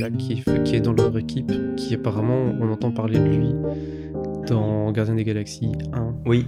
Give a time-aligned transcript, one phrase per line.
[0.00, 3.52] Black qui est, qui est dans leur équipe, qui apparemment, on entend parler de lui
[4.48, 6.14] dans Gardien des Galaxies 1.
[6.26, 6.46] Oui.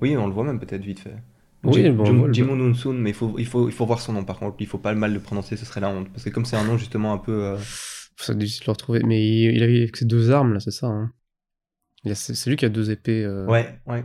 [0.00, 1.16] Oui, on le voit même peut-être vite fait.
[1.64, 4.24] Oui, bon, Jim- Jimon Unsun, mais il faut, il, faut, il faut voir son nom
[4.24, 4.56] par contre.
[4.60, 6.08] Il faut pas le mal le prononcer, ce serait la honte.
[6.10, 7.44] Parce que comme c'est un nom justement un peu.
[7.44, 7.56] euh,
[8.16, 9.02] Ça doit difficile de le retrouver.
[9.04, 10.86] Mais il, il avait ses deux armes, là, c'est ça.
[10.86, 11.12] hein.
[12.04, 13.24] C'est c'est lui qui a deux épées.
[13.24, 14.04] euh, Ouais, ouais.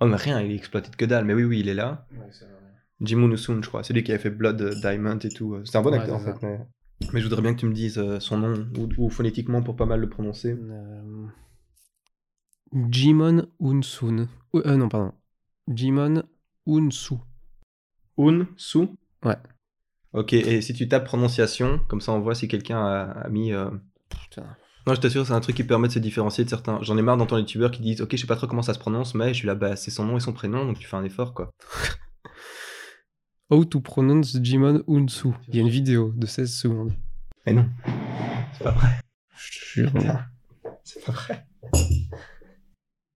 [0.00, 1.24] Oh, mais rien, il est exploité de que dalle.
[1.24, 2.06] Mais oui, oui, il est là.
[3.00, 3.84] Jimon Unsun, je crois.
[3.84, 5.58] C'est lui qui avait fait Blood euh, Diamond et tout.
[5.64, 6.42] C'est un bon Ouais, acteur en c'est fait.
[6.42, 6.58] Mais...
[7.12, 9.76] mais je voudrais bien que tu me dises euh, son nom ou, ou phonétiquement pour
[9.76, 10.56] pas mal le prononcer.
[10.58, 11.26] Euh,
[12.90, 14.28] Jimon Unsun.
[14.52, 15.12] Oh, euh, non, pardon.
[15.68, 16.22] Jimon
[16.66, 17.14] Unsu.
[18.18, 18.88] Unsu?
[19.24, 19.36] Ouais.
[20.12, 23.52] Ok, et si tu tapes prononciation, comme ça on voit si quelqu'un a, a mis.
[23.52, 23.70] euh,
[24.08, 24.46] Putain.
[24.86, 26.78] Non, je t'assure, c'est un truc qui permet de se différencier de certains.
[26.82, 28.72] J'en ai marre d'entendre les youtubeurs qui disent Ok, je sais pas trop comment ça
[28.72, 30.86] se prononce, mais je suis là, bah c'est son nom et son prénom, donc tu
[30.86, 31.50] fais un effort quoi.
[33.50, 35.28] How to pronounce Jimon Unsu.
[35.48, 36.92] Il y a une vidéo de 16 secondes.
[37.46, 37.68] Mais non,
[38.52, 38.88] c'est pas vrai.
[39.36, 39.92] Je jure.
[40.82, 41.46] C'est pas vrai.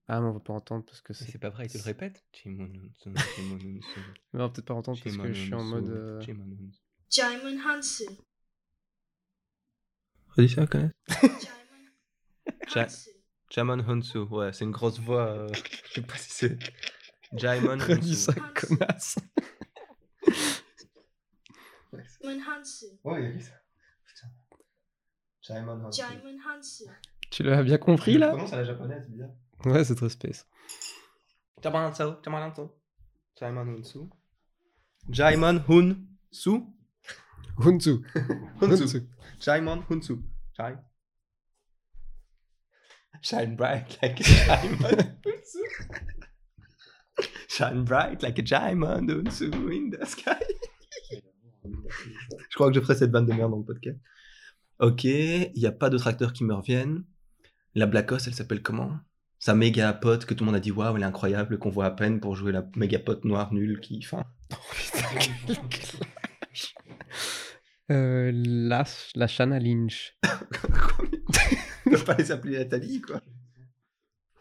[0.06, 1.38] Ah, mais on va pas entendre parce que c'est.
[1.38, 4.02] pas vrai, il te le répète Jimonunsun, Jimonunsun,
[4.34, 5.88] On va peut-être pas entendre parce que je suis en mode.
[5.88, 6.20] euh.
[7.10, 8.04] Jaimon Hansu.
[10.36, 10.66] Redis ça,
[12.72, 13.10] Ja- Hansu.
[13.50, 15.26] Jamon Hunsu, ouais, c'est une grosse voix.
[15.28, 15.48] euh,
[15.88, 16.58] Je sais pas si c'est.
[17.32, 18.14] Jaimon Redis Hunsu.
[18.16, 19.16] ça, connasse.
[21.92, 22.40] Jaimon.
[23.04, 23.52] Ouais, il ça?
[24.04, 24.28] Putain.
[25.42, 25.90] Jaimon.
[25.90, 26.38] Jaimon.
[27.30, 28.30] Tu l'as bien compris là?
[28.30, 29.30] Comment ça la japonaise, c'est bizarre.
[29.64, 30.46] Ouais, c'est très space.
[32.22, 32.98] Hunsu.
[33.36, 33.98] Jaimon Hunsu.
[35.08, 36.62] Jaimon Hunsu.
[37.58, 38.04] Hunsu.
[38.60, 39.08] Hunsu.
[39.40, 40.18] Jaimon Hunsu.
[40.56, 40.76] Jai.
[43.22, 44.18] Shine bright like.
[45.24, 45.60] Hunsu.
[47.50, 50.38] Shine bright like a diamond in the sky.
[51.64, 53.98] Je crois que je ferai cette bande de merde dans le podcast.
[54.78, 57.02] Ok, il n'y a pas d'autres acteurs qui me reviennent.
[57.74, 59.00] La Blackos, elle s'appelle comment?
[59.40, 61.86] Sa méga pote que tout le monde a dit waouh, elle est incroyable, qu'on voit
[61.86, 64.00] à peine pour jouer la méga pote noire nulle qui.
[64.04, 64.24] Enfin,
[67.90, 68.84] Euh, la,
[69.16, 70.16] la Shana Lynch.
[71.86, 73.20] ne pas les appeler Nathalie, quoi.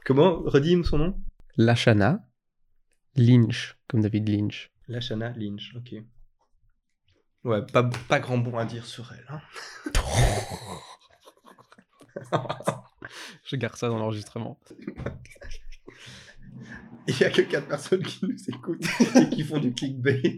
[0.06, 0.44] Comment?
[0.44, 1.24] Redime son nom
[1.58, 2.29] La Shana
[3.20, 4.72] Lynch, comme David Lynch.
[4.88, 5.96] Lashana Lynch, ok.
[7.44, 9.26] Ouais, pas, pas grand bon à dire sur elle.
[9.30, 9.42] Hein.
[13.44, 14.60] Je garde ça dans l'enregistrement.
[17.08, 18.86] Il y a que 4 personnes qui nous écoutent
[19.16, 20.38] et qui font du clickbait.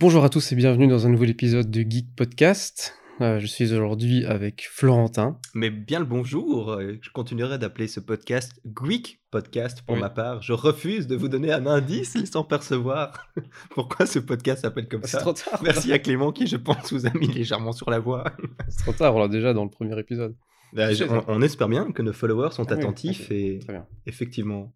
[0.00, 2.94] Bonjour à tous et bienvenue dans un nouvel épisode de Geek Podcast.
[3.20, 5.38] Euh, je suis aujourd'hui avec Florentin.
[5.54, 10.00] Mais bien le bonjour, euh, je continuerai d'appeler ce podcast Greek Podcast pour Oui.
[10.00, 10.40] ma part.
[10.40, 13.28] Je refuse de vous donner un indice sans percevoir
[13.70, 15.18] pourquoi ce podcast s'appelle comme C'est ça.
[15.18, 15.60] trop tard.
[15.62, 18.24] Merci à Clément qui, je pense, vous a mis légèrement sur la voie.
[18.68, 20.34] C'est trop tard, on l'a déjà dans le premier épisode.
[20.72, 23.58] Bah, on, on espère bien que nos followers sont Ah oui, attentifs et
[24.06, 24.72] effectivement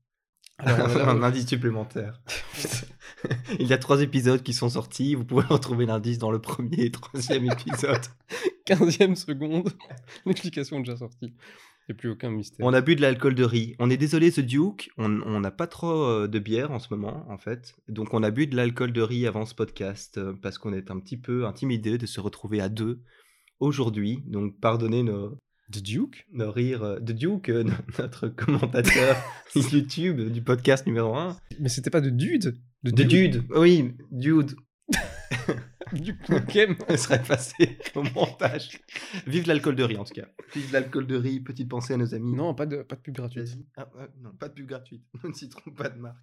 [0.58, 2.20] Alors, on a- un indice supplémentaire.
[3.58, 5.14] Il y a trois épisodes qui sont sortis.
[5.14, 8.02] Vous pouvez retrouver l'indice dans le premier et troisième épisode.
[8.66, 9.70] 15e seconde,
[10.26, 11.34] l'explication est déjà sortie.
[11.86, 12.64] Il n'y a plus aucun mystère.
[12.64, 13.74] On a bu de l'alcool de riz.
[13.78, 14.90] On est désolé, The Duke.
[14.96, 17.74] On on n'a pas trop euh, de bière en ce moment, en fait.
[17.88, 20.90] Donc, on a bu de l'alcool de riz avant ce podcast euh, parce qu'on est
[20.90, 23.02] un petit peu intimidé de se retrouver à deux
[23.60, 24.22] aujourd'hui.
[24.26, 25.38] Donc, pardonnez nos,
[25.74, 26.82] The Duke nos rires.
[26.84, 27.64] euh, The Duke, euh,
[27.98, 29.16] notre commentateur
[29.56, 31.36] YouTube du podcast numéro 1.
[31.58, 32.56] Mais c'était pas de Dude?
[32.84, 33.44] De De Dude.
[33.56, 34.54] Oui, Dude.
[35.92, 36.74] Du Pokémon.
[36.88, 38.80] Elle serait passé au montage.
[39.26, 40.26] Vive l'alcool de riz, en tout cas.
[40.54, 41.40] Vive l'alcool de riz.
[41.40, 42.32] Petite pensée à nos amis.
[42.34, 43.58] Non, pas de, pas de pub gratuite.
[43.76, 45.02] Ah, ouais, non, pas de pub gratuite.
[45.22, 46.16] Nous ne citerons pas de marque.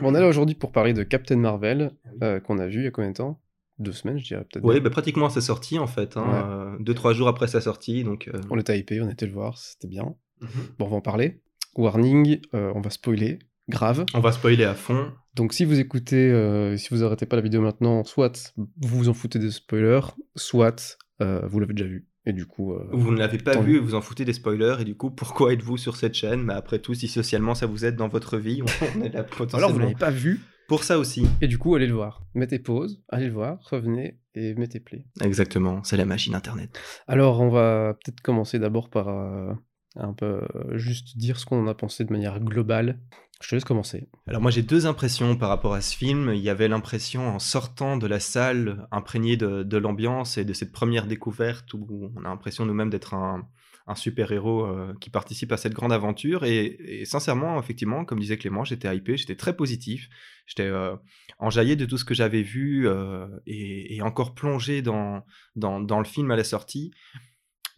[0.00, 2.18] Bon, on est là aujourd'hui pour parler de Captain Marvel, Ah oui.
[2.22, 3.40] euh, qu'on a vu il y a combien de temps?
[3.78, 4.64] Deux semaines, je dirais peut-être.
[4.64, 6.16] Oui, bah, pratiquement à sa sortie, en fait.
[6.16, 6.42] Hein, Ouais.
[6.44, 8.04] euh, deux, trois jours après sa sortie.
[8.04, 10.14] Donc, euh, On était hypé, on était le voir, c'était bien.
[10.40, 10.48] mhm.
[10.78, 11.40] Bon, on va en parler.
[11.76, 13.38] Warning, euh, on va spoiler,
[13.68, 14.04] grave.
[14.14, 15.12] On va spoiler à fond.
[15.34, 19.08] Donc si vous écoutez, euh, si vous arrêtez pas la vidéo maintenant, soit vous vous
[19.08, 20.00] en foutez des spoilers,
[20.36, 22.08] soit vous l'avez déjà vu.
[22.26, 23.78] Et du coup, euh, Vous ne l'avez pas vu, mieux.
[23.80, 24.76] vous en foutez des spoilers.
[24.80, 26.42] Et du coup, pourquoi êtes-vous sur cette chaîne?
[26.42, 28.60] Mais après tout, si socialement ça vous aide dans votre vie,
[28.96, 31.26] on est là alors vous potentiellement l'avez pas vu, pour ça aussi.
[31.40, 32.22] et du coup allez le voir.
[32.34, 35.04] Mettez pause, allez le voir, revenez et mettez play.
[35.20, 36.78] Exactement, c'est la magie d'Internet.
[37.06, 39.52] Alors on va peut-être commencer d'abord par euh,
[39.96, 42.98] un peu euh, juste dire ce qu'on en a pensé de manière globale.
[43.42, 44.08] Je te laisse commencer.
[44.28, 46.32] Alors moi j'ai deux impressions par rapport à ce film.
[46.32, 50.52] Il y avait l'impression en sortant de la salle, imprégné de, de l'ambiance et de
[50.52, 53.48] cette première découverte où on a l'impression nous-mêmes d'être un,
[53.92, 56.44] un super-héros euh, qui participe à cette grande aventure.
[56.44, 60.08] Et, sincèrement, effectivement, comme disait Clément, j'étais hypé, j'étais très positif.
[60.46, 60.96] J'étais euh,
[61.38, 65.24] enjaillé de tout ce que j'avais vu euh, et, encore plongé dans,
[65.54, 66.92] dans, le film à la sortie.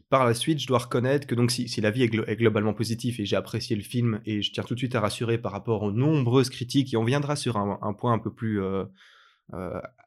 [0.09, 3.27] Par la suite, je dois reconnaître que donc si, la vie est, globalement positive et
[3.27, 5.93] j'ai apprécié le film et je tiens tout de suite à rassurer par rapport aux
[5.93, 8.63] nombreuses critiques et on viendra sur un, point un peu plus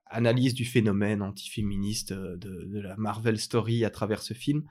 [0.09, 4.63] analyse du phénomène antiféministe de, de la Marvel Story à travers ce film.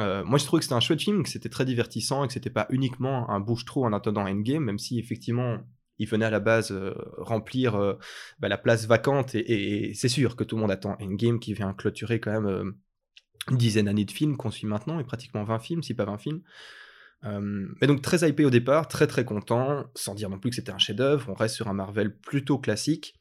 [0.00, 2.32] Euh, moi, je trouvais que c'était un chouette film, que c'était très divertissant et que
[2.32, 5.58] c'était pas uniquement un bouche-trou en attendant Endgame, même si effectivement
[5.98, 7.94] il venait à la base euh, remplir euh,
[8.38, 11.72] bah, la place vacante et, c'est sûr que tout le monde attend Endgame qui vient
[11.74, 12.74] clôturer quand même
[13.50, 16.18] une dizaine d'années de films qu'on suit maintenant et pratiquement 20 films, si pas 20
[16.18, 16.42] films.
[17.24, 20.70] mais donc très hypé au départ, très très content, sans dire non plus que c'était
[20.70, 21.28] un chef-d'œuvre.
[21.28, 23.18] On reste sur un Marvel plutôt classique.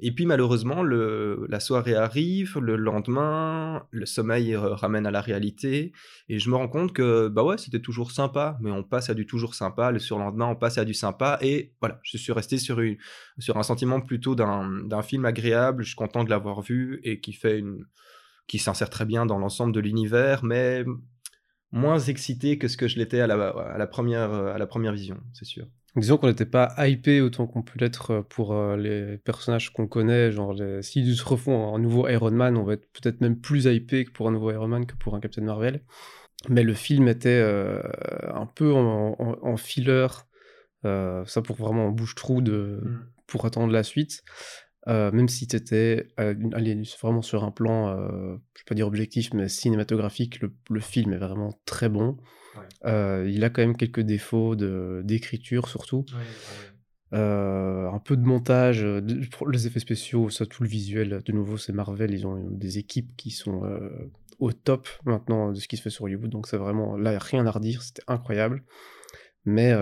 [0.00, 5.92] Et puis malheureusement, la soirée arrive, le lendemain, le sommeil euh, ramène à la réalité,
[6.28, 9.14] et je me rends compte que bah ouais, c'était toujours sympa, mais on passe à
[9.14, 12.58] du toujours sympa, le surlendemain, on passe à du sympa, et voilà, je suis resté
[12.58, 17.32] sur, un sentiment plutôt d'un film agréable, je suis content de l'avoir vu, et qui
[17.32, 17.86] fait une
[18.48, 20.84] qui s'insère très bien dans l'ensemble de l'univers, mais
[21.70, 25.44] moins excité que ce que je l'étais à, la première, à la première vision, c'est
[25.44, 25.66] sûr.
[25.94, 29.86] Disons qu'on n'était pas hypé autant qu'on peut l'être euh, pour euh, les personnages qu'on
[29.86, 30.32] connaît.
[30.32, 34.04] Genre, s'ils se refont un nouveau Iron Man, on va être peut-être même plus hypé
[34.06, 35.82] que pour un nouveau Iron Man que pour un Captain Marvel.
[36.48, 37.82] Mais le film était euh,
[38.34, 40.06] un peu en, filler,
[40.82, 43.06] ça pour vraiment un bouche-trou de, mm.
[43.26, 44.24] pour attendre la suite.
[44.86, 50.40] même si tu étais vraiment sur un plan, je vais pas dire objectif, mais cinématographique,
[50.40, 52.16] le, le film est vraiment très bon.
[52.84, 56.04] Euh, il a quand même quelques défauts d'écriture surtout.
[57.14, 59.02] Euh, un peu de montage, euh,
[59.50, 61.22] les effets spéciaux, ça, tout le visuel.
[61.24, 63.62] De nouveau, c'est Marvel, ils ont des équipes qui sont
[64.38, 66.30] au top maintenant de ce qui se fait sur Hollywood.
[66.30, 68.62] Donc c'est vraiment là, rien à redire, c'était incroyable.
[69.44, 69.74] Mais,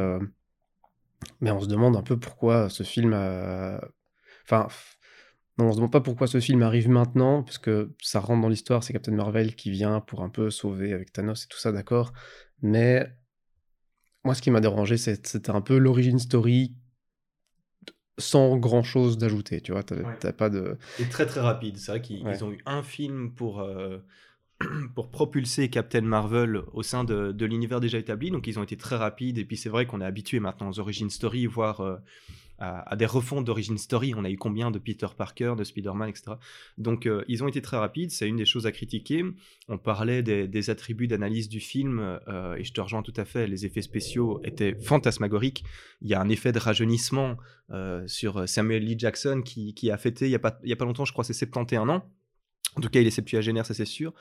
[1.41, 3.81] mais on se demande un peu pourquoi ce film a...
[4.45, 4.67] Enfin,
[5.61, 8.49] non, on se demande pas pourquoi ce film arrive maintenant, parce que ça rentre dans
[8.49, 11.71] l'histoire, c'est Captain Marvel qui vient pour un peu sauver avec Thanos et tout ça,
[11.71, 12.13] d'accord.
[12.63, 13.07] Mais
[14.25, 16.75] moi, ce qui m'a dérangé, c'était un peu l'origine story
[18.19, 19.83] sans grand chose d'ajouter, tu vois.
[19.83, 20.79] T'as pas de.
[20.99, 21.79] Et très très rapide.
[21.79, 23.61] C'est vrai qu'ils ont eu un film pour.
[23.61, 23.99] Euh,
[24.95, 28.77] pour propulser Captain Marvel au sein de, de l'univers déjà établi, donc ils ont été
[28.77, 31.97] très rapides, et puis c'est vrai qu'on est habitué maintenant aux origines story, voire euh,
[32.61, 34.15] à, des refonds d'origine story.
[34.15, 36.33] On a eu combien de Peter Parker, de Spider-Man, etc.
[36.77, 39.25] Donc euh, ils ont été très rapides, c'est une des choses à critiquer.
[39.69, 41.99] On parlait des, attributs d'analyse du film,
[42.29, 45.65] euh, et je te rejoins tout à fait, les effets spéciaux étaient fantasmagoriques.
[46.03, 47.39] Il y a un effet de rajeunissement
[47.71, 51.13] euh, sur Samuel Lee Jackson qui, a fêté il n'y a, a pas longtemps, je
[51.13, 52.05] crois, c'est 71 ans.
[52.77, 54.13] En tout cas, il est septuagénaire, ça c'est sûr.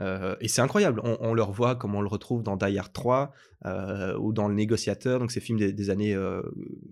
[0.00, 3.32] Euh, et c'est incroyable, on, le revoit comme on le retrouve dans Die Hard 3
[3.64, 6.42] euh, ou dans Le Négociateur, donc ces films des, années euh,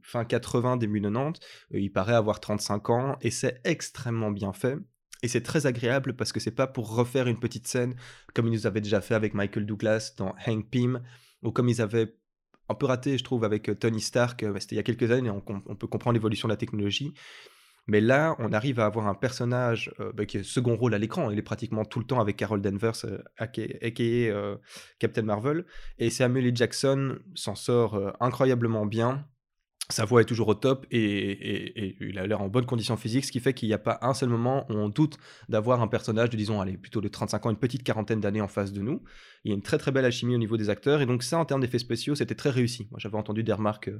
[0.02, 1.40] fin 80, début 90.
[1.72, 4.76] il paraît avoir 35 ans et c'est extrêmement bien fait.
[5.24, 7.94] Et c'est très agréable parce que c'est pas pour refaire une petite scène
[8.34, 11.00] comme ils nous avaient déjà fait avec Michael Douglas dans Hank Pym
[11.42, 12.14] ou comme ils avaient
[12.68, 15.42] un peu raté, je trouve, avec Tony Stark, c'était il y a quelques années, on,
[15.46, 17.12] on peut comprendre l'évolution de la technologie.
[17.86, 20.98] Mais là, on arrive à avoir un personnage euh, bah, qui est second rôle à
[20.98, 21.30] l'écran.
[21.30, 23.62] Il est pratiquement tout le temps avec Carol Danvers, euh, aka,
[24.08, 24.56] euh,
[24.98, 25.64] Captain Marvel.
[25.98, 26.56] Et Samuel L.
[26.56, 29.26] Jackson s'en sort incroyablement bien.
[29.90, 33.32] Sa voix est toujours au top et, il a l'air en bonne condition physique, ce
[33.32, 35.18] qui fait qu'il n'y a pas un seul moment où on doute
[35.48, 38.48] d'avoir un personnage de, disons, allez, plutôt de 35 ans, une petite quarantaine d'années en
[38.48, 39.02] face de nous.
[39.44, 41.36] Il y a une très très belle alchimie au niveau des acteurs et donc ça,
[41.36, 42.86] en termes d'effets spéciaux, c'était très réussi.
[42.90, 43.90] Moi, j'avais entendu des remarques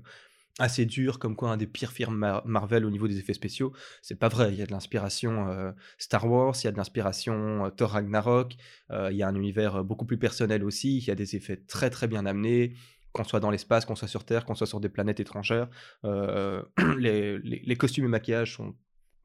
[0.58, 3.72] assez dur, comme quoi un des pires films Marvel au niveau des effets spéciaux.
[4.02, 4.52] C'est pas vrai.
[4.52, 7.90] Il y a de l'inspiration euh, Star Wars, il y a de l'inspiration euh, Thor
[7.90, 8.54] Ragnarok,
[8.90, 10.98] euh, il y a un univers beaucoup plus personnel aussi.
[10.98, 12.74] Il y a des effets très très bien amenés,
[13.12, 15.68] qu'on soit dans l'espace, qu'on soit sur Terre, qu'on soit sur des planètes étrangères.
[16.98, 18.74] Les, les, costumes et maquillages sont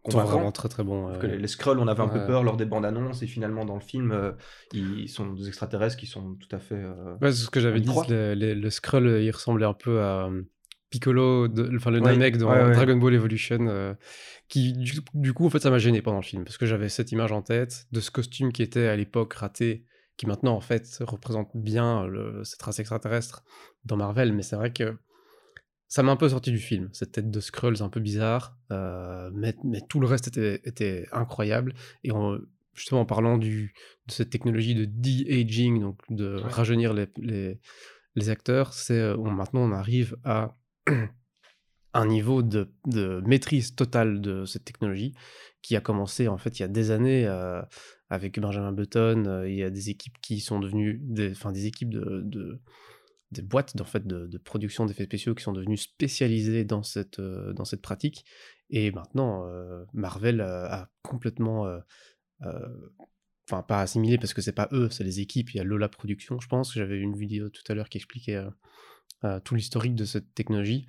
[0.06, 1.10] vraiment très très bons.
[1.20, 3.76] les, les, Skrulls, on avait un peu peur lors des bandes annonces et finalement dans
[3.76, 4.34] le film,
[4.74, 6.82] ils sont des extraterrestres qui sont tout à fait.
[7.22, 7.90] c'est ce que j'avais dit.
[8.10, 10.30] Le, le, Skrull, il ressemblait un peu à
[10.90, 13.94] Piccolo, enfin le Namek dans Dragon Ball Evolution, euh,
[14.48, 17.12] qui du, coup en fait ça m'a gêné pendant le film parce que j'avais cette
[17.12, 21.00] image en tête de ce costume qui était à l'époque raté, qui maintenant en fait
[21.02, 23.44] représente bien le, cette race extraterrestre
[23.84, 24.98] dans Marvel, mais c'est vrai que
[25.90, 29.30] ça m'a un peu sorti du film, cette tête de Skrulls un peu bizarre, euh,
[29.34, 31.74] mais, mais, tout le reste était, était incroyable.
[32.04, 32.12] Et
[32.74, 33.74] justement en parlant du,
[34.08, 37.60] de cette technologie de de-aging, donc de rajeunir les, les,
[38.16, 40.58] les acteurs, c'est euh, maintenant on arrive à
[41.94, 42.70] un niveau de,
[43.26, 45.14] maîtrise totale de cette technologie
[45.62, 47.26] qui a commencé en fait il y a des années.
[47.28, 47.62] Euh,
[48.10, 49.44] avec Benjamin Button.
[49.46, 52.62] Il y a des équipes qui sont devenues, des, enfin des équipes de, de
[53.32, 57.22] des boîtes en fait, de, production d'effets spéciaux qui sont devenues spécialisées dans cette,
[57.66, 58.24] cette pratique.
[58.70, 59.46] Et maintenant,
[59.94, 61.68] Marvel a, complètement
[62.42, 65.54] enfin pas assimilé parce que c'est pas eux, c'est les équipes.
[65.54, 66.74] Il y a Lola Production, je pense.
[66.74, 68.42] J'avais une vidéo tout à l'heure qui expliquait
[69.44, 70.88] tout l'historique de cette technologie,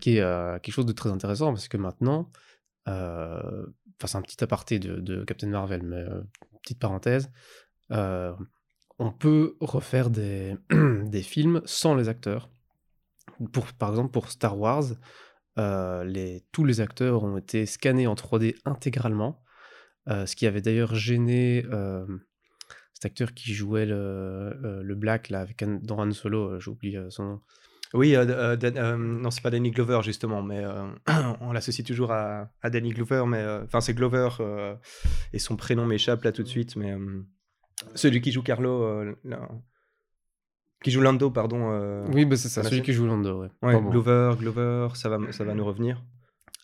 [0.00, 2.30] qui est quelque chose de très intéressant parce que maintenant,
[2.86, 3.66] enfin
[4.04, 6.04] c'est un petit aparté de, Captain Marvel, mais
[6.62, 7.30] petite parenthèse,
[7.90, 10.56] on peut refaire des,
[11.22, 12.50] films sans les acteurs.
[13.52, 14.84] Pour, par exemple, pour Star Wars,
[16.52, 19.42] tous les acteurs ont été scannés en 3D intégralement
[20.08, 22.06] euh, ce qui avait d'ailleurs gêné euh,
[22.96, 27.24] cet acteur qui jouait le, euh, le Black là, avec dans Han Solo, j'oublie son
[27.24, 27.40] nom.
[27.92, 30.64] Oui, non, c'est pas Danny Glover justement, mais
[31.40, 34.30] on l'associe toujours à, à, Danny Glover, mais enfin c'est Glover
[35.34, 36.94] et son prénom m'échappe là tout de suite, mais
[37.94, 39.14] celui qui joue Carlo,
[40.82, 42.06] qui joue Lando, pardon.
[42.12, 43.50] oui, bah, c'est ça, celui qui joue Lando, ouais.
[43.62, 46.02] ouais Glover, Glover, ça va, ça va nous revenir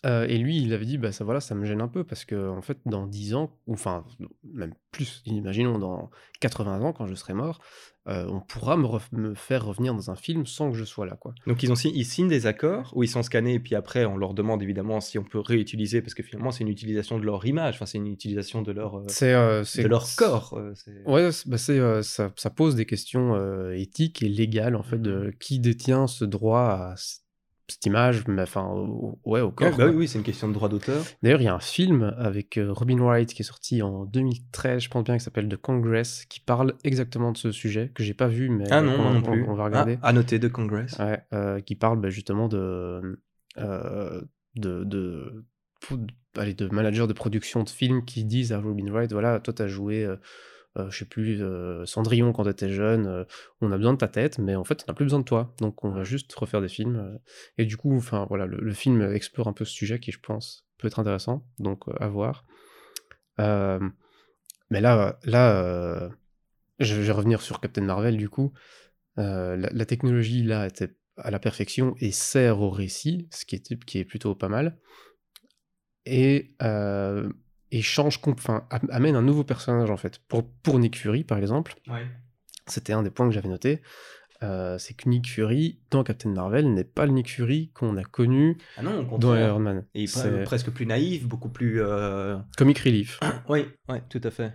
[0.03, 2.49] et lui, il avait dit: «Bah, ça voilà, ça me gêne un peu parce que
[2.49, 4.05] en fait, dans 10 ans, ou enfin,
[4.43, 6.09] même plus, imaginons dans
[6.41, 7.61] 80 ans, quand je serai mort,
[8.05, 11.33] on pourra me me faire revenir dans un film sans que je sois là, quoi».
[11.47, 14.17] Donc ils ont ils signent des accords où ils sont scannés et puis après on
[14.17, 17.45] leur demande évidemment si on peut réutiliser parce que finalement c'est une utilisation de leur
[17.45, 20.59] image, enfin c'est une utilisation de leur, C'est, de leur corps,
[21.05, 22.01] Ouais, bah, ça
[22.35, 26.59] ça pose des questions, éthiques et légales, en fait, de mmh qui détient ce droit
[26.59, 26.95] à
[27.67, 28.67] cette image, mais enfin,
[29.23, 29.75] ouais, au corps.
[29.77, 31.03] bah oui, oui c'est une question de droit d'auteur.
[31.21, 34.83] D'ailleurs, il y a un film avec euh, Robin Wright qui est sorti en 2013,
[34.83, 38.13] je pense bien, qui s'appelle The Congress, qui parle exactement de ce sujet, que j'ai
[38.13, 39.45] pas vu, mais ah non, on, non plus.
[39.47, 39.97] On, va regarder.
[40.01, 40.97] Ah, à noter The Congress.
[40.99, 43.19] Ouais, euh, qui parle bah, justement de,
[43.57, 44.21] euh,
[44.55, 45.45] de, de,
[45.91, 49.61] de, de managers de production de films qui disent à Robin Wright, voilà, toi, tu
[49.61, 50.17] as joué euh,
[50.75, 53.23] je sais plus, euh, Cendrillon quand t'étais jeune, euh,
[53.61, 55.53] on a besoin de ta tête, mais en fait, on n'a plus besoin de toi.
[55.59, 57.19] Donc, on va juste refaire des films.
[57.57, 60.65] et du coup, enfin, voilà, le, film explore un peu ce sujet qui, je pense,
[60.77, 61.45] peut être intéressant.
[61.59, 62.45] Donc, à voir.
[63.37, 66.09] mais là, là
[66.79, 68.53] je vais revenir sur Captain Marvel, du coup.
[69.17, 73.99] La, technologie, là, était à la perfection et sert au récit, ce qui est, qui
[73.99, 74.79] est plutôt pas mal.
[76.05, 76.55] Et
[77.73, 80.19] et change, enfin, amène un nouveau personnage en fait.
[80.27, 81.73] Pour, pour Nick Fury par exemple,
[82.67, 83.81] c'était un des points que j'avais noté.
[84.43, 88.03] Euh, c'est que Nick Fury dans Captain Marvel n'est pas le Nick Fury qu'on a
[88.03, 89.85] connu ah non, dans Iron Man.
[89.95, 90.05] Et
[90.43, 91.81] presque plus naïf, beaucoup plus.
[91.81, 92.37] Euh...
[92.57, 93.19] Comic relief.
[93.49, 94.53] oui, oui, tout à fait.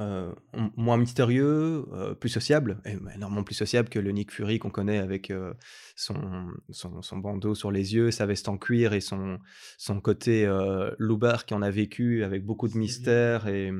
[0.00, 0.32] Euh,
[0.76, 4.96] moins mystérieux, euh, plus sociable, et énormément plus sociable que le Nick Fury qu'on connaît
[4.96, 5.52] avec euh,
[5.96, 9.38] son, son, bandeau sur les yeux, sa veste en cuir et son,
[9.76, 10.50] son côté
[10.98, 13.46] loupard qui en a vécu avec beaucoup de mystère.
[13.48, 13.70] Et,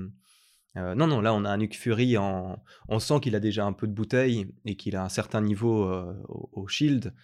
[0.76, 3.72] non, non, là on a un Nick Fury, en, on sent qu'il a déjà un
[3.72, 5.90] peu de bouteille et qu'il a un certain niveau
[6.28, 7.14] au, Shield,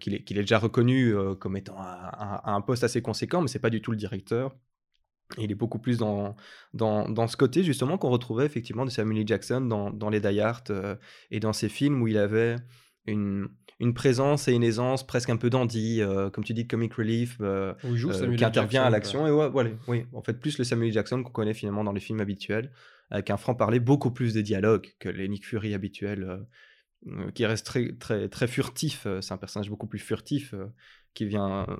[0.00, 3.70] qu'il est, est, déjà reconnu comme étant à, un poste assez conséquent, mais c'est pas
[3.70, 4.54] du tout le directeur
[5.36, 6.36] il est beaucoup plus dans,
[6.72, 9.28] dans, dans ce côté justement qu'on retrouvait effectivement de Samuel L.
[9.28, 10.96] Jackson dans, dans les Die Hard euh,
[11.30, 12.56] et dans ses films où il avait
[13.06, 16.68] une, une présence et une aisance presque un peu dandy, euh, comme tu dis, de
[16.68, 17.74] comic relief, euh,
[18.36, 19.26] qui intervient à l'action.
[19.26, 20.94] Et ouais, voilà, oui, en fait, plus le Samuel L.
[20.94, 22.72] Jackson qu'on connaît finalement dans les films habituels,
[23.10, 26.46] avec un franc-parler beaucoup plus de dialogue que les Nick Fury habituels,
[27.34, 29.06] qui reste très, très, très furtif.
[29.20, 30.54] C'est un personnage beaucoup plus furtif
[31.14, 31.76] qui vient euh,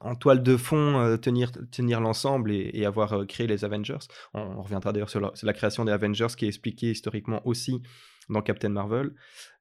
[0.00, 3.98] en toile de fond euh, tenir, tenir l'ensemble et, avoir euh, créé les Avengers.
[4.34, 7.82] On, reviendra d'ailleurs sur, la création des Avengers qui est expliquée historiquement aussi
[8.28, 9.12] dans Captain Marvel.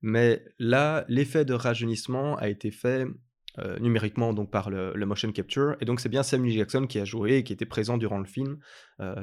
[0.01, 3.05] Mais là, l'effet de rajeunissement a été fait
[3.79, 7.37] numériquement donc par le, motion capture et donc c'est bien Samuel Jackson qui a joué
[7.37, 8.59] et qui était présent durant le film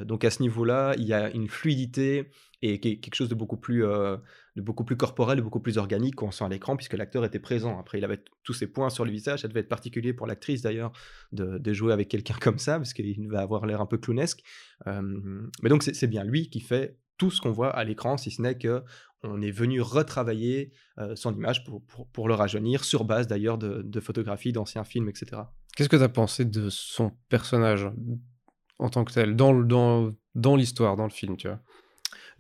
[0.05, 2.31] donc à ce niveau là il y a une fluidité
[2.61, 3.85] et quelque chose de beaucoup plus
[4.59, 7.39] de beaucoup plus corporel, de beaucoup plus organique qu'on sent à l'écran, puisque l'acteur était
[7.39, 7.79] présent.
[7.79, 9.43] Après, il avait tous ses points sur le visage.
[9.43, 10.93] Ça devait être particulier pour l'actrice d'ailleurs
[11.31, 14.43] de, jouer avec quelqu'un comme ça, parce qu'il va avoir l'air un peu clownesque.
[14.87, 18.41] mais donc, c'est bien lui qui fait tout ce qu'on voit à l'écran, si ce
[18.43, 18.83] n'est que
[19.25, 20.71] on est venu retravailler
[21.17, 21.65] son image
[22.13, 25.43] pour, le rajeunir, sur base d'ailleurs de, photographies d'anciens films, etc.
[25.77, 27.91] Qu'est-ce que tu as pensé de son personnage
[28.79, 31.61] en tant que tel, dans, dans, dans l'histoire, dans le film, tu vois?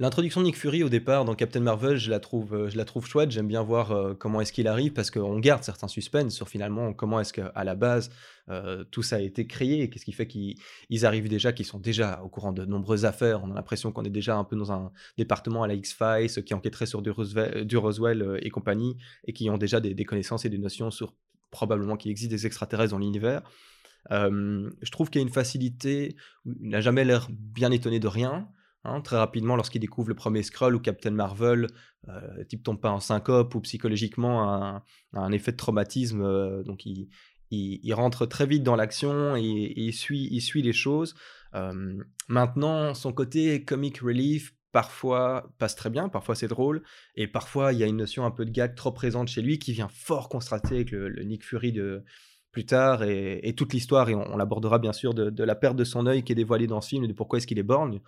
[0.00, 2.84] L'introduction de Nick Fury au départ dans Captain Marvel, je la trouve, euh, je la
[2.84, 3.32] trouve chouette.
[3.32, 6.92] J'aime bien voir euh, comment est-ce qu'il arrive parce qu'on garde certains suspens sur finalement
[6.92, 8.08] comment est-ce qu'à la base
[8.48, 9.90] euh, tout ça a été créé.
[9.90, 13.42] Qu'est-ce qui fait qu'ils arrivent déjà, qu'ils sont déjà au courant de nombreuses affaires.
[13.42, 16.54] On a l'impression qu'on est déjà un peu dans un département à la X-Files qui
[16.54, 20.92] enquêterait sur du Roswell, et compagnie et qui ont déjà des, connaissances et des notions
[20.92, 21.12] sur
[21.50, 23.42] probablement qu'il existe des extraterrestres dans l'univers.
[24.10, 26.14] je trouve qu'il y a une facilité,
[26.46, 28.48] il n'a jamais l'air bien étonné de rien.
[28.88, 31.66] Hein, très rapidement lorsqu'il découvre le premier Skrull ou Captain Marvel,
[32.08, 36.86] euh, type tombe pas en syncope ou psychologiquement un, un effet de traumatisme, euh, donc
[36.86, 41.14] il, rentre très vite dans l'action et, il, suit, les choses.
[41.54, 46.82] Euh, maintenant, son côté comic relief parfois passe très bien, parfois c'est drôle,
[47.14, 49.58] et parfois il y a une notion un peu de gag trop présente chez lui
[49.58, 52.04] qui vient fort contraster avec le, Nick Fury de
[52.52, 55.76] plus tard et, toute l'histoire, et on, on l'abordera bien sûr, de, de la perte
[55.76, 57.62] de son œil qui est dévoilée dans ce film et de pourquoi est-ce qu'il est
[57.62, 58.00] borgne,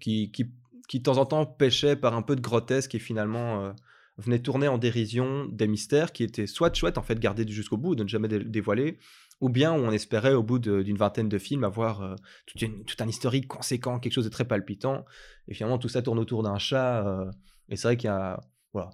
[0.00, 0.46] qui, qui,
[0.88, 3.72] qui de temps en temps pêchait par un peu de grotesque et finalement euh,
[4.18, 7.94] venait tourner en dérision des mystères qui étaient soit chouettes en fait gardés jusqu'au bout,
[7.94, 8.98] de ne jamais dé- dévoiler,
[9.40, 12.14] ou bien où on espérait au bout d'une vingtaine de films avoir euh,
[12.46, 15.04] tout un historique conséquent, quelque chose de très palpitant,
[15.46, 17.30] et finalement tout ça tourne autour d'un chat, euh,
[17.68, 18.40] et c'est vrai qu'il y a...
[18.72, 18.90] Voilà.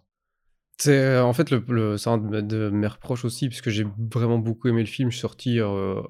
[0.79, 4.39] C'est euh, en fait le, le- c'est un de, mes- reproches aussi, puisque j'ai vraiment
[4.39, 5.11] beaucoup aimé le film.
[5.11, 6.01] Je suis sorti euh,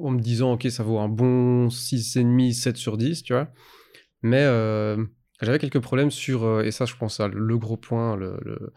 [0.00, 3.48] en me disant, ok, ça vaut un bon 6,5, 7 sur 10, tu vois.
[4.26, 5.04] Mais euh,
[5.40, 8.72] j'avais quelques problèmes sur, euh, et ça, je pense le gros point, le,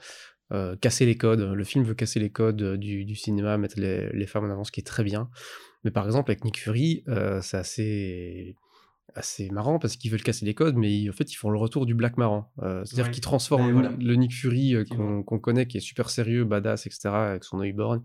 [0.51, 1.39] euh, casser les codes.
[1.39, 4.79] Le film veut casser les codes du, cinéma, mettre les, femmes en avant, ce qui
[4.79, 5.27] est très bien.
[5.83, 7.03] Mais par exemple, avec Nick Fury,
[7.41, 8.55] c'est assez
[9.15, 11.57] assez marrant parce qu'ils veulent casser les codes, mais ils- en fait ils font le
[11.57, 12.51] retour du Black Marant.
[12.63, 13.11] Euh, C'est-à-dire Ouais.
[13.11, 13.91] qu'ils transforment Ouais, voilà.
[13.99, 17.73] le Nick Fury euh, qu'on connaît, qui est super sérieux, badass, etc., avec son œil
[17.73, 18.01] borgne,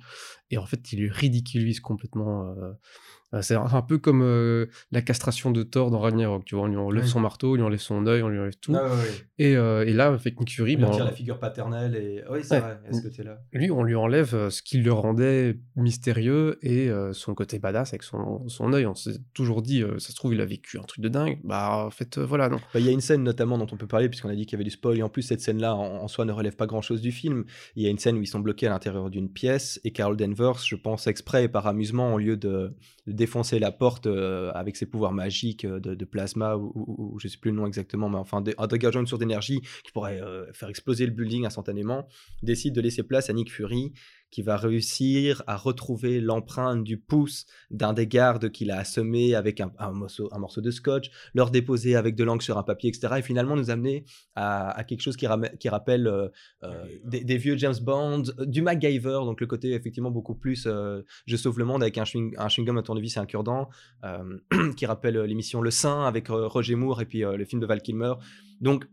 [0.50, 2.54] et en fait ils lui ridiculisent complètement.
[2.58, 2.72] euh,
[3.42, 4.22] c'est un, un peu comme
[4.92, 7.08] la castration de Thor dans Ragnarok, tu vois, on lui enlève Ouais.
[7.08, 8.76] son marteau, on lui enlève son œil, on lui enlève tout.
[8.76, 8.88] Ah.
[9.38, 12.22] Et, et là, avec Nick Fury, Il bon, retire la figure paternelle, et...
[12.30, 13.40] Oui, c'est vrai, à ce côté-là.
[13.52, 18.46] lui, on lui enlève ce qui le rendait mystérieux et son côté badass avec son,
[18.48, 18.86] son œil.
[18.86, 21.38] On s'est toujours dit, ça se trouve, il a vécu un truc de dingue.
[21.44, 22.58] Bah, en fait, euh, voilà, non.
[22.72, 24.52] Bah, Il y a une scène notamment dont on peut parler, puisqu'on a dit qu'il
[24.52, 26.66] y avait du spoil, et en plus cette scène-là en, en soi ne relève pas
[26.66, 27.44] grand-chose du film.
[27.76, 30.16] Il y a une scène où ils sont bloqués à l'intérieur d'une pièce, et Carol
[30.16, 32.74] Danvers, je pense exprès et par amusement, au lieu de,
[33.06, 37.28] de défoncer la porte euh, avec ses pouvoirs magiques euh, de, de plasma, ou, je
[37.28, 40.20] sais plus le nom exactement, mais enfin dé- en dégageant une source d'énergie qui pourrait
[40.52, 42.06] faire exploser le building instantanément,
[42.42, 43.92] décide de laisser place à Nick Fury,
[44.34, 49.60] qui va réussir à retrouver l'empreinte du pouce d'un des gardes qu'il a assommé avec
[49.60, 52.90] un, un morceau, un morceau de scotch, leur déposer avec de l'encre sur un papier,
[52.90, 53.14] etc.
[53.18, 56.28] Et finalement nous amener à, à quelque chose qui, rappelle euh,
[56.64, 60.66] euh, des, des vieux James Bond, euh, du MacGyver, donc le côté effectivement beaucoup plus
[60.66, 63.68] euh, je sauve le monde avec un chewing- un chewing-gum, un tournevis et un cure-dent,
[64.76, 68.14] qui rappelle l'émission Le Saint avec Roger Moore et puis le film de Val Kilmer.
[68.60, 68.86] Donc,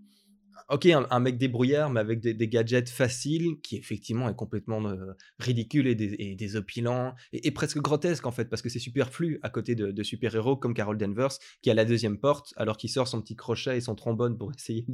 [0.71, 4.84] ok, un, un mec débrouillard, mais avec des, des gadgets faciles, qui effectivement est complètement
[4.88, 9.39] euh, ridicule et, dés- et désopilant, et, presque grotesque en fait, parce que c'est superflu
[9.43, 12.89] à côté de, de super-héros comme Carol Danvers, qui a la deuxième porte, alors qu'il
[12.89, 14.86] sort son petit crochet et son trombone pour essayer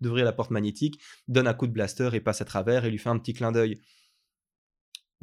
[0.00, 2.98] d'ouvrir la porte magnétique, donne un coup de blaster et passe à travers et lui
[2.98, 3.80] fait un petit clin d'œil.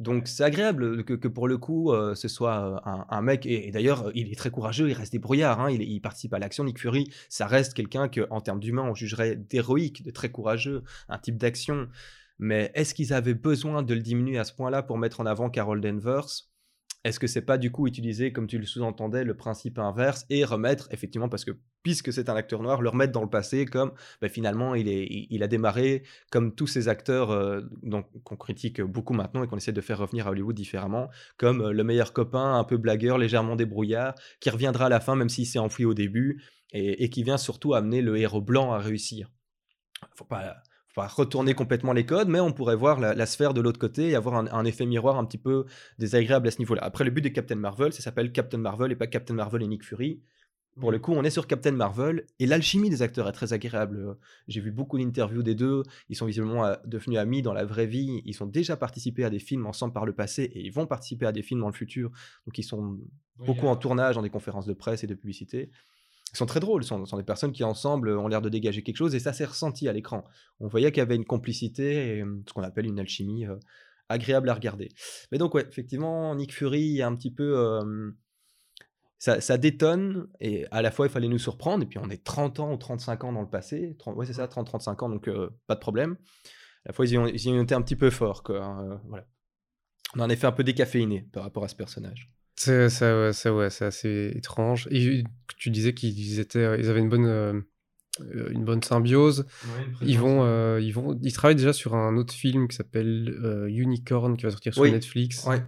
[0.00, 4.36] Donc c'est agréable que, pour le coup ce soit un, mec et, d'ailleurs il est
[4.36, 6.64] très courageux, il reste débrouillard, hein, il, il participe à l'action.
[6.64, 10.82] Nick Fury, ça reste quelqu'un que en termes d'humain on jugerait d'héroïque, de très courageux,
[11.08, 11.88] un type d'action.
[12.38, 15.50] Mais est-ce qu'ils avaient besoin de le diminuer à ce point-là pour mettre en avant
[15.50, 16.48] Carol Danvers?
[17.04, 20.42] Est-ce que c'est pas du coup utiliser, comme tu le sous-entendais, le principe inverse et
[20.44, 23.92] remettre effectivement parce que puisque c'est un acteur noir, le remettre dans le passé comme
[24.22, 27.60] bah, finalement il, est, il, a démarré comme tous ces acteurs euh,
[28.24, 31.72] qu'on critique beaucoup maintenant et qu'on essaie de faire revenir à Hollywood différemment, comme euh,
[31.72, 35.46] le meilleur copain, un peu blagueur, légèrement débrouillard, qui reviendra à la fin même s'il
[35.46, 39.30] s'est enfui au début et, qui vient surtout amener le héros blanc à réussir.
[40.16, 40.56] Faut pas,
[40.94, 44.10] pas retourner complètement les codes, mais on pourrait voir la, la sphère de l'autre côté
[44.10, 45.64] et avoir un, un effet miroir un petit peu
[45.98, 46.82] désagréable à ce niveau-là.
[46.84, 49.66] Après, le but de Captain Marvel, ça s'appelle Captain Marvel et pas Captain Marvel et
[49.66, 50.20] Nick Fury.
[50.80, 53.96] Pour le coup, on est sur Captain Marvel et l'alchimie des acteurs est très agréable.
[53.96, 54.14] Euh,
[54.48, 55.84] J'ai vu beaucoup d'interviews des deux.
[56.08, 58.22] Ils sont visiblement euh, devenus amis dans la vraie vie.
[58.24, 61.26] Ils ont déjà participé à des films ensemble par le passé et ils vont participer
[61.26, 62.10] à des films dans le futur.
[62.44, 62.98] Donc, ils sont
[63.36, 65.70] beaucoup en tournage, dans des conférences de presse et de publicité.
[66.34, 66.82] Ils sont très drôles.
[66.82, 69.32] Ce sont, sont des personnes qui, ensemble, ont l'air de dégager quelque chose et ça
[69.32, 70.24] s'est ressenti à l'écran.
[70.60, 73.56] On voyait qu'il y avait une complicité et euh, ce qu'on appelle une alchimie euh,
[74.08, 74.90] agréable à regarder.
[75.32, 77.56] Mais donc, ouais, effectivement, Nick Fury est un petit peu.
[77.56, 78.10] euh,
[79.18, 82.22] ça, ça détonne et à la fois il fallait nous surprendre et puis on est
[82.22, 85.28] 30 ans ou 35 ans dans le passé 30, ouais c'est ça 30-35 ans donc
[85.28, 86.18] euh, pas de problème
[86.84, 88.62] à la fois ils y ont, ils y ont été un petit peu forts quoi
[88.62, 89.26] hein, voilà
[90.14, 93.32] on en est fait un peu décaféiné par rapport à ce personnage C'est ça, ouais,
[93.32, 94.88] ça, ouais, c'est assez étrange.
[94.90, 95.24] Et
[95.58, 97.60] tu disais qu'ils étaient, ils avaient une bonne, euh,
[98.20, 99.46] euh, une bonne symbiose.
[100.02, 103.66] Ils vont, euh, ils vont, ils travaillent déjà sur un autre film qui s'appelle euh,
[103.68, 104.92] Unicorn qui va sortir sur Oui.
[104.92, 105.44] Netflix.
[105.46, 105.62] ouais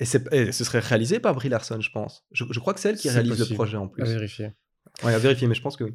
[0.00, 2.80] et, c'est- et ce serait réalisé par Brie Larson je pense je, je crois que
[2.80, 3.56] c'est elle qui réalise le possible.
[3.56, 4.50] projet en plus À vérifier.
[5.04, 5.92] ouais à vérifier mais je pense que oui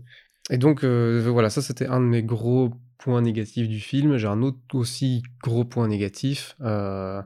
[0.52, 4.18] Et donc euh, voilà, ça c'était un de mes gros points négatifs du film.
[4.18, 6.56] J'ai un autre aussi gros point négatif.
[6.62, 7.22] Euh,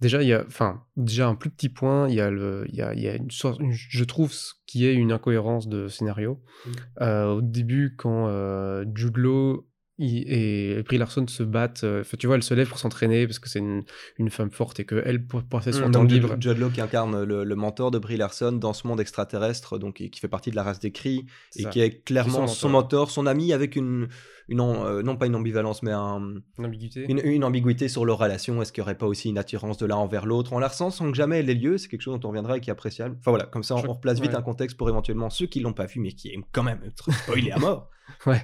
[0.00, 2.08] déjà, il y a, enfin, déjà un plus petit point.
[2.08, 4.32] Il y a le, il y a, il y a une sorte, une- je trouve,
[4.32, 6.40] ce qui est une incohérence de scénario.
[6.66, 6.70] Mm.
[7.02, 9.64] Euh, au début, quand euh, Jude Law
[10.00, 13.40] et Brie Larson se battent, euh, enfin, tu vois, elle se lève pour s'entraîner parce
[13.40, 13.82] que c'est une,
[14.18, 16.80] une femme forte et que elle, pour passer son Mm, temps libre, Jude, Law qui
[16.80, 20.28] incarne le, le mentor de Brie Larson dans ce monde extraterrestre, donc et qui fait
[20.28, 23.00] partie de la race des cris et ça, qui est clairement son son mentor.
[23.06, 24.06] mentor, son ami avec une,
[24.48, 27.04] une euh, non pas une ambivalence, mais un, une ambiguïté.
[27.08, 28.60] une, une ambiguïté sur leur relation.
[28.62, 30.52] Est-ce qu'il n'y aurait pas aussi une attirance de l'un envers l'autre?
[30.52, 31.76] On la ressent sans que jamais elle ait lieu.
[31.78, 33.16] C'est quelque chose dont on reviendra et qui est appréciable.
[33.20, 34.36] Enfin voilà, comme ça on, Je- on replace vite ouais.
[34.38, 37.12] un contexte pour éventuellement ceux qui l'ont pas vu mais qui aiment quand même être
[37.12, 37.90] spoilés à mort.
[38.24, 38.42] Ouais.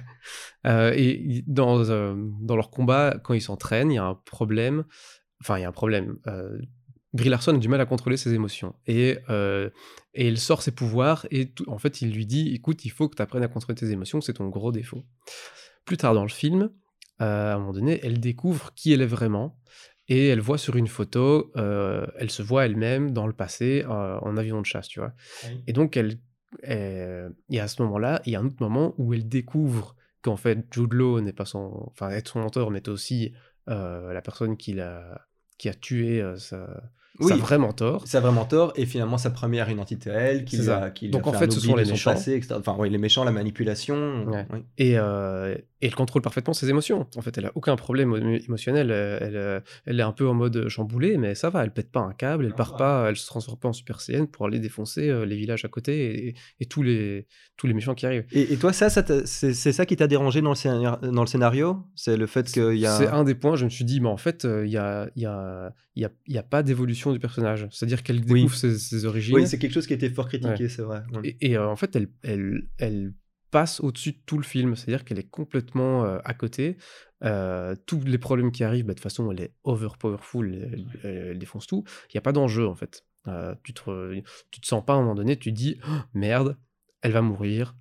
[0.67, 4.83] Euh, et dans, euh, dans leur combat, quand ils s'entraînent, il y a un problème.
[5.41, 6.17] Enfin, il y a un problème.
[7.13, 8.75] Brie Larson a du mal à contrôler ses émotions.
[8.85, 9.71] Et, euh,
[10.13, 11.25] et il sort ses pouvoirs.
[11.31, 13.75] Et tout- en fait, il lui dit Écoute, il faut que tu apprennes à contrôler
[13.75, 15.03] tes émotions, c'est ton gros défaut.
[15.85, 16.69] Plus tard dans le film,
[17.21, 19.57] euh, à un moment donné, elle découvre qui elle est vraiment.
[20.07, 24.19] Et elle voit sur une photo, euh, elle se voit elle-même dans le passé euh,
[24.19, 25.13] en avion de chasse, tu vois.
[25.65, 26.19] Et donc, elle,
[26.61, 30.35] elle- et à ce moment-là, il y a un autre moment où elle découvre qu'en
[30.37, 33.33] fait, Jude Law n'est pas son, enfin, être son mentor, mais aussi
[33.67, 34.77] la personne qui
[35.57, 36.83] qui a tué sa,
[37.19, 37.29] Oui.
[37.29, 38.03] sa vraie mentor.
[38.05, 40.83] C'est vraiment tort et finalement sa première identité à elle qui ça.
[40.83, 42.11] a, qui Donc, a en fait fait, un ce sont les méchants.
[42.11, 42.41] passé.
[42.51, 44.25] Enfin oui, les méchants, la manipulation.
[44.27, 44.45] Ouais.
[44.51, 44.59] oui.
[44.77, 47.07] Et, euh, et elle contrôle parfaitement ses émotions.
[47.15, 48.91] En fait, elle a aucun problème émo- émotionnel.
[48.91, 51.63] euh, Elle, euh, elle est un peu en mode chamboulé, mais ça va.
[51.63, 53.73] Elle pète pas un câble, elle Non, part ça pas, elle se transforme pas en
[53.73, 57.67] Super Saiyan pour aller défoncer euh, les villages à côté et, et tous les tous
[57.67, 58.25] les méchants qui arrivent.
[58.33, 61.27] Et, et toi, ça, ça c'est ça qui t'a dérangé dans le scénario, dans le
[61.27, 61.83] scénario?
[61.95, 62.97] C'est le fait qu'il y a.
[62.97, 65.09] C'est un des points, je me suis dit, mais en fait, euh, il y, a,
[65.15, 67.67] il y, a, il y, a, pas d'évolution du personnage.
[67.71, 68.41] C'est-à-dire qu'elle Oui.
[68.41, 69.35] découvre ses, ses origines.
[69.35, 71.03] Oui, c'est quelque chose qui a été fort critiqué, c'est vrai.
[71.13, 71.21] Ouais.
[71.23, 73.13] et et, euh, en fait, elle, elle, elle
[73.49, 74.75] passe au-dessus de tout le film.
[74.75, 76.77] C'est-à-dire qu'elle est complètement euh, à côté.
[77.23, 80.85] Euh, tous les problèmes qui arrivent, bah, de toute façon, elle est over powerful, elle,
[81.03, 81.85] elle- elle défonce tout.
[82.09, 83.05] Il n'y a pas d'enjeu, en fait.
[83.63, 86.57] Tu, te, tu te sens pas à un moment donné, tu te dis, Oh, merde,
[87.01, 87.75] elle va mourir.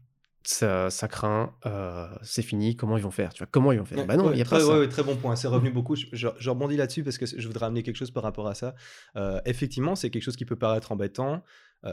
[0.46, 3.87] Ça, ça craint, euh, c'est fini, comment ils vont faire tu vois, Comment ils vont
[3.87, 3.96] faire?
[3.98, 4.72] Ouais, Bah non, il ouais, n'y a très, pas ça.
[4.74, 5.37] ouais, ouais, très bon point.
[5.37, 5.96] C'est revenu beaucoup.
[5.96, 8.54] Je, je- je rebondis là-dessus parce que je voudrais amener quelque chose par rapport à
[8.54, 8.74] ça.
[9.16, 11.42] Euh, effectivement, c'est quelque chose qui peut paraître embêtant,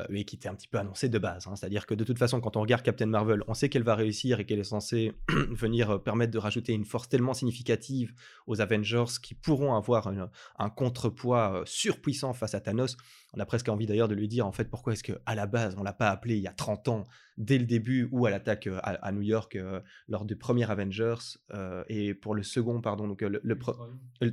[0.09, 1.47] mais qui était un petit peu annoncé de base.
[1.47, 1.55] hein.
[1.55, 4.39] C'est-à-dire que de toute façon, quand on regarde Captain Marvel, on sait qu'elle va réussir
[4.39, 5.13] et qu'elle est censée
[5.51, 8.13] venir euh, permettre de rajouter une force tellement significative
[8.47, 12.95] aux Avengers qui pourront avoir une- un contrepoids euh, surpuissant face à Thanos.
[13.33, 15.75] On a presque envie d'ailleurs de lui dire en fait pourquoi est-ce qu'à la base
[15.77, 17.03] on l'a pas appelé il y a 30 ans
[17.37, 20.69] dès le début ou à l'attaque euh, à, à New York euh, lors du premier
[20.69, 21.15] Avengers
[21.53, 23.57] euh, et pour le second pardon donc euh, le, le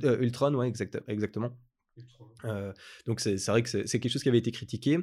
[0.05, 1.51] euh, Ultron ouais exact- exactement
[2.45, 2.71] Euh,
[3.05, 4.97] donc c'est vrai que c'est quelque chose qui avait été critiqué.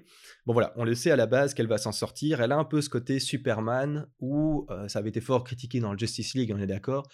[0.46, 2.40] Bon voilà, on le sait à la base qu'elle va s'en sortir.
[2.40, 5.92] Elle a un peu ce côté Superman où euh, ça avait été fort critiqué dans
[5.92, 7.06] le Justice League, on est d'accord.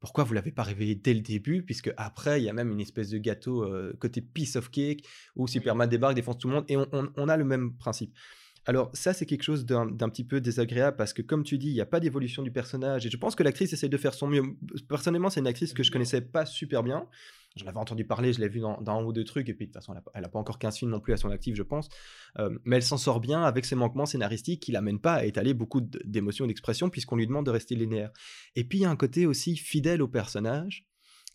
[0.00, 1.62] Pourquoi vous l'avez pas réveillé dès le début?
[1.64, 5.04] Puisque après, il y a même une espèce de gâteau euh, côté piece of cake
[5.34, 8.14] où Superman débarque, défonce tout le monde et on, on- on a le même principe.
[8.66, 11.68] Alors ça, c'est quelque chose d'un d'un petit peu désagréable parce que comme tu dis,
[11.68, 14.12] il n'y a pas d'évolution du personnage et je pense que l'actrice essaie de faire
[14.12, 14.42] son mieux.
[14.88, 17.06] Personnellement, c'est une actrice que je connaissais pas super bien.
[17.56, 19.72] J'en avais entendu parler, je l'ai vu dans, un ou deux trucs, et puis de
[19.72, 21.88] toute façon, elle n'a pas encore 15 films non plus à son actif, je pense.
[22.38, 25.54] Euh, mais elle s'en sort bien avec ses manquements scénaristiques qui l'amènent pas à étaler
[25.54, 28.10] beaucoup d'émotions et d'expressions, puisqu'on lui demande de rester linéaire.
[28.56, 30.86] Et puis, il y a un côté aussi fidèle au personnage,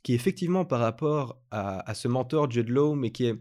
[0.03, 3.35] qui effectivement, par rapport à, ce mentor Jude Law, mais qui est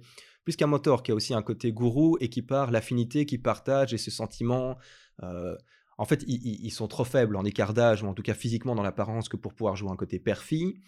[0.44, 3.92] plus qu'un mentor, qui a aussi un côté gourou, et qui part l'affinité qu'il partage
[3.92, 4.78] et ses sentiments.
[5.22, 5.54] euh,
[5.98, 8.82] en fait, ils sont trop faibles en écart d'âge, ou en tout cas physiquement dans
[8.82, 10.80] l'apparence, que pour pouvoir jouer un côté père-fille.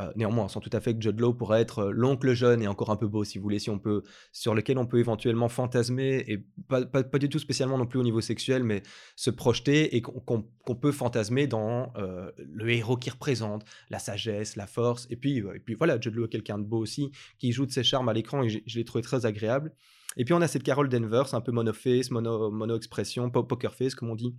[0.00, 2.62] Euh, néanmoins, on sent tout à fait que Jude Law pourrait être euh, l'oncle jeune
[2.62, 6.46] et encore un peu beau, si vous voulez, sur lequel on peut éventuellement fantasmer, et
[6.68, 8.82] pas, du tout spécialement non plus au niveau sexuel, mais
[9.16, 14.66] se projeter et qu'on peut fantasmer dans euh, le héros qui représente, la sagesse, la
[14.66, 15.42] force, et puis,
[15.76, 18.42] voilà, Jude Law est quelqu'un de beau aussi, qui joue de ses charmes à l'écran,
[18.42, 19.72] et je l'ai trouvé très agréable.
[20.16, 23.94] Et puis on a cette Carol Danvers, un peu monoface, mono, mono-expression, po- poker face,
[23.94, 24.34] comme on dit,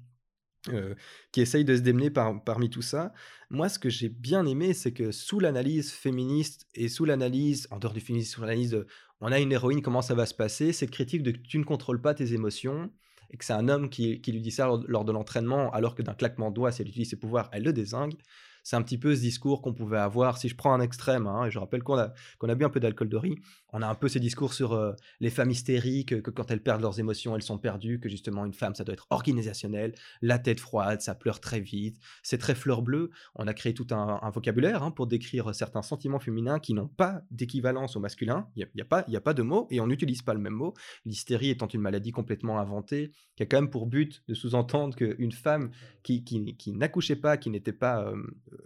[0.68, 0.94] euh,
[1.32, 3.14] qui essaye de se démener par- parmi tout ça.
[3.50, 7.80] Moi, ce que j'ai bien aimé, c'est que sous l'analyse féministe et sous l'analyse, en
[7.80, 8.88] dehors du féminisme, sous l'analyse de
[9.22, 12.02] on a une héroïne, comment ça va se passer, cette critique de tu ne contrôles
[12.02, 12.90] pas tes émotions
[13.32, 16.02] et que c'est un homme qui, lui dit ça lors, lors de l'entraînement, alors que
[16.02, 18.16] d'un claquement de doigts, si elle utilise ses pouvoirs, elle le désingue.
[18.64, 20.38] C'est un petit peu ce discours qu'on pouvait avoir.
[20.38, 22.70] Si je prends un extrême, hein, et je rappelle qu'on a, qu'on a bu un
[22.70, 23.36] peu d'alcool de riz,
[23.74, 26.82] on a un peu ces discours sur euh, les femmes hystériques, que quand elles perdent
[26.82, 30.60] leurs émotions, elles sont perdues, que justement une femme, ça doit être organisationnel, la tête
[30.60, 33.10] froide, ça pleure très vite, c'est très fleur bleue.
[33.36, 37.22] On a créé tout un, vocabulaire hein, pour décrire certains sentiments féminins qui n'ont pas
[37.32, 38.48] d'équivalence au masculin.
[38.56, 40.74] Il n'y a, pas, a pas de mot et on n'utilise pas le même mot.
[41.06, 45.32] L'hystérie étant une maladie complètement inventée, qui a quand même pour but de sous-entendre qu'une
[45.32, 45.72] femme
[46.04, 48.16] qui, qui, n'accouchait pas, qui n'était pas euh,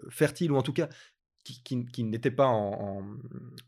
[0.09, 0.89] fertile, ou en tout cas
[1.43, 3.03] qui, n'était pas en,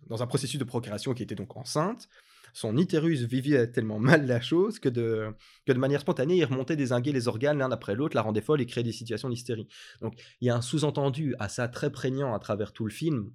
[0.07, 2.07] dans un processus de procréation, qui était donc enceinte,
[2.53, 5.33] son utérus vivait tellement mal la chose que de,
[5.67, 8.65] de manière spontanée, il remontait désinguer les organes l'un après l'autre, la rendait folle et
[8.65, 9.67] créait des situations d'hystérie.
[10.01, 13.31] Donc il y a un sous-entendu à ça très prégnant à travers tout le film.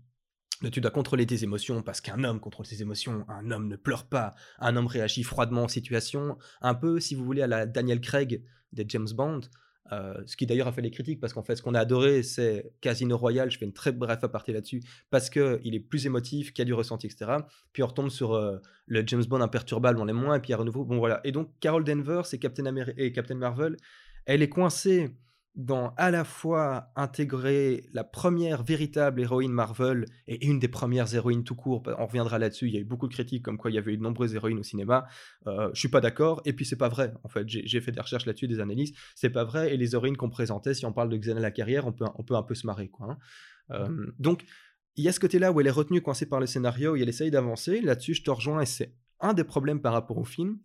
[0.72, 4.06] Tu dois contrôler tes émotions parce qu'un homme contrôle ses émotions, un homme ne pleure
[4.06, 8.00] pas, un homme réagit froidement aux situations, un peu, si vous voulez, à la Daniel
[8.00, 9.40] Craig des James Bond,
[9.92, 12.22] euh, ce qui d'ailleurs a fait les critiques, parce qu'en fait, ce qu'on a adoré,
[12.22, 13.50] c'est Casino Royale.
[13.50, 16.66] Je fais une très brève aparté là-dessus, parce qu'il est plus émotif, qu'il y a
[16.66, 17.32] du ressenti, etc.
[17.72, 20.58] Puis on retombe sur euh, le James Bond imperturbable, on l'aime moins, et puis à
[20.58, 21.20] nouveau, bon voilà.
[21.24, 23.76] Et donc, Carol Danvers et Captain, et Captain Marvel,
[24.26, 25.10] elle est coincée
[25.60, 31.44] dans à la fois intégrer la première véritable héroïne Marvel et une des premières héroïnes
[31.44, 31.82] tout court.
[31.98, 32.68] On reviendra là-dessus.
[32.68, 34.34] Il y a eu beaucoup de critiques comme quoi il y avait eu de nombreuses
[34.34, 35.06] héroïnes au cinéma.
[35.46, 36.40] Euh, je suis pas d'accord.
[36.44, 37.12] Et puis c'est pas vrai.
[37.24, 38.92] En fait, j'ai fait des recherches là-dessus, des analyses.
[39.14, 39.74] C'est pas vrai.
[39.74, 42.22] Et les héroïnes qu'on présentait, si on parle de Xena la carrière, on peut, on
[42.22, 43.10] peut un peu se marrer, quoi.
[43.10, 43.18] Hein.
[43.72, 44.44] Euh, donc
[44.96, 47.08] il y a ce côté-là où elle est retenue, coincée par le scénario, où elle
[47.08, 47.80] essaye d'avancer.
[47.80, 50.58] Là-dessus, je te rejoins et c'est un des problèmes par rapport au film.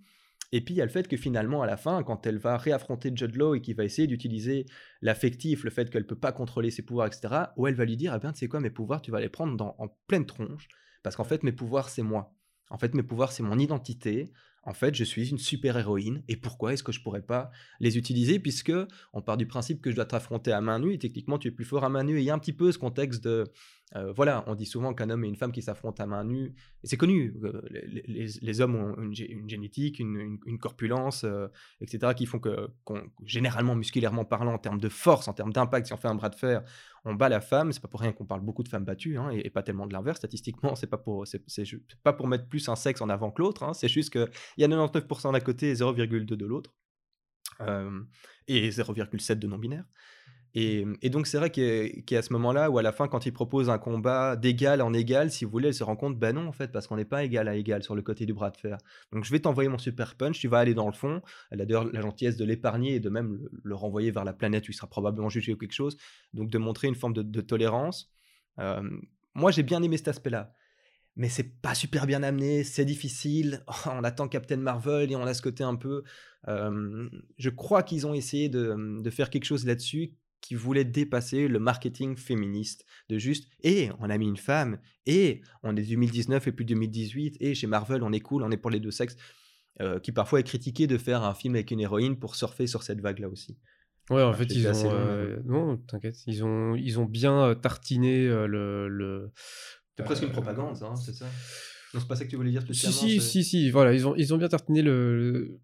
[0.51, 2.57] Et puis il y a le fait que finalement, à la fin, quand elle va
[2.57, 4.65] réaffronter Judd Law et qu'il va essayer d'utiliser
[5.01, 7.97] l'affectif, le fait qu'elle ne peut pas contrôler ses pouvoirs, etc., où elle va lui
[7.97, 10.25] dire Ah bien, tu sais quoi, mes pouvoirs, tu vas les prendre dans, en pleine
[10.25, 10.67] tronche,
[11.03, 12.33] parce qu'en fait, mes pouvoirs, c'est moi.
[12.69, 14.31] En fait, mes pouvoirs, c'est mon identité.
[14.65, 16.23] En fait, je suis une super héroïne.
[16.27, 18.73] Et pourquoi est-ce que je pourrais pas les utiliser Puisque
[19.13, 20.93] on part du principe que je dois t'affronter à main nue.
[20.93, 22.17] Et techniquement, tu es plus fort à main nue.
[22.17, 23.45] Et il y a un petit peu ce contexte de
[23.95, 26.55] euh, voilà, on dit souvent qu'un homme et une femme qui s'affrontent à main nue,
[26.83, 29.13] et c'est connu, euh, les, hommes ont une,
[29.47, 31.47] génétique, une, corpulence, euh,
[31.81, 32.69] etc., qui font que,
[33.23, 36.29] généralement, musculairement parlant, en termes de force, en termes d'impact, si on fait un bras
[36.29, 36.63] de fer,
[37.05, 37.71] on bat la femme.
[37.71, 39.93] C'est pas pour rien qu'on parle beaucoup de femmes battues, hein, et, pas tellement de
[39.93, 40.17] l'inverse.
[40.17, 41.01] Statistiquement, c'est pas
[42.03, 43.63] pas pour mettre plus un sexe en avant que l'autre.
[43.63, 44.27] Hein, c'est juste qu'il
[44.61, 46.73] y a 99% d'un côté et 0,2 de l'autre,
[48.47, 49.85] et 0,7 de non binaire.
[50.57, 53.77] Et, donc, c'est vrai qu'à ce moment-là, où à la fin, quand il propose un
[53.77, 56.71] combat d'égal en égal, si vous voulez, elle se rend compte, ben non, en fait,
[56.71, 58.77] parce qu'on n'est pas égal à égal sur le côté du bras de fer.
[59.11, 61.21] Donc, je vais t'envoyer mon super punch, tu vas aller dans le fond.
[61.51, 64.69] Elle a d'ailleurs la gentillesse de l'épargner et de même le, renvoyer vers la planète
[64.69, 65.97] où il sera probablement jugé ou quelque chose.
[66.33, 68.09] Donc, de montrer une forme de, tolérance.
[69.33, 70.53] moi, j'ai bien aimé cet aspect-là.
[71.15, 73.63] Mais c'est pas super bien amené, c'est difficile.
[73.85, 76.03] on attend Captain Marvel et on a ce côté un peu.
[76.47, 80.13] je crois qu'ils ont essayé de, de faire quelque chose là-dessus
[80.45, 85.41] qui voulait dépasser le marketing féministe de juste et on a mis une femme et
[85.63, 88.69] on est 2019 et plus 2018 et chez Marvel on est cool, on est pour
[88.69, 89.17] les deux sexes,
[89.81, 92.83] euh, qui parfois est critiqué de faire un film avec une héroïne pour surfer sur
[92.83, 93.57] cette vague là aussi.
[94.11, 94.91] Ouais, en fait, ils ont.
[94.93, 96.15] Euh, non, t'inquiète.
[96.27, 98.87] Ils ont, ils ont bien euh, tartiné le.
[98.87, 99.31] le...
[99.97, 101.25] C'est presque une propagande, hein, c'est ça
[101.93, 103.93] Non, c'est pas ça que tu voulais dire spécialement Si, si, si, voilà.
[103.93, 105.59] Ils ont, ils ont bien tartiné le,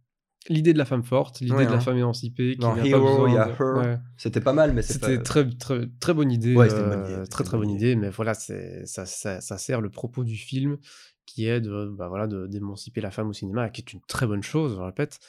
[0.50, 1.80] l'idée de la femme forte, l'idée de la hein.
[1.80, 2.56] femme émancipée.
[2.56, 2.94] Qui il y
[3.38, 4.00] a Her.
[4.18, 5.24] C'était pas mal, mais c'était pas...
[5.24, 6.56] très, très, très bonne idée.
[6.58, 7.96] Euh, très, très bonne idée.
[7.96, 10.78] Mais voilà, c'est, ça, ça, ça, sert le propos du film
[11.26, 14.28] qui est de, bah voilà, de, d'émanciper la femme au cinéma, qui est une très
[14.28, 15.20] bonne chose, je répète.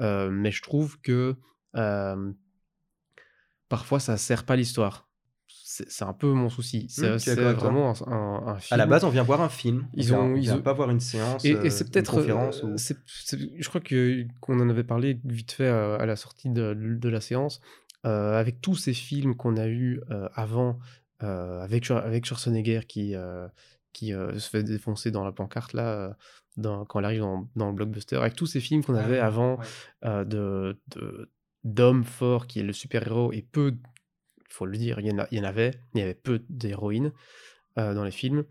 [0.00, 1.36] Euh, mais je trouve que
[1.76, 2.32] euh,
[3.68, 5.08] parfois, ça sert pas l'histoire
[5.88, 6.86] c'est un peu mon souci.
[6.90, 8.74] C'est mmh, vraiment un, film.
[8.74, 9.88] À la base, on vient voir un film.
[9.94, 11.44] Ils ont, ils ont pas voir une séance.
[11.44, 12.18] Et, c'est peut-être.
[12.18, 16.74] Euh, je crois que qu'on en avait parlé vite fait euh, à, la sortie de,
[16.74, 17.60] de la séance.
[18.04, 20.00] Euh, avec tous ces films qu'on a eu
[20.34, 20.78] avant,
[21.20, 23.14] avec avec Schwarzenegger qui
[23.92, 26.16] qui se fait défoncer dans la pancarte là.
[26.58, 29.18] Dans, quand elle arrive dans, dans, le blockbuster, avec tous ces films qu'on ah avait
[29.18, 29.58] avant
[30.04, 30.78] de,
[31.64, 33.74] d'hommes forts qui est le super-héros et peu
[34.52, 37.12] faut le dire, il y, en il y en avait, il y avait peu d'héroïnes
[37.78, 38.44] euh, dans les films.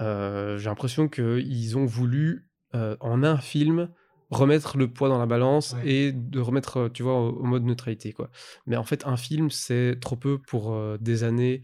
[0.00, 3.90] Euh, j'ai l'impression qu'ils ont voulu, euh, en un film,
[4.30, 8.30] remettre le poids dans la balance et de remettre, tu vois, au, mode neutralité, quoi.
[8.66, 11.62] Mais en fait, un film, c'est trop peu pour des années.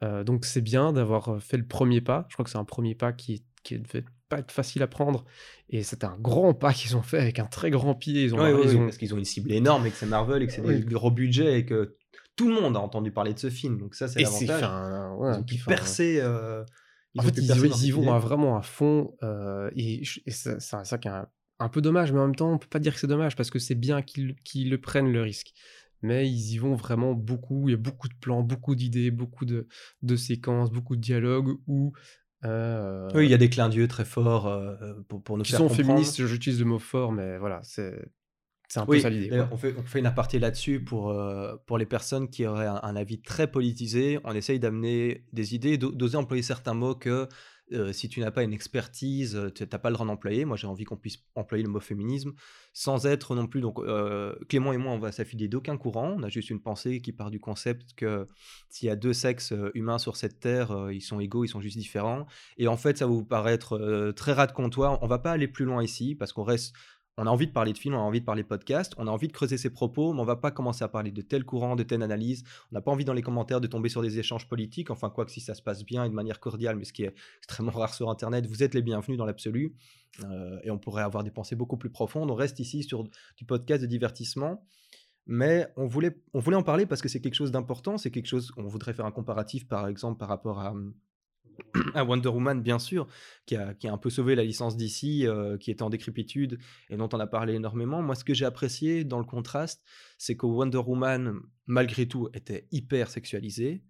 [0.00, 2.24] donc c'est bien d'avoir fait le premier pas.
[2.30, 5.24] Je crois que c'est un premier pas qui, qui devait pas être facile à prendre.
[5.68, 8.24] Et c'est un grand pas qu'ils ont fait avec un très grand pied.
[8.24, 10.62] Ils ont, Parce qu'ils ont une cible énorme et que c'est Marvel et que c'est
[10.62, 11.96] des gros budgets et que
[12.36, 13.78] tout le monde a entendu parler de ce film.
[13.78, 15.18] Donc ça, c'est l'avantage.
[15.18, 16.20] Ouais, ils ont percé.
[16.20, 16.64] Euh,
[17.18, 19.14] en fait, ils, y vont vraiment à fond.
[19.22, 21.12] Euh, et, c'est ça qui est
[21.58, 23.50] un, peu dommage, mais en même temps, on peut pas dire que c'est dommage parce
[23.50, 24.36] que c'est bien qu'ils
[24.70, 25.52] le prennent le risque.
[26.02, 27.68] Mais ils y vont vraiment beaucoup.
[27.68, 29.66] Il y a beaucoup de plans, beaucoup d'idées, beaucoup de,
[30.02, 31.94] de, séquences, beaucoup de dialogues où
[32.44, 34.76] Euh, Oui, il y a des clins d'yeux très forts euh,
[35.08, 35.88] pour, pour nous qui faire sont comprendre.
[35.88, 37.98] féministes, j'utilise le mot fort, mais voilà, c'est
[38.68, 39.44] c'est un peu Oui, ça l'idée.
[39.50, 42.80] on fait, on fait une aparté là-dessus pour, euh, pour les personnes qui auraient un,
[42.82, 44.18] un avis très politisé.
[44.24, 47.28] On essaye d'amener des idées, d'o- d'oser employer certains mots que
[47.72, 50.44] euh, si tu n'as pas une expertise, tu n'as pas le droit d'employer.
[50.44, 52.32] Moi, j'ai envie qu'on puisse employer le mot féminisme
[52.72, 53.60] sans être non plus.
[53.60, 56.14] Donc, euh, Clément et moi, on va s'affilier d'aucun courant.
[56.16, 58.28] On a juste une pensée qui part du concept que
[58.68, 61.76] s'il y a deux sexes humains sur cette terre, ils sont égaux, ils sont juste
[61.78, 62.26] différents.
[62.56, 65.02] Et en fait, ça va vous paraître euh, très ras de comptoir.
[65.02, 66.72] On va pas aller plus loin ici parce qu'on reste
[67.18, 69.06] on a envie de parler de films, on a envie de parler de podcast, on
[69.06, 71.44] a envie de creuser ses propos, mais on va pas commencer à parler de tel
[71.44, 72.44] courant, de telle analyse.
[72.70, 75.24] On n'a pas envie dans les commentaires de tomber sur des échanges politiques, enfin quoi
[75.24, 77.72] que si ça se passe bien et de manière cordiale, mais ce qui est extrêmement
[77.78, 79.74] rare sur Internet, vous êtes les bienvenus dans l'absolu.
[80.24, 82.30] Euh, et on pourrait avoir des pensées beaucoup plus profondes.
[82.30, 83.04] On reste ici sur
[83.36, 84.62] du podcast de divertissement.
[85.26, 88.28] Mais on voulait, on voulait en parler parce que c'est quelque chose d'important, c'est quelque
[88.28, 90.72] chose, on voudrait faire un comparatif par exemple par rapport à,
[91.94, 93.06] à Wonder Woman, bien sûr,
[93.46, 95.26] qui a, qui a un peu sauvé la licence d'ici,
[95.60, 96.58] qui était en décrépitude
[96.90, 98.02] et dont on a parlé énormément.
[98.02, 99.84] Moi, ce que j'ai apprécié dans le contraste,
[100.18, 103.82] c'est que Wonder Woman, malgré tout, était hyper sexualisée.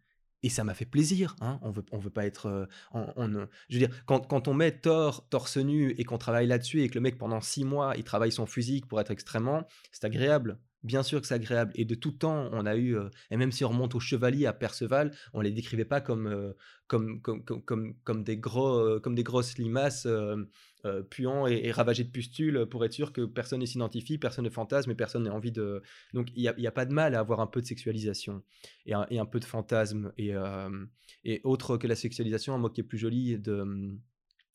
[0.43, 1.35] Et ça m'a fait plaisir.
[1.41, 1.59] Hein.
[1.63, 2.47] On veut, on veut pas être.
[2.47, 6.47] euh, euh, je veux dire, quand, quand on met Thor torse nu et qu'on travaille
[6.47, 9.67] là-dessus et que le mec, pendant six mois, il travaille son physique pour être extrêmement,
[9.91, 10.61] c'est agréable.
[10.87, 11.73] Bien sûr que c'est agréable.
[11.75, 12.97] Et de tout temps, on a eu.
[12.97, 16.27] euh, et même si on remonte au chevalier, à Perceval, on les décrivait pas comme.
[16.29, 16.53] euh,
[16.87, 20.07] comme, comme, comme, comme, des, gros, euh, comme des grosses limaces
[21.11, 24.51] puants et, et ravagées de pustules pour être sûr que personne ne s'identifie, personne ne
[24.51, 25.83] fantasme et personne n'a envie de.
[26.15, 28.45] Donc il n'y a, a pas de mal à avoir un peu de sexualisation
[28.87, 30.33] et un, et un peu de fantasme et,
[31.25, 33.65] et autre que la sexualisation, un mot qui est plus joli de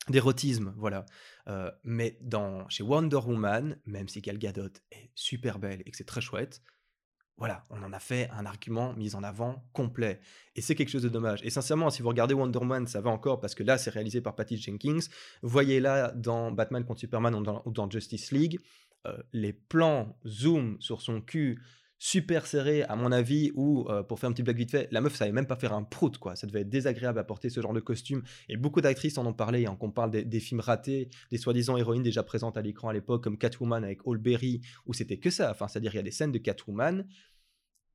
[0.10, 1.06] d'érotisme, voilà.
[1.48, 5.98] Euh, mais dans, chez Wonder Woman, même si Gal Gadot est super belle et que
[5.98, 6.62] c'est très chouette,
[7.38, 10.20] voilà, on en a fait un argument mis en avant complet.
[10.56, 11.40] Et c'est quelque chose de dommage.
[11.44, 14.22] Et sincèrement, si vous regardez Wonder Woman, ça va encore parce que là, c'est réalisé
[14.22, 15.00] par Patty Jenkins.
[15.42, 18.60] Voyez là dans Batman contre Superman ou dans, ou dans Justice League,
[19.08, 21.60] euh, les plans zoom sur son cul
[22.04, 25.02] super serré, à mon avis, ou euh, pour faire un petit blague vite fait, la
[25.02, 26.36] meuf savait même pas faire un prout, quoi.
[26.36, 28.24] Ça devait être désagréable à porter ce genre de costume.
[28.50, 32.02] Et beaucoup d'actrices en ont parlé, hein, qu'on parle des, films ratés, des soi-disant héroïnes
[32.02, 35.52] déjà présentes à l'écran à l'époque, comme Catwoman avec Berry, où c'était que ça.
[35.52, 37.06] Enfin, c'est-à-dire, il y a des scènes de Catwoman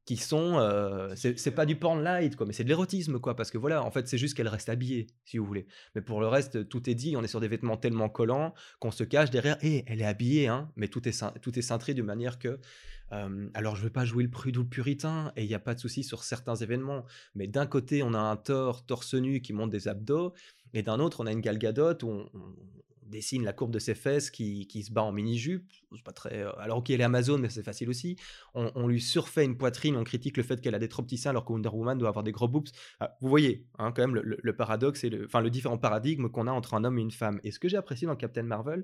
[0.04, 3.50] qui sont euh, c'est pas du porn light quoi mais c'est de l'érotisme quoi parce
[3.50, 5.66] que voilà en fait c'est juste qu'elle reste habillée si vous voulez
[5.96, 8.92] mais pour le reste tout est dit on est sur des vêtements tellement collants qu'on
[8.92, 12.02] se cache derrière et elle est habillée hein mais tout est tout est cintré de
[12.02, 12.60] manière que
[13.10, 15.74] alors je veux pas jouer le prude ou le puritain et il n'y a pas
[15.74, 19.52] de souci sur certains événements mais d'un côté on a un Thor torse nu qui
[19.52, 20.32] monte des abdos
[20.74, 22.28] et d'un autre on a une Gal Gadot où on,
[23.02, 25.64] dessine la courbe de ses fesses qui, se bat en mini-jupe
[25.94, 28.16] c'est pas très euh, alors ok elle est Amazon mais c'est facile aussi
[28.56, 31.30] on, lui surfait une poitrine, on critique le fait qu'elle a des trop petits seins
[31.30, 32.68] alors que Wonder Woman doit avoir des gros boobs.
[33.00, 36.52] Ah, vous voyez, hein, quand même, le, paradoxe et enfin, le différent paradigme qu'on a
[36.52, 37.38] entre un homme et une femme.
[37.44, 38.82] Et ce que j'ai apprécié dans Captain Marvel,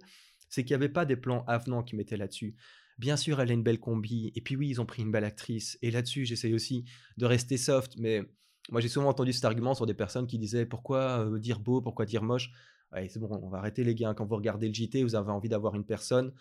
[0.48, 2.54] c'est qu'il n'y avait pas des plans avenants qui mettaient là-dessus.
[3.02, 5.24] Bien sûr, elle a une belle combi, et puis oui, ils ont pris une belle
[5.24, 5.76] actrice.
[5.82, 6.84] Et là-dessus, j'essaye aussi
[7.16, 8.22] de rester soft, mais
[8.70, 11.82] moi j'ai souvent entendu cet argument sur des personnes qui disaient pourquoi euh, dire beau,
[11.82, 12.52] pourquoi dire moche?
[12.92, 14.14] Ouais, c'est bon, on va arrêter les gars.
[14.14, 16.32] Quand vous regardez le JT, vous avez envie d'avoir une personne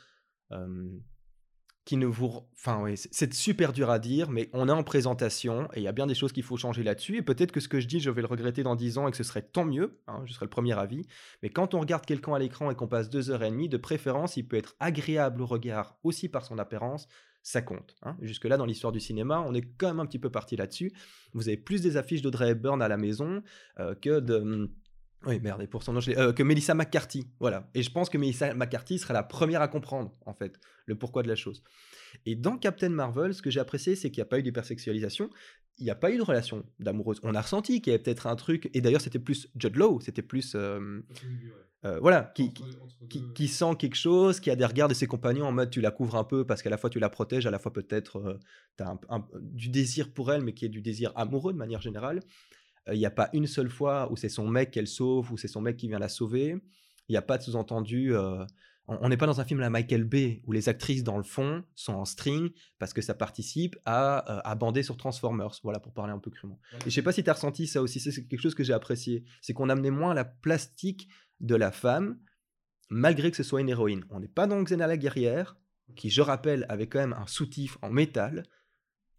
[1.91, 2.39] qui ne vous...
[2.53, 5.89] Enfin, oui, c'est super dur à dire, mais on est en présentation et il y
[5.89, 7.17] a bien des choses qu'il faut changer là-dessus.
[7.17, 9.11] Et peut-être que ce que je dis, je vais le regretter dans 10 ans et
[9.11, 11.05] que ce serait tant mieux, hein, je serai le premier avis.
[11.43, 13.75] Mais quand on regarde quelqu'un à l'écran et qu'on passe deux heures et demie, de
[13.75, 17.09] préférence, il peut être agréable au regard aussi par son apparence.
[17.43, 17.97] Ça compte.
[18.03, 18.15] hein.
[18.21, 20.93] Jusque-là, dans l'histoire du cinéma, on est quand même un petit peu parti là-dessus.
[21.33, 23.43] Vous avez plus des affiches d'Audrey Hepburn à la maison
[23.81, 24.71] euh, que de.
[25.25, 27.27] Oui, merde, et pour son euh, que Melissa McCarthy.
[27.39, 27.69] Voilà.
[27.75, 31.21] Et je pense que Melissa McCarthy serait la première à comprendre, en fait, le pourquoi
[31.21, 31.63] de la chose.
[32.25, 35.29] Et dans Captain Marvel, ce que j'ai apprécié, c'est qu'il n'y a pas eu d'hypersexualisation,
[35.77, 37.19] il n'y a pas eu de relation d'amoureuse.
[37.23, 39.99] On a ressenti qu'il y avait peut-être un truc, et d'ailleurs c'était plus Judd Law,
[40.01, 40.53] c'était plus...
[40.55, 41.01] euh,
[41.85, 42.63] euh, voilà, qui, qui,
[43.09, 45.81] qui- qui sent quelque chose, qui a des regards de ses compagnons en mode tu
[45.81, 48.39] la couvres un peu parce qu'à la fois tu la protèges, à la fois peut-être
[48.77, 48.97] tu as
[49.41, 52.19] du désir pour elle, mais qui est du désir amoureux de manière générale.
[52.91, 55.47] Il n'y a pas une seule fois où c'est son mec qu'elle sauve, ou c'est
[55.47, 56.55] son mec qui vient la sauver.
[57.07, 58.15] Il n'y a pas de sous-entendu.
[58.15, 58.45] euh,
[58.87, 61.23] on n'est pas dans un film à la Michael Bay où les actrices dans le
[61.23, 65.59] fond sont en string parce que ça participe à, euh, à bander sur Transformers.
[65.63, 66.59] Voilà, pour parler un peu crûment.
[66.85, 68.63] Et je sais pas si tu as ressenti ça aussi, c'est c'est quelque chose que
[68.63, 69.23] j'ai apprécié.
[69.41, 71.07] C'est qu'on amenait moins la plastique
[71.39, 72.19] de la femme,
[72.89, 74.03] malgré que ce soit une héroïne.
[74.09, 75.55] On n'est pas dans Xena la guerrière,
[75.95, 78.43] qui, je rappelle, avait quand même un soutif en métal.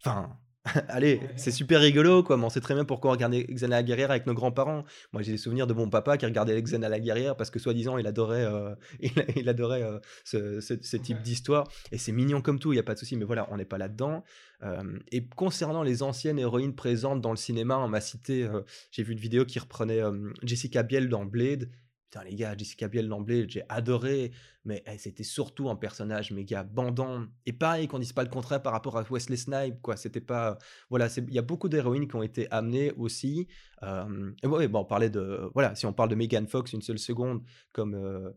[0.01, 0.37] Enfin,
[0.87, 3.83] Allez, c'est super rigolo, quoi, mais on sait très bien pourquoi on regardait Xena la
[3.83, 4.85] guerrière avec nos grands-parents.
[5.11, 7.97] Moi, j'ai des souvenirs de mon papa qui regardait Xena la guerrière parce que, soi-disant,
[7.97, 11.67] il adorait, euh, il, il adorait euh, ce, ce- ce type d'histoire.
[11.91, 13.65] Et c'est mignon comme tout, il n'y a pas de souci, mais voilà, on n'est
[13.65, 14.23] pas là-dedans.
[14.63, 18.47] Euh, et concernant les anciennes héroïnes présentes dans le cinéma, on m'a cité,
[18.91, 19.99] j'ai vu une vidéo qui reprenait
[20.43, 21.69] Jessica Biel dans Blade.
[22.13, 24.31] Putain, les gars, Jessica Biel Blade, j'ai adoré,
[24.65, 27.25] mais elle, c'était surtout un personnage méga bandant.
[27.47, 29.97] Et pareil, qu'on dise pas le contraire par rapport à Wesley Snipes, quoi.
[29.97, 30.59] C'était pas.
[30.91, 33.47] Voilà, c'est- il y a beaucoup d'héroïnes qui ont été amenées aussi.
[33.81, 35.49] Euh, et ouais, bon, on parlait de.
[35.55, 37.41] Voilà, si on parle de Megan Fox une seule seconde,
[37.71, 37.95] comme.
[37.95, 38.29] euh,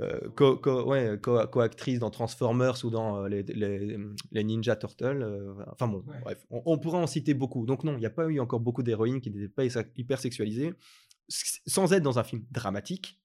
[0.00, 3.98] euh, co- co- ouais, co- co-actrice dans Transformers ou dans euh, les, les-
[4.30, 5.22] les Ninja Turtles.
[5.22, 6.20] euh, enfin bon, Ouais.
[6.22, 7.66] bref, on, on pourrait en citer beaucoup.
[7.66, 9.64] Donc non, il n'y a pas eu encore beaucoup d'héroïnes qui n'étaient pas
[9.96, 10.72] hyper sexualisées,
[11.28, 13.20] sans être dans un film dramatique,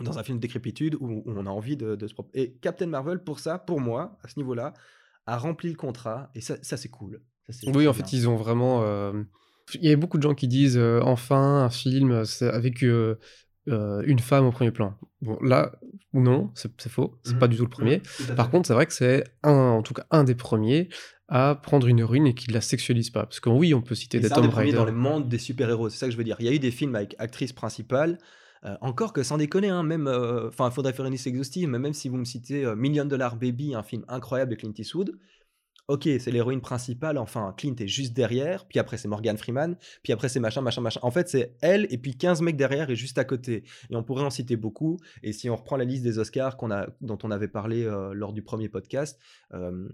[0.00, 2.14] dans un film de décrépitude où, on a envie de, de se...
[2.34, 4.72] Et Captain Marvel, pour ça, pour moi, à ce niveau-là,
[5.26, 7.22] a rempli le contrat, et ça, ça c'est cool.
[7.48, 8.82] Ça, Oui, en fait, ils ont vraiment.
[8.84, 9.22] euh,
[9.74, 13.16] Il y a beaucoup de gens qui disent euh, enfin un film euh, avec euh,
[13.66, 14.96] une femme au premier plan.
[15.20, 15.72] Bon, là,
[16.12, 17.18] non, c'est c'est faux.
[17.24, 17.50] C'est pas Mhm.
[17.52, 18.00] du tout le premier.
[18.00, 20.88] Tout à Par contre, c'est vrai que c'est un, en tout cas, un des premiers
[21.30, 23.22] à prendre une héroïne et qui ne la sexualise pas.
[23.22, 24.72] Parce que oui, on peut citer des Tomb Raider.
[24.72, 26.36] dans le monde des super-héros, c'est ça que je veux dire.
[26.40, 28.18] Il y a eu des films avec actrice principale,
[28.64, 31.68] euh, encore que sans déconner, hein, même, euh, enfin, il faudrait faire une liste exhaustive,
[31.68, 34.74] mais même si vous me citez euh, Million Dollar Baby, un film incroyable de Clint
[34.76, 35.12] Eastwood,
[35.90, 40.12] ok, c'est l'héroïne principale, enfin, Clint est juste derrière, puis après c'est Morgan Freeman, puis
[40.12, 41.00] après c'est machin, machin, machin.
[41.02, 43.64] En fait, c'est elle et puis 15 mecs derrière et juste à côté.
[43.90, 44.98] Et on pourrait en citer beaucoup.
[45.22, 48.12] Et si on reprend la liste des Oscars qu'on a, dont on avait parlé euh,
[48.14, 49.20] lors du premier podcast,
[49.52, 49.88] euh,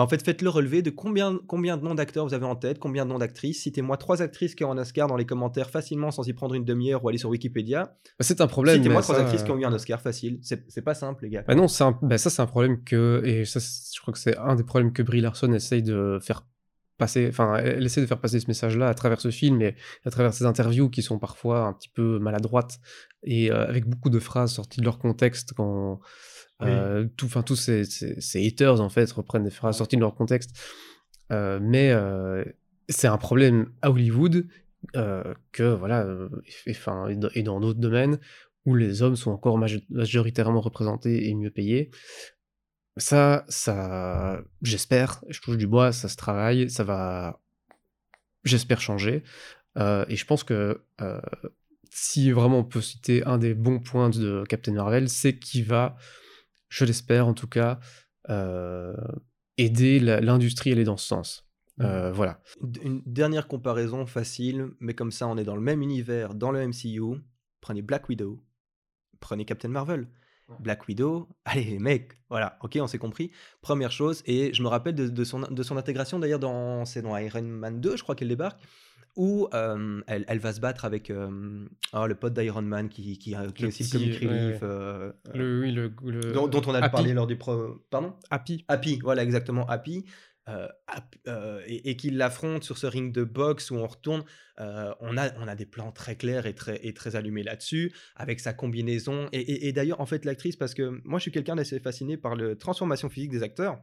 [0.00, 2.56] bah, en fait, faites le relevé de combien, combien de noms d'acteurs vous avez en
[2.56, 3.64] tête, combien de noms d'actrices.
[3.64, 6.64] Citez-moi trois actrices qui ont un Oscar dans les commentaires facilement sans y prendre une
[6.64, 7.82] demi-heure ou aller sur Wikipédia.
[7.84, 8.76] Bah, c'est un problème.
[8.76, 10.40] Citez-moi trois ça, actrices euh, qui ont eu un Oscar facile.
[10.42, 11.44] C'est pas simple, les gars.
[11.46, 14.18] Bah non, c'est un- bah ça c'est un problème que et ça je crois que
[14.18, 16.46] c'est un des problèmes que Brie Larson essaye de faire
[16.96, 17.26] passer.
[17.28, 19.74] Enfin, elle essaie de faire passer ce message-là à travers ce film et
[20.06, 22.78] à travers ses interviews qui sont parfois un petit peu maladroites
[23.22, 26.00] et euh, avec beaucoup de phrases sorties de leur contexte quand
[26.62, 27.84] euh, enfin tous ces,
[28.34, 30.50] haters en fait reprennent des phrases sorties de leur contexte.
[31.32, 32.44] Euh, mais euh,
[32.88, 34.46] c'est un problème à Hollywood
[34.96, 36.06] euh, que voilà
[36.66, 36.74] et,
[37.34, 38.18] et dans- d'autres domaines
[38.66, 41.90] où les hommes sont encore majo- majoritairement représentés et mieux payés.
[42.96, 47.40] Ça, ça, j'espère, je touche du bois, ça se travaille, ça va,
[48.44, 49.22] j'espère changer.
[49.78, 50.82] Et je pense que
[51.90, 55.96] si vraiment on peut citer un des bons points de Captain Marvel, c'est qu'il va,
[56.70, 57.78] je l'espère en tout cas,
[58.30, 58.96] euh,
[59.58, 61.46] aider l'industrie à aller dans ce sens.
[61.80, 62.40] Euh, voilà.
[62.82, 66.66] Une dernière comparaison facile, mais comme ça on est dans le même univers, dans le
[66.66, 67.20] MCU.
[67.60, 68.42] Prenez Black Widow,
[69.20, 70.08] prenez Captain Marvel.
[70.58, 73.30] Black Widow, allez les mecs, voilà, ok, on s'est compris.
[73.62, 77.02] Première chose, et je me rappelle de, de son, de son intégration d'ailleurs dans, c'est
[77.02, 78.60] dans Iron Man 2, je crois qu'elle débarque,
[79.16, 83.18] où euh, elle, elle va se battre avec euh, oh, le pote d'Iron Man qui,
[83.18, 84.68] qui, qui est aussi le petit, comic ouais, relief, ouais.
[84.68, 86.92] euh, euh, Le, oui, le, le- dont, dont on a Happy.
[86.92, 87.82] parlé lors du pro...
[87.90, 88.14] Pardon?
[88.30, 88.64] Happy.
[88.68, 90.04] Happy, voilà exactement Happy,
[90.48, 90.66] euh,
[91.28, 94.24] euh, et, et qu'il l'affronte sur ce ring de boxe où on retourne,
[94.58, 97.92] euh, on, a, on a des plans très clairs et très, et très allumés là-dessus,
[98.16, 99.28] avec sa combinaison.
[99.32, 102.16] Et, et- et d'ailleurs, en fait, l'actrice, parce que moi je suis quelqu'un d'assez fasciné
[102.16, 103.78] par la transformation physique des acteurs.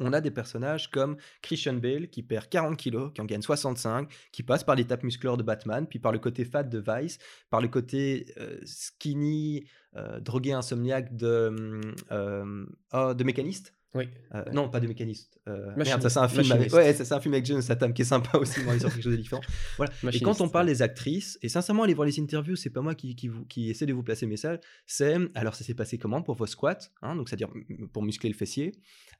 [0.00, 4.10] On a des personnages comme Christian Bale qui perd 40 kilos, qui en gagne 65,
[4.32, 7.18] qui passe par l'étape musculaire de Batman, puis par le côté fat de Vice,
[7.50, 13.74] par le côté euh, skinny, euh, drogué insomniaque de, hum, euh, oh, de Mécaniste.
[13.94, 14.08] Oui.
[14.34, 15.40] Euh, non, pas de mécaniste.
[15.48, 16.52] Euh, merde, ça c'est un film.
[16.52, 19.12] Avec, ouais, ça c'est un film avec qui est sympa aussi, mais sur quelque chose
[19.12, 19.42] de différent.
[19.76, 19.92] Voilà.
[20.12, 22.94] Et quand on parle des actrices, et sincèrement, allez voir les interviews, c'est pas moi
[22.94, 24.58] qui, qui, vous, qui essaie de vous placer le message.
[24.86, 27.50] C'est alors ça s'est passé comment pour vos squats, hein, donc c'est-à-dire
[27.92, 28.72] pour muscler le fessier.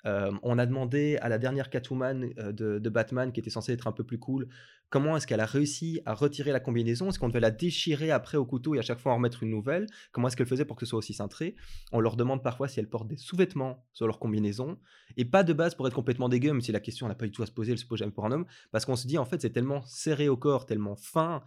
[0.07, 3.73] Euh, on a demandé à la dernière Catwoman euh, de, de Batman, qui était censée
[3.73, 4.49] être un peu plus cool,
[4.91, 7.09] comment est-ce qu'elle a réussi à retirer la combinaison?
[7.09, 9.51] Est-ce qu'on devait la déchirer après au couteau et à chaque fois en remettre une
[9.51, 9.87] nouvelle?
[10.13, 11.57] Comment est-ce qu'elle faisait pour que ce soit aussi cintré?
[11.93, 14.79] On leur demande parfois si elles portent des sous-vêtements sur leur combinaison.
[15.17, 17.33] Et pas de base pour être complètement dégueu, même si la question n'a pas du
[17.33, 19.17] tout à se poser, elle se pose jamais pour un homme, parce qu'on se dit
[19.17, 21.43] en fait c'est tellement serré au corps, tellement fin,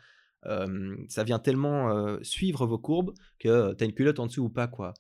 [1.07, 4.93] ça vient tellement suivre vos courbes que t'as une culotte en dessous ou pas quoi.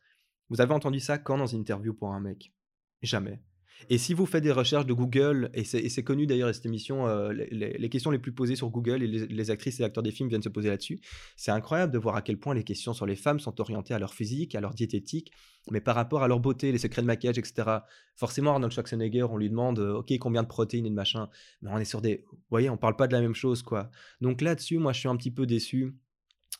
[0.49, 2.53] Vous avez entendu ça quand dans une interview pour un mec?
[3.01, 3.41] Jamais.
[3.89, 7.31] Et si vous faites des recherches de Google, et c'est connu d'ailleurs cette émission, euh,
[7.31, 10.29] les, questions les plus posées sur Google, et les, les actrices et acteurs des films
[10.29, 10.99] viennent se poser là-dessus,
[11.35, 13.99] c'est incroyable de voir à quel point les questions sur les femmes sont orientées à
[13.99, 15.31] leur physique, à leur diététique,
[15.71, 17.77] mais par rapport à leur beauté, les secrets de maquillage, etc.
[18.15, 21.29] Forcément, Arnold Schwarzenegger, on lui demande, euh, ok, combien de protéines et de machin,
[21.61, 22.25] mais on est sur des...
[22.31, 23.89] Vous voyez, on parle pas de la même chose, quoi.
[24.21, 25.95] Donc là-dessus, moi, je suis un petit peu déçu.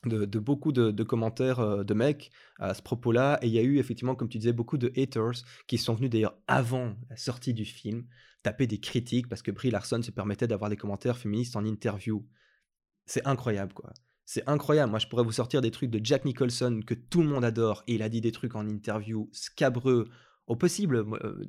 [0.08, 3.39] De, beaucoup de, de commentaires euh, de mecs à ce propos-là.
[3.41, 6.10] Et il y a eu effectivement, comme tu disais, beaucoup de haters qui sont venus
[6.10, 8.06] d'ailleurs avant la sortie du film
[8.43, 12.28] taper des critiques parce que Brie Larson se permettait d'avoir des commentaires féministes en interview.
[13.06, 13.93] C'est incroyable, quoi.
[14.26, 14.89] C'est incroyable.
[14.89, 17.84] Moi, je pourrais vous sortir des trucs de Jack Nicholson que tout le monde adore
[17.88, 20.10] et il a dit des trucs en interview scabreux
[20.48, 21.06] au possible,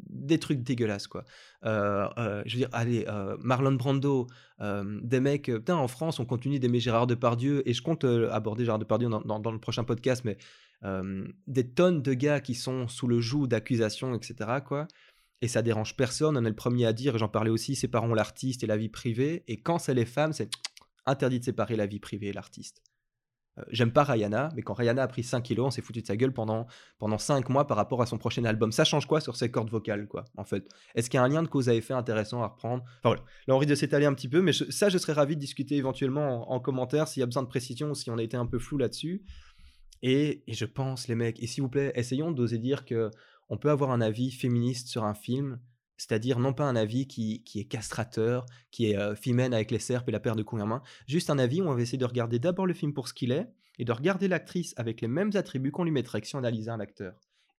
[0.08, 1.24] des trucs dégueulasses, quoi.
[1.62, 3.06] Je veux dire, allez,
[3.40, 4.26] Marlon Brando,
[4.60, 8.78] des mecs, putain, en France, on continue d'aimer Gérard Depardieu, et je compte aborder Gérard
[8.78, 10.36] Depardieu dans, dans, le prochain podcast, mais
[11.46, 14.86] des tonnes de gars qui sont sous le joug d'accusations, etc., quoi.
[15.44, 18.62] Et ça dérange personne, on est le premier à dire, j'en parlais aussi, séparons l'artiste
[18.62, 20.48] et la vie privée, et quand c'est les femmes, c'est
[21.04, 22.82] interdit de séparer la vie privée et l'artiste.
[23.58, 26.06] Euh, j'aime pas Rihanna, mais quand Rihanna a pris 5 kilos, on s'est foutu de
[26.06, 26.66] sa gueule pendant,
[26.98, 28.72] pendant 5 mois par rapport à son prochain album.
[28.72, 30.68] Ça change quoi sur ses cordes vocales, quoi, en fait?
[30.94, 32.82] Est-ce qu'il y a un lien de cause à effet intéressant à reprendre?
[32.84, 35.36] Enfin voilà, là on risque de s'étaler un petit peu, mais ça je serais ravi
[35.36, 38.22] de discuter éventuellement en, commentaire s'il y a besoin de précision ou si on a
[38.22, 39.22] été un peu flou là-dessus.
[40.02, 43.10] Et, et, je pense, les mecs, et s'il vous plaît, essayons d'oser dire que
[43.48, 45.60] on peut avoir un avis féministe sur un film
[45.96, 49.14] c'est-à-dire non pas un avis qui, est castrateur, qui est euh,
[49.52, 51.74] avec les serpes et la paire de couilles en main, juste un avis où on
[51.74, 54.74] va essayer de regarder d'abord le film pour ce qu'il est, et de regarder l'actrice
[54.76, 57.14] avec les mêmes attributs qu'on lui mettrait si on analysait un acteur.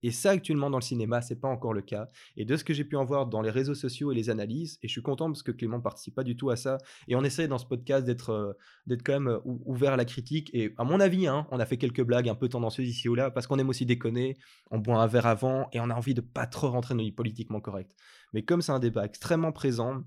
[0.05, 2.11] Et ça, actuellement, dans le cinéma, c'est pas encore le cas.
[2.37, 4.77] Et de ce que j'ai pu en voir dans les réseaux sociaux et les analyses,
[4.83, 6.77] et je suis content parce que Clément participe pas du tout à ça,
[7.07, 10.51] et on essaie dans ce podcast d'être euh, quand même euh, ouvert à la critique.
[10.53, 13.15] Et à mon avis, hein, on a fait quelques blagues un peu tendancieuses ici ou
[13.15, 14.37] là, parce qu'on aime aussi déconner,
[14.69, 17.11] on boit un verre avant, et on a envie de pas trop rentrer dans les
[17.11, 17.89] politiquement correct.
[18.33, 20.03] Mais comme c'est un débat extrêmement présent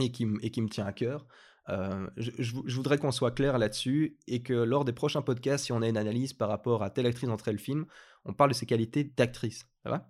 [0.00, 1.28] et qui, et qui me tient à cœur,
[1.68, 5.82] euh, je, voudrais qu'on soit clair là-dessus et que lors des prochains podcasts, si on
[5.82, 7.86] a une analyse par rapport à telle actrice dans tel film,
[8.24, 9.66] on parle de ses qualités d'actrice.
[9.84, 10.08] Ça va?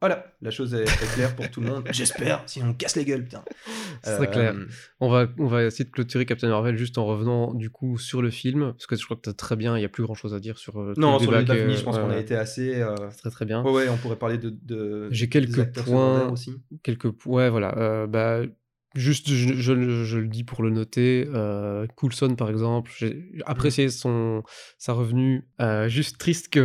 [0.00, 1.84] Voilà, la chose est, claire pour tout le monde.
[1.92, 3.44] J'espère, sinon on casse les gueules, putain.
[4.02, 4.52] C'est très clair.
[4.52, 4.66] Euh,
[4.98, 8.20] on va, on va essayer de clôturer Captain Marvel juste en revenant du coup sur
[8.20, 10.02] le film, parce que je crois que tu as très bien, il n'y a plus
[10.02, 12.34] grand chose à dire sur euh, Non, sur le Daphne, je pense qu'on a été
[12.34, 12.84] assez.
[13.18, 13.62] Très très bien.
[13.62, 14.50] Ouais, ouais, on pourrait parler de.
[14.50, 16.30] de J'ai quelques points.
[16.30, 16.52] Aussi.
[16.82, 18.08] Quelques, ouais, voilà.
[18.08, 18.40] bah,
[18.94, 24.42] Juste, je, je, le dis pour le noter, euh, Coulson par exemple, j'ai apprécié son,
[24.78, 25.46] sa revenue.
[25.60, 26.62] Euh, juste triste qu'il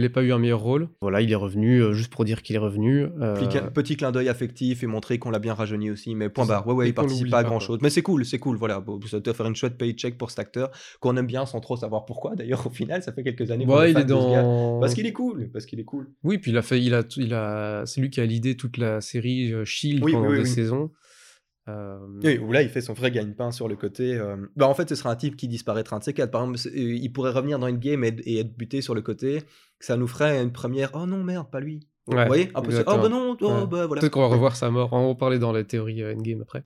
[0.00, 0.88] n'ait pas eu un meilleur rôle.
[1.00, 3.06] Voilà, il est revenu euh, juste pour dire qu'il est revenu.
[3.20, 3.34] Euh,
[3.70, 6.66] petit clin d'œil affectif et montrer qu'on l'a bien rajeuni aussi, mais point barre.
[6.66, 7.78] Ouais, ouais, il participe pas à grand chose.
[7.82, 8.56] Mais c'est cool, c'est cool.
[8.56, 10.70] Voilà, bon, ça te faire une chouette paycheck pour cet acteur
[11.00, 12.36] qu'on aime bien sans trop savoir pourquoi.
[12.36, 13.66] D'ailleurs, au final, ça fait quelques années.
[13.66, 14.80] Ouais, il est dans.
[14.80, 16.08] Parce qu'il est cool, parce qu'il est cool.
[16.22, 18.76] Oui, puis il a fait, il a, il a, c'est lui qui a l'idée toute
[18.76, 20.90] la série Shield pendant des saisons.
[21.68, 22.38] Euh...
[22.40, 24.14] Où là, il fait son vrai gagne-pain sur le côté.
[24.14, 26.30] Euh, en fait, ce sera un type qui disparaîtra un de ces quatre.
[26.30, 29.42] Par exemple, il pourrait revenir dans une game et, et être buté sur le côté.
[29.80, 30.90] Ça nous ferait une première.
[30.94, 31.88] Oh non, merde, pas lui.
[32.06, 34.00] Vous voyez un peu Oh bah non, oh, bah voilà.
[34.00, 34.92] Peut-être qu'on va revoir sa mort.
[34.92, 36.64] On va en parler dans la théorie euh, Endgame après.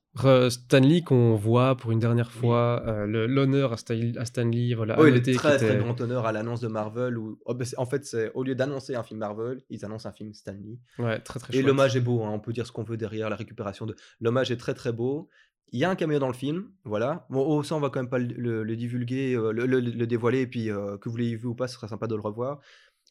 [0.50, 5.00] Stanley qu'on voit pour une dernière fois, euh, l'honneur à, Stanley, voilà.
[5.00, 7.16] Oui, très très grand honneur à l'annonce de Marvel.
[7.18, 10.12] Où, oh, bah, en fait, c'est au lieu d'annoncer un film Marvel, ils annoncent un
[10.12, 10.78] film Stanley.
[10.98, 11.56] Ouais, très très.
[11.56, 12.22] Et l'hommage est beau.
[12.24, 13.94] Hein, on peut dire ce qu'on veut derrière la récupération de.
[14.20, 15.28] L'hommage est très très beau.
[15.70, 17.26] Il y a un caméo dans le film, voilà.
[17.28, 20.46] Bon, oh, ça, on va quand même pas le, divulguer, euh, le, le, dévoiler, et
[20.46, 22.60] puis que vous l'ayez vu ou pas, ce sera sympa de le revoir.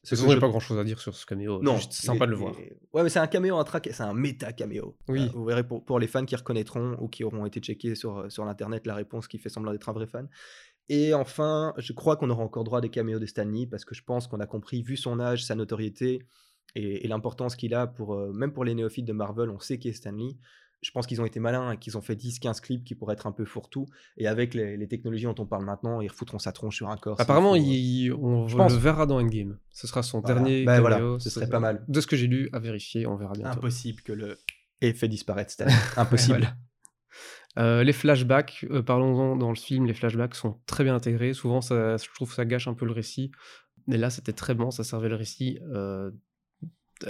[0.08, 0.40] C'est que je...
[0.40, 1.62] pas grand chose à dire sur ce caméo.
[1.62, 2.56] Non, c'est sympa de le voir.
[2.94, 4.98] Ouais, mais c'est un caméo, un track, c'est un méta caméo.
[5.10, 5.24] Oui.
[5.24, 8.20] Euh, vous verrez pour, pour, les fans qui reconnaîtront ou qui auront été checkés sur,
[8.20, 10.30] euh, sur l'internet la réponse qui fait semblant d'être un vrai fan.
[10.88, 13.94] Et enfin, je crois qu'on aura encore droit à des caméos de Stanley parce que
[13.94, 16.22] je pense qu'on a compris, vu son âge, sa notoriété
[16.76, 19.90] et, l'importance qu'il a pour euh, même pour les néophytes de Marvel, on sait qui
[19.90, 20.38] est Stanley
[20.82, 23.28] je pense qu'ils ont été malins et qu'ils ont fait 10-15 clips qui pourraient être
[23.28, 23.88] un peu fourre-tout.
[24.18, 27.20] Et avec les, technologies dont on parle maintenant, ils refoutront sa tronche sur un corps.
[27.20, 29.58] Apparemment, il, on le verra dans Endgame.
[29.72, 31.84] Ce sera son dernier ben voilà, ce serait pas mal.
[31.88, 33.58] De ce que j'ai lu, à vérifier, on verra bientôt.
[33.58, 34.38] Impossible que le
[34.82, 35.66] ait fait disparaître Stan.
[35.98, 36.56] Impossible.
[37.58, 41.34] Euh, les flashbacks, euh, parlons-en dans le film, les flashbacks sont très bien intégrés.
[41.34, 43.32] Souvent, ça, je trouve que ça gâche un peu le récit.
[43.88, 45.60] Mais là, c'était très bon, ça servait le récit.
[45.74, 46.12] Euh,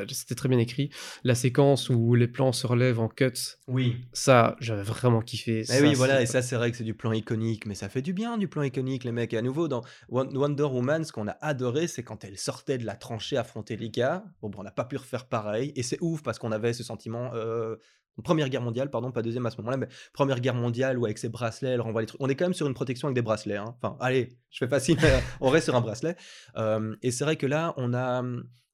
[0.09, 0.89] c'était très bien écrit.
[1.23, 3.31] La séquence où les plans se relèvent en cuts.
[3.67, 3.97] Oui.
[4.13, 5.63] Ça, j'avais vraiment kiffé.
[5.73, 8.01] Eh oui, voilà, et ça, c'est vrai que c'est du plan iconique, mais ça fait
[8.01, 9.33] du bien du plan iconique, les mecs.
[9.33, 12.85] Et à nouveau, dans Wonder Woman, ce qu'on a adoré, c'est quand elle sortait de
[12.85, 14.23] la tranchée affronter les gars.
[14.41, 17.31] Bon, on n'a pas pu refaire pareil, et c'est ouf parce qu'on avait ce sentiment.
[17.33, 17.75] Euh,
[18.23, 21.19] Première guerre mondiale, pardon, pas deuxième à ce moment-là, mais première guerre mondiale où avec
[21.19, 22.19] ses bracelets, elle renvoie les trucs.
[22.19, 23.57] On est quand même sur une protection avec des bracelets.
[23.57, 23.75] Hein.
[23.79, 24.97] Enfin, allez, je fais facile,
[25.39, 26.15] on reste sur un bracelet.
[26.55, 28.23] Euh, et c'est vrai que là, on a,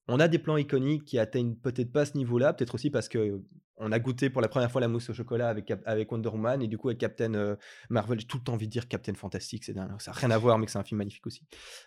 [0.07, 3.41] on a des plans iconiques qui atteignent peut-être pas ce niveau-là, peut-être aussi parce que
[3.77, 6.67] on a goûté pour la première fois la mousse au chocolat avec, Wonder Woman et
[6.67, 7.55] du coup avec Captain euh,
[7.89, 10.37] Marvel, j'ai tout le temps envie de dire Captain Fantastic, c'est ça n'a rien à
[10.37, 11.43] voir mais c'est un film magnifique aussi.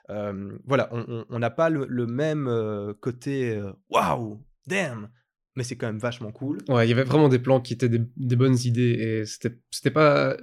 [0.09, 3.61] voilà, on n'a pas le, même euh, côté
[3.91, 5.09] waouh, wow, damn,
[5.55, 6.59] mais c'est quand même vachement cool.
[6.69, 10.37] Ouais, il y avait vraiment des plans qui étaient des, bonnes idées et c'était pas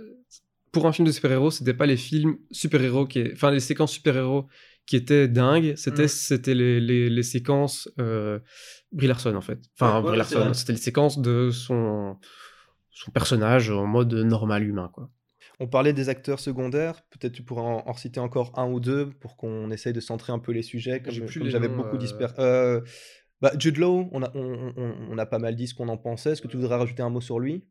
[0.72, 4.48] pour un film de super-héros, c'était pas les films super-héros enfin les séquences super-héros
[4.86, 6.08] qui étaient dingues, c'était Mm.
[6.10, 8.40] c'était les, les, les séquences euh,
[9.36, 9.60] en fait.
[9.80, 12.18] Enfin Ouais, c'était les séquences de son
[12.92, 15.10] son personnage en mode normal humain quoi.
[15.60, 19.10] On parlait des acteurs secondaires, peut-être tu pourrais en, en citer encore un ou deux
[19.22, 22.00] pour qu'on essaye de centrer un peu les sujets, comme, comme j'avais beaucoup euh.
[22.00, 22.36] dispersé.
[22.40, 22.82] Euh,
[23.42, 25.98] bah, Jude Law, on a, on, on- on a pas mal dit ce qu'on en
[25.98, 26.32] pensait.
[26.32, 27.66] Est-ce que tu voudrais rajouter un mot sur lui?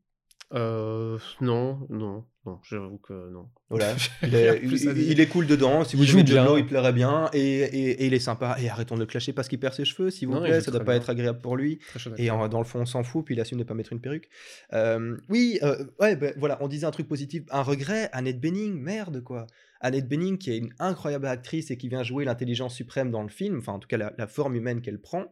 [0.55, 3.49] Euh, non, non, non, j'avoue que non.
[3.71, 3.95] Voilà.
[4.23, 5.83] Il, est, il- il cool dedans.
[5.85, 6.45] Si vous joue aimez Jude bien.
[6.45, 8.57] Law, il plairait bien et, et- et il est sympa.
[8.61, 10.61] Et arrêtons de le clasher parce qu'il perd ses cheveux, s'il vous Non, plaît.
[10.61, 11.01] Ça doit pas bien.
[11.01, 11.79] être agréable pour lui.
[12.19, 14.01] Et en- dans le fond, on s'en fout, puis il assume de pas mettre une
[14.01, 14.29] perruque.
[14.75, 17.45] Euh, oui, euh, ouais, ben, voilà, on disait un truc positif.
[17.51, 19.47] Un regret, Annette Bening, merde quoi.
[19.81, 23.29] Annette Bening, qui est une incroyable actrice et qui vient jouer l'intelligence suprême dans le
[23.29, 25.25] film, enfin en tout cas la, la forme humaine qu'elle prend.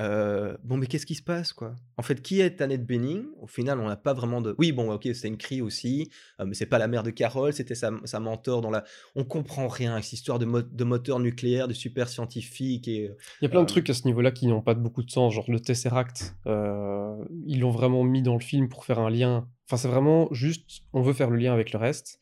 [0.00, 1.76] Euh, bon, mais qu'est-ce qui se passe quoi?
[1.96, 3.26] En fait, qui est Annette Bening?
[3.40, 4.54] Au final, on n'a pas vraiment de.
[4.58, 7.52] Oui, bon, ok, c'était une crie aussi, euh, mais c'est pas la mère de Carole,
[7.52, 8.82] c'était sa, sa mentor dans la.
[9.14, 13.12] On comprend rien avec cette histoire de, mo- de moteur nucléaire, de super scientifique et.
[13.40, 15.32] Il y a plein de trucs à ce niveau-là qui n'ont pas beaucoup de sens,
[15.32, 19.48] genre le Tesseract, ils l'ont vraiment mis dans le film pour faire un lien.
[19.68, 22.18] Enfin, c'est vraiment juste, on veut faire le lien avec le reste,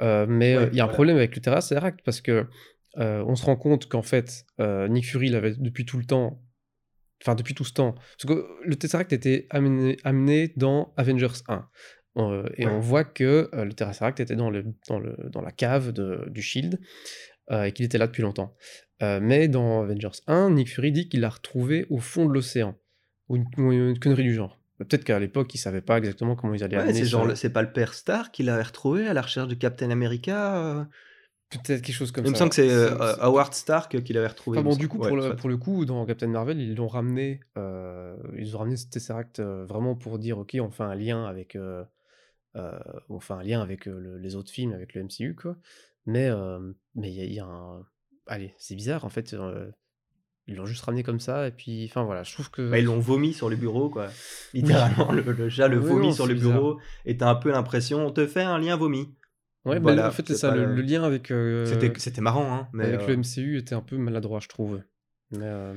[0.00, 2.46] mais Ouais, il y a un problème avec le Tesseract parce que
[2.96, 6.40] on se rend compte qu'en fait, Nick Fury l'avait depuis tout le temps,
[7.22, 11.66] enfin depuis tout ce temps, parce que le Tesseract était amené, amené dans Avengers 1.
[12.16, 12.72] Euh, et Ouais.
[12.72, 16.26] on voit que euh, le Tesseract était dans, le, dans, le, dans la cave de-
[16.28, 16.80] du Shield
[17.52, 18.56] euh, et qu'il était là depuis longtemps.
[19.02, 22.76] Mais dans Avengers 1, Nick Fury dit qu'il l'a retrouvé au fond de l'océan.
[23.30, 24.60] Ou une, connerie du genre.
[24.78, 27.62] Peut-être qu'à l'époque, ils savaient pas exactement comment ils allaient Ouais, amener c'est ce- pas
[27.62, 30.86] le père Stark qui l'avait retrouvé à la recherche de Captain America
[31.50, 32.32] Peut-être quelque chose comme Il ça.
[32.32, 34.58] me semble que c'est euh, Howard Stark qui l'avait retrouvé.
[34.58, 36.76] Enfin il bon, du coup, Ouais, pour, le, pour le coup, dans Captain Marvel, ils
[36.76, 40.84] l'ont ramené, euh, ils ont ramené ce Tesseract euh, vraiment pour dire, ok, on fait
[40.84, 41.56] un lien avec,
[42.54, 45.56] on fait un lien avec le- les autres films, avec le MCU, quoi.
[46.06, 46.30] Mais
[46.94, 47.84] mais il y, a- il y a un,
[48.26, 49.34] allez, c'est bizarre en fait.
[50.46, 52.84] ils l'ont juste ramené comme ça et puis, enfin voilà, je trouve que Bah, ils
[52.84, 54.08] l'ont vomi sur le bureau, quoi.
[54.52, 56.52] Littéralement, le, le chat le Oui, vomi non, sur le bizarre.
[56.54, 59.08] bureau et t'as un peu l'impression, on te fait un lien vomi.
[59.64, 62.52] Ouais, bah, en fait, c'est ça, le, le- le lien avec euh, C'était C'était marrant,
[62.54, 62.68] hein.
[62.72, 64.80] Mais avec euh, le MCU était un peu maladroit, je trouve.
[65.32, 65.74] Mais euh,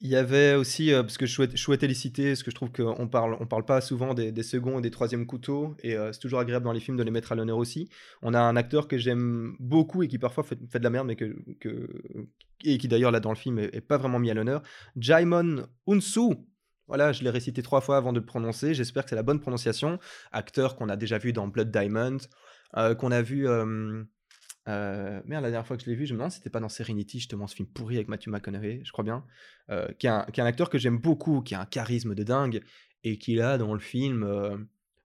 [0.00, 2.56] Il y avait aussi, parce que je souhaitais, je souhaitais les citer, parce que je
[2.56, 5.96] trouve qu'on parle, on parle pas souvent des, des seconds et des troisièmes couteaux, et
[6.12, 7.88] c'est toujours agréable dans les films de les mettre à l'honneur aussi.
[8.22, 11.06] On a un acteur que j'aime beaucoup et qui parfois fait, fait de la merde,
[11.06, 11.88] mais que, que
[12.64, 14.62] et qui d'ailleurs là dans le film est, est pas vraiment mis à l'honneur.
[14.96, 16.34] Jaimon Unsu.
[16.88, 18.72] Voilà, je l'ai récité trois fois avant de le prononcer.
[18.72, 19.98] J'espère que c'est la bonne prononciation.
[20.30, 22.18] Acteur qu'on a déjà vu dans Blood Diamond,
[22.74, 23.48] qu'on a vu.
[23.48, 24.04] euh,
[24.68, 26.68] euh, merde, la dernière fois que je l'ai vu, je me demande c'était pas dans
[26.68, 29.24] Serenity, justement, ce film pourri avec Matthew McConaughey, je crois bien.
[29.70, 32.62] Euh, qui, est un, acteur que j'aime beaucoup, qui a un charisme de dingue,
[33.04, 34.24] et qui là, dans le film.
[34.24, 34.56] euh,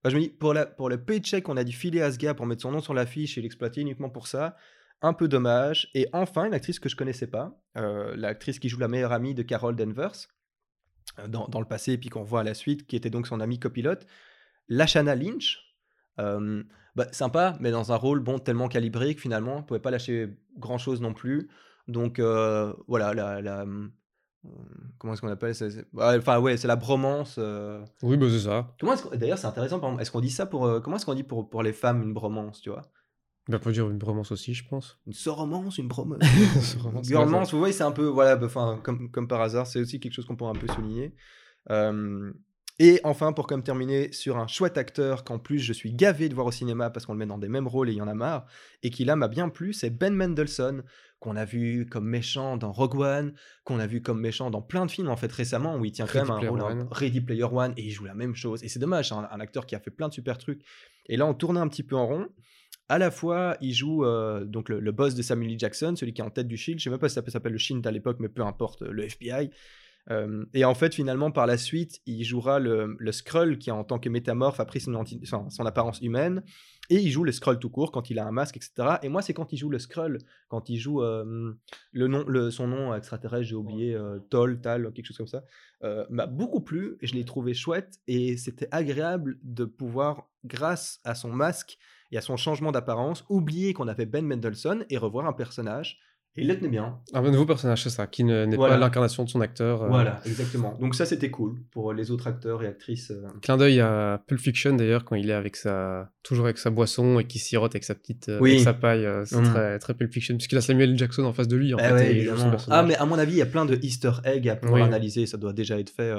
[0.06, 2.34] je me dis, pour, la, pour le paycheck qu'on a dû filer à ce gars
[2.34, 4.56] pour mettre son nom sur l'affiche et l'exploiter uniquement pour ça,
[5.04, 5.90] un peu dommage.
[5.94, 9.36] Et enfin, une actrice que je connaissais pas, euh, l'actrice qui joue la meilleure amie
[9.36, 10.28] de Carol Danvers,
[11.20, 13.28] euh, dans, dans le passé, et puis qu'on voit à la suite, qui était donc
[13.28, 14.08] son amie copilote,
[14.70, 15.71] Lashana Lynch.
[16.20, 16.64] Euh,
[16.96, 20.30] bah, sympa, mais dans un rôle bon tellement calibré que finalement, on pouvait pas lâcher
[20.58, 21.50] grand chose non plus.
[21.88, 23.92] Donc euh, voilà, la, la, hum,
[24.46, 24.50] euh,
[24.98, 25.66] comment est-ce qu'on appelle ça?
[25.98, 27.36] Enfin ouais, c'est la bromance.
[27.38, 27.84] euh.
[28.04, 28.74] oui, bah c'est ça.
[28.80, 29.98] Comment est-ce D'ailleurs, c'est intéressant.
[30.00, 32.62] Est-ce qu'on dit ça pour comment est-ce qu'on dit pour pour les femmes une bromance,
[32.62, 32.84] tu vois?
[33.48, 35.00] Bah, peut dire une bromance aussi, je pense.
[35.08, 36.22] Une soromance, une bromance.
[36.62, 39.80] Soromance, Girlmance, vous voyez, c'est un peu, voilà, bah, enfin, comme, comme par hasard, c'est
[39.80, 41.16] aussi quelque chose qu'on pourrait un peu souligner.
[41.72, 42.32] Euh,
[42.84, 46.34] et enfin, pour comme terminer sur un chouette acteur qu'en plus je suis gavé de
[46.34, 48.08] voir au cinéma parce qu'on le met dans des mêmes rôles et il y en
[48.08, 48.46] a marre,
[48.84, 50.84] et qui là m'a bien plu, c'est Ben Mendelsohn,
[51.20, 54.86] qu'on a vu comme méchant dans Rogue One, qu'on a vu comme méchant dans plein
[54.88, 56.88] de films en fait récemment, où il tient quand même un rôle, One.
[56.92, 58.64] Ready Player One, et il joue la même chose.
[58.64, 60.62] Et c'est dommage, c'est un, un acteur qui a fait plein de super trucs.
[61.08, 62.28] Et là, on tournait un petit peu en rond.
[62.90, 65.60] À la fois, il joue euh, donc le, le boss de Samuel L.
[65.60, 66.80] Jackson, celui qui est en tête du Shield.
[66.80, 68.82] Je sais même pas si ça peut- s'appelle le Shield à l'époque, mais peu importe,
[68.82, 69.52] le FBI.
[70.10, 73.84] Euh, et en fait, finalement, par la suite, il jouera le, le Skrull qui, en
[73.84, 76.44] tant que métamorphe, a pris son, anti- enfin, son apparence humaine.
[76.90, 78.98] Et il joue le Skrull tout court quand il a un masque, etc.
[79.04, 80.18] Et moi, c'est quand il joue le Skrull,
[80.50, 81.54] quand il joue euh,
[81.94, 85.44] le nom, le, son nom extraterrestre, j'ai oublié, euh, Tol, Tal, quelque chose comme ça,
[85.84, 86.98] euh, m'a beaucoup plu.
[87.02, 88.00] Et je l'ai trouvé chouette.
[88.08, 91.78] Et c'était agréable de pouvoir, grâce à son masque
[92.12, 96.00] et à son changement d'apparence, oublier qu'on avait Ben Mendelsohn et revoir un personnage.
[96.38, 96.98] Et il le tenait bien.
[97.14, 98.76] Un nouveau personnage, c'est ça, qui ne- n'est Voilà.
[98.76, 99.84] pas l'incarnation de son acteur.
[99.84, 99.88] euh.
[99.90, 100.78] Voilà, exactement.
[100.80, 103.12] Donc ça, c'était cool pour les autres acteurs et actrices.
[103.12, 103.28] euh.
[103.42, 106.10] Clin d'œil à Pulp Fiction d'ailleurs, quand il est avec sa.
[106.24, 108.30] toujours avec sa boisson et qui sirote avec sa petite.
[108.30, 108.52] euh, Oui.
[108.52, 109.06] avec sa paille.
[109.06, 109.44] euh, c'est Mhm.
[109.50, 110.98] très, très Pulp Fiction, puisqu'il a Samuel.
[110.98, 111.74] Jackson en face de lui.
[111.74, 112.52] En Eh fait, ouais, et il joue son évidemment.
[112.52, 112.80] personnage.
[112.80, 114.88] Ah, mais à mon avis, il y a plein de Easter eggs à pouvoir Oui.
[114.88, 115.26] analyser.
[115.26, 116.14] Ça doit déjà être fait.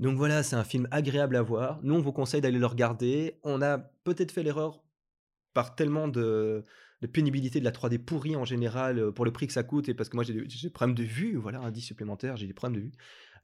[0.00, 1.78] Donc voilà, c'est un film agréable à voir.
[1.82, 3.38] Nous, on vous conseille d'aller le regarder.
[3.44, 4.82] On a peut-être fait l'erreur
[5.54, 6.64] par tellement de,
[7.04, 9.90] de pénibilité de la 3D pourrie en général euh, pour le prix que ça coûte
[9.90, 12.54] et parce que moi j'ai des, problèmes de vue, voilà, un 10 supplémentaire, j'ai des
[12.54, 12.92] problèmes de vue.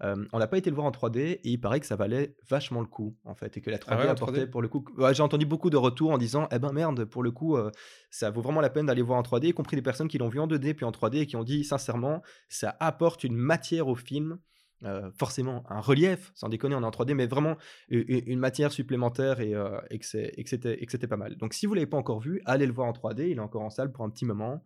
[0.02, 2.34] Euh, on n'a pas été le voir en 3D et il paraît que ça valait
[2.48, 4.50] vachement le coup en fait et que la 3D Ah ouais, apportait 3D?
[4.50, 4.82] pour le coup.
[4.96, 7.70] Ouais, j'ai entendu beaucoup de retours en disant eh ben merde pour le coup euh,
[8.10, 10.30] ça vaut vraiment la peine d'aller voir en 3D, y compris des personnes qui l'ont
[10.30, 13.88] vu en 2D puis en 3D et qui ont dit sincèrement ça apporte une matière
[13.88, 14.38] au film.
[14.84, 17.56] Euh, forcément un relief, sans déconner, on est en 3D, mais vraiment
[17.88, 21.36] une matière supplémentaire et, euh, et que c'était pas mal.
[21.36, 23.62] Donc si vous l'avez pas encore vu, allez le voir en 3D, il est encore
[23.62, 24.64] en salle pour un petit moment.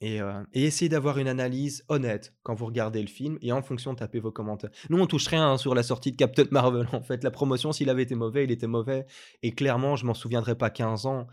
[0.00, 3.62] Et, euh, et essayez d'avoir une analyse honnête quand vous regardez le film et en
[3.62, 4.70] fonction tapez vos commentaires.
[4.90, 7.24] Nous on touche rien hein, sur la sortie de Captain Marvel en fait.
[7.24, 9.06] La promotion s'il avait été mauvais, il était mauvais.
[9.42, 11.26] Et clairement je m'en souviendrai pas 15 ans.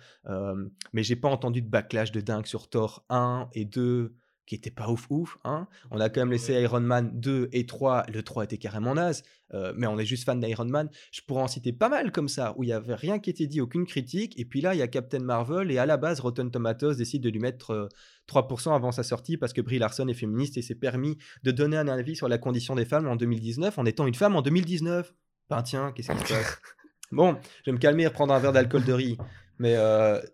[0.93, 4.15] mais j'ai pas entendu de backlash de dingue sur Thor 1 et 2
[4.45, 5.37] qui était pas ouf ouf.
[5.43, 5.67] Hein.
[5.91, 8.05] On a quand même laissé Iron Man 2 et 3.
[8.13, 9.23] Le 3 était carrément naze.
[9.53, 10.89] euh, mais on est juste fan d'Iron Man.
[11.11, 13.47] Je pourrais en citer pas mal comme ça, où il y avait rien qui était
[13.47, 14.37] dit, aucune critique.
[14.39, 15.71] Et puis là, il y a Captain Marvel.
[15.71, 17.87] Et à la base, Rotten Tomatoes décide de lui mettre euh,
[18.29, 21.77] 3% avant sa sortie parce que Brie Larson est féministe et s'est permis de donner
[21.77, 25.13] un avis sur la condition des femmes en 2019 en étant une femme en 2019.
[25.49, 26.59] Ben tiens, qu'est-ce qui se passe?
[27.11, 29.17] Bon, je vais me calmer et reprendre un verre d'alcool de riz.
[29.57, 29.75] Mais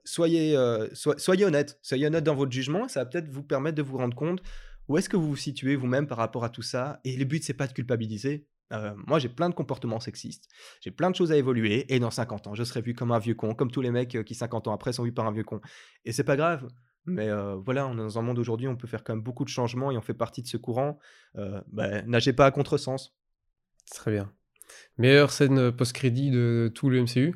[0.04, 0.56] soyez,
[0.94, 3.98] so- soyez honnête, soyez honnête dans votre jugement, ça va peut-être vous permettre de vous
[3.98, 4.42] rendre compte
[4.88, 7.00] où est-ce que vous vous situez vous-même par rapport à tout ça.
[7.04, 8.48] Et le but, c'est pas de culpabiliser.
[9.06, 10.48] Moi, j'ai plein de comportements sexistes,
[10.80, 13.20] j'ai plein de choses à évoluer, et dans 50 ans, je serai vu comme un
[13.20, 15.44] vieux con, comme tous les mecs qui 50 ans après sont vus par un vieux
[15.44, 15.60] con.
[16.06, 16.68] Et c'est pas grave.
[17.06, 17.30] Mais
[17.66, 19.92] voilà, on est dans un monde aujourd'hui, on peut faire quand même beaucoup de changements
[19.92, 21.00] et on fait partie de ce courant.
[21.68, 23.14] Bah, nagez pas à contresens.
[23.94, 24.32] Très bien.
[24.98, 27.36] Meilleure scène post-crédit de tout le MCU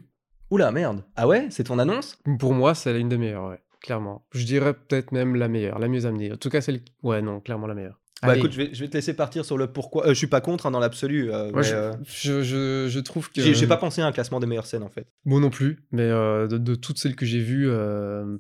[0.51, 1.03] Oula, merde.
[1.15, 2.17] Ah ouais, c'est ton annonce?
[2.39, 4.25] Pour moi, c'est l'une des meilleures, ouais, clairement.
[4.31, 6.31] Je dirais peut-être même la meilleure, la mieux amenée.
[6.31, 6.81] En tout cas, celle.
[7.03, 7.99] Ouais, non, clairement la meilleure.
[8.21, 8.39] Bah Allez.
[8.39, 10.05] écoute, je vais, je vais te laisser partir sur le pourquoi.
[10.05, 11.31] Euh, je suis pas contre hein, dans l'absolu.
[11.33, 13.41] euh, je, euh, je, je- je trouve que.
[13.41, 15.07] j'ai pas pensé à un classement des meilleures scènes en fait.
[15.25, 18.37] Moi non plus, mais euh, de, de toutes celles que j'ai vues, euh,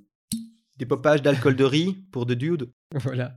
[0.77, 2.71] Des popages d'alcool de riz pour de dude.
[2.93, 3.35] voilà.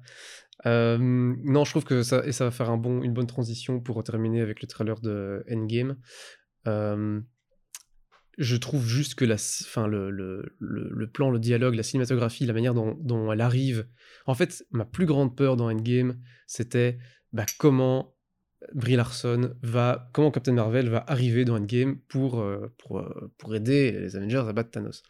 [0.66, 3.80] Euh, non, je trouve que ça, et ça va faire un bon, une bonne transition
[3.80, 5.96] pour terminer avec le trailer de Endgame.
[8.38, 12.46] Je trouve juste que la, enfin, le, le, le, le plan, le dialogue, la cinématographie,
[12.46, 13.88] la manière dont, dont elle arrive.
[14.26, 16.98] En fait, ma plus grande peur dans Endgame, c'était
[17.32, 18.14] bah, comment
[18.74, 23.54] Brie Larson va, comment Captain Marvel va arriver dans Endgame pour, euh, pour, euh, pour
[23.54, 25.02] aider les Avengers à battre Thanos.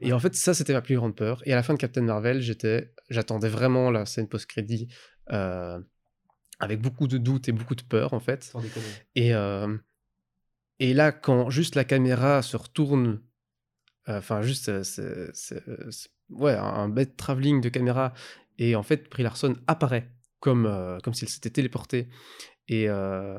[0.00, 1.42] Et en fait, ça, c'était ma plus grande peur.
[1.46, 4.88] Et à la fin de Captain Marvel, j'étais, j'attendais vraiment la scène post-crédit
[5.32, 5.78] euh,
[6.58, 8.52] avec beaucoup de doutes et beaucoup de peur, en fait.
[9.14, 9.32] Et,
[10.80, 13.20] et là, quand juste la caméra se retourne,
[14.08, 15.30] euh, enfin, juste, euh,
[16.30, 18.14] ouais, un, bête travelling de caméra,
[18.58, 20.10] et en fait, Brie Larson apparaît
[20.40, 22.08] comme, euh, comme s'il s'était téléporté.
[22.66, 23.38] Et, euh,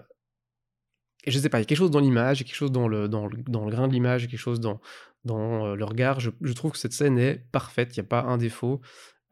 [1.24, 3.10] et je sais pas, il y a quelque chose dans l'image, quelque chose dans le,
[3.10, 4.80] dans le, dans le grain de l'image, quelque chose dans,
[5.26, 6.20] dans le regard.
[6.20, 8.82] Je, trouve que cette scène est parfaite, il n'y a pas un défaut.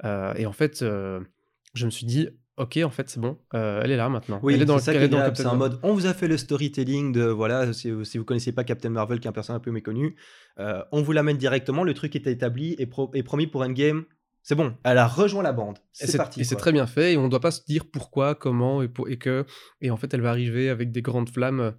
[0.04, 2.30] Et en fait, je me suis dit,
[2.60, 4.40] ok, en fait, c'est bon, euh, elle est là maintenant.
[4.44, 5.80] Oui, elle est dans, c'est ça C'est un mode.
[5.84, 7.74] On vous a fait le storytelling de voilà.
[7.74, 10.16] Si, si vous connaissez pas Captain Marvel, qui est un personnage un peu méconnu,
[10.60, 11.84] euh, on vous l'amène directement.
[11.84, 14.04] Le truc est établi et, pro- et promis pour Endgame.
[14.44, 14.74] C'est bon.
[14.84, 15.78] Elle a rejoint la bande.
[15.92, 16.42] C'est parti.
[16.42, 18.88] Et c'est très bien fait, et on ne doit pas se dire pourquoi, comment, et,
[18.88, 19.46] pour, et que.
[19.82, 21.72] Et en fait, elle va arriver avec des grandes flammes euh,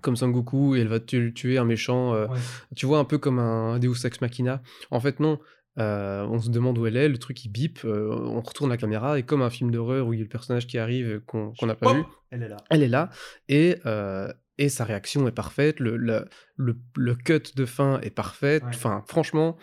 [0.00, 2.14] comme Sangoku, et elle va tu- tuer un méchant.
[2.14, 2.38] euh, Ouais.
[2.76, 4.62] Tu vois, un peu comme un Deus Ex Machina.
[4.90, 5.38] En fait, non.
[5.78, 8.76] Euh, on se demande où elle est, le truc il bip, euh, on retourne la
[8.76, 11.52] caméra, et comme un film d'horreur où il y a le personnage qui arrive qu'on
[11.62, 12.56] n'a pas vu, Elle est là.
[12.70, 13.10] elle est là,
[13.48, 16.26] et, euh, et sa réaction est parfaite, le, le,
[16.56, 18.60] le, le cut de fin est parfait.
[18.62, 18.70] Ouais.
[18.70, 19.56] Enfin, franchement,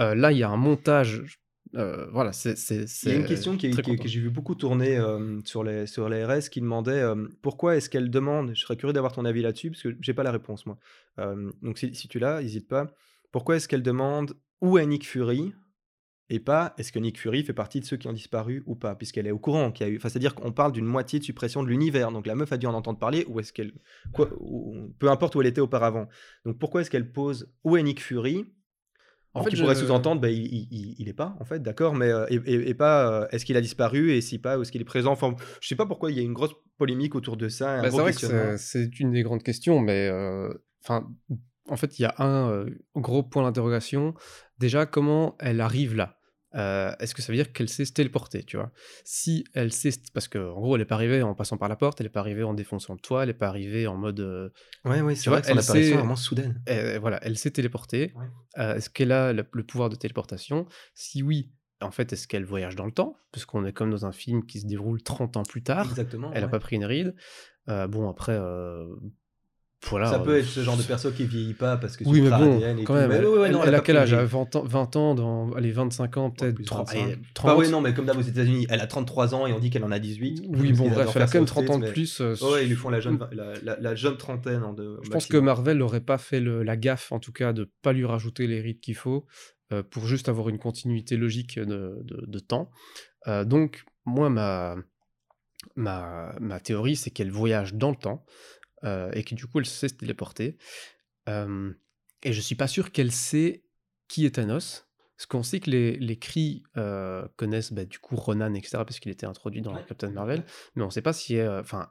[0.00, 1.40] euh, là, il y a un montage.
[1.74, 2.54] euh, voilà, c'est.
[3.02, 6.08] Il y a une question qui, que j'ai vu beaucoup tourner euh, sur, les, sur
[6.08, 9.42] les RS qui demandait euh, pourquoi est-ce qu'elle demande, je serais curieux d'avoir ton avis
[9.42, 10.78] là-dessus, parce que j'ai pas la réponse moi.
[11.18, 12.86] Euh, donc si, si tu l'as, n'hésite pas.
[13.32, 15.54] Pourquoi est-ce qu'elle demande où est Nick Fury
[16.28, 18.96] et pas est-ce que Nick Fury fait partie de ceux qui ont disparu ou pas,
[18.96, 19.96] puisqu'elle est au courant qu'il y a eu.
[19.96, 22.66] Enfin, c'est-à-dire qu'on parle d'une moitié de suppression de l'univers, donc la meuf a dû
[22.66, 23.72] en entendre parler, ou est-ce qu'elle.
[24.12, 26.08] Quoi, ou- peu importe où elle était auparavant.
[26.44, 28.46] Donc pourquoi est-ce qu'elle pose où est Nick Fury?
[29.34, 31.94] En fait, tu je- pourrais sous-entendre, bah, il, il, il- est pas, en fait, d'accord,
[31.94, 34.72] mais euh, et, et- et pas euh, est-ce qu'il a disparu et si pas, est-ce
[34.72, 35.12] qu'il est présent?
[35.12, 37.82] Enfin, je sais pas pourquoi il y a une grosse polémique autour de ça.
[37.82, 40.52] Bah, c'est vrai que c'est une des grandes questions, mais euh,
[41.68, 44.14] en fait, il y a un gros point d'interrogation.
[44.58, 46.18] Déjà, comment elle arrive là?
[46.54, 48.70] Euh, Est-ce que ça veut dire qu'elle sait se téléporter, tu vois?
[49.04, 51.76] Si elle sait, parce que en gros, elle n'est pas arrivée en passant par la
[51.76, 54.20] porte, elle n'est pas arrivée en défonçant le toit, elle n'est pas arrivée en mode,
[54.20, 54.48] euh,
[54.86, 56.62] Ouais, ouais, c'est vrai que son apparition est vraiment soudaine.
[56.64, 58.12] elle- voilà, elle s'est téléportée.
[58.16, 58.26] Ouais.
[58.58, 60.66] Euh, est-ce qu'elle a le, le pouvoir de téléportation?
[60.94, 61.52] Si oui,
[61.82, 63.18] en fait, est-ce qu'elle voyage dans le temps?
[63.32, 65.84] Puisqu'on est comme dans un film qui se déroule 30 ans plus tard.
[65.90, 66.30] Exactement.
[66.32, 66.50] Elle n'a ouais.
[66.50, 67.14] pas pris une ride.
[67.68, 68.86] Euh, bon, après, euh,
[69.90, 72.30] voilà, ça peut être ce genre de perso qui vieillit pas parce que Oui, mais
[72.30, 72.98] bon, ADN et quand tout.
[73.00, 73.08] même.
[73.10, 74.34] Mais elle, ouais, ouais, non, elle elle a pas quel âge le Elle a risque.
[74.34, 76.54] 20 ans, 20 ans dans allez, 25 ans, peut-être.
[76.54, 77.02] Plus 30, 25.
[77.04, 77.58] allez, Bah 30.
[77.58, 79.84] ouais, non, mais comme d'hab aux États-Unis, elle a 33 ans et on dit qu'elle
[79.84, 80.42] en a 18.
[80.48, 82.20] Oui, bon, bref, elle a quand même ça 30 aux ans de plus.
[82.20, 84.98] euh, Ouais, ils lui font la jeune, la, la- la jeune trentaine en deux.
[85.02, 87.92] Je pense que Marvel n'aurait pas fait le- la gaffe, en tout cas, de pas
[87.92, 89.26] lui rajouter les rides qu'il faut
[89.72, 92.70] euh, pour juste avoir une continuité logique de, de- de temps.
[93.26, 94.76] Euh, donc, moi, ma,
[95.74, 98.24] ma, ma théorie, c'est qu'elle voyage dans le temps
[98.86, 100.56] euh, et que du coup, elle sait se téléporter.
[101.28, 101.72] Euh,
[102.22, 103.64] et je suis pas sûr qu'elle sait
[104.08, 104.86] qui est Thanos.
[105.16, 109.00] Parce qu'on sait que les, les Kree euh, connaissent bah, du coup Ronan, etc., parce
[109.00, 109.82] qu'il était introduit dans Ouais.
[109.88, 111.38] Captain Marvel, mais on sait pas si.
[111.38, 111.88] euh, Enfin,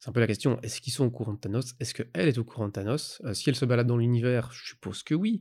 [0.00, 1.74] c'est un peu la question est-ce qu'ils sont au courant de Thanos?
[1.78, 3.22] Est-ce qu'elle est au courant de Thanos?
[3.32, 5.38] Si elle se balade dans l'univers, je suppose que oui.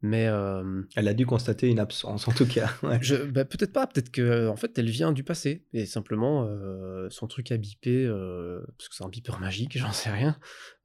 [0.00, 2.70] Mais euh, Elle a dû constater une absence, en tout cas.
[2.84, 2.98] Ouais.
[3.02, 7.08] je, bah, peut-être pas, peut-être que en fait elle vient du passé et simplement euh,
[7.10, 10.38] son truc a bipé euh, parce que c'est un beeper magique, j'en sais rien.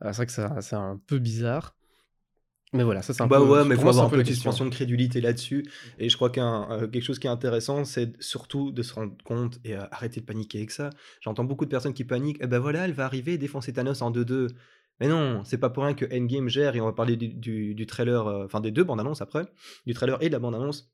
[0.04, 1.76] Euh, c'est vrai que ça- c'est un peu bizarre.
[2.76, 3.44] Mais voilà, ça c'est un bah peu.
[3.46, 4.36] ouais, mais faut avoir un peu de question.
[4.50, 5.64] suspension de crédulité là-dessus.
[6.00, 9.14] Et je crois qu'un euh, quelque chose qui est intéressant, c'est surtout de se rendre
[9.24, 10.90] compte et euh, arrêter de paniquer avec ça.
[11.22, 12.40] J'entends beaucoup de personnes qui paniquent.
[12.42, 14.48] Eh ben voilà, elle va arriver et défoncer Thanos en 2-2.
[15.04, 18.26] Mais non, c'est pas pour rien que Endgame gère, et on va parler du, trailer,
[18.26, 19.44] euh, enfin des deux bandes annonces après,
[19.86, 20.94] du trailer et de la bande annonce.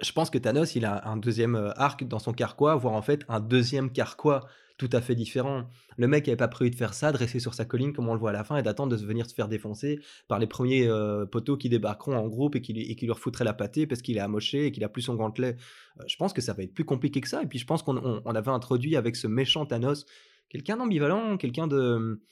[0.00, 3.02] Je pense que Thanos, il a un deuxième euh, arc dans son carquois, voire en
[3.02, 4.46] fait un deuxième carquois
[4.78, 5.68] tout à fait différent.
[5.98, 8.14] Le mec n'avait pas prévu de faire ça, de rester sur sa colline comme on
[8.14, 10.46] le voit à la fin et d'attendre de se venir se faire défoncer par les
[10.46, 14.00] premiers euh, poteaux qui débarqueront en groupe et qui, et qui lui la pâtée parce
[14.00, 15.56] qu'il est amoché et qu'il a plus son gantelet.
[16.00, 17.42] Euh, je pense que ça va être plus compliqué que ça.
[17.42, 20.06] Et puis je pense qu'on on- on avait introduit avec ce méchant Thanos
[20.48, 22.22] quelqu'un d'ambivalent, quelqu'un de,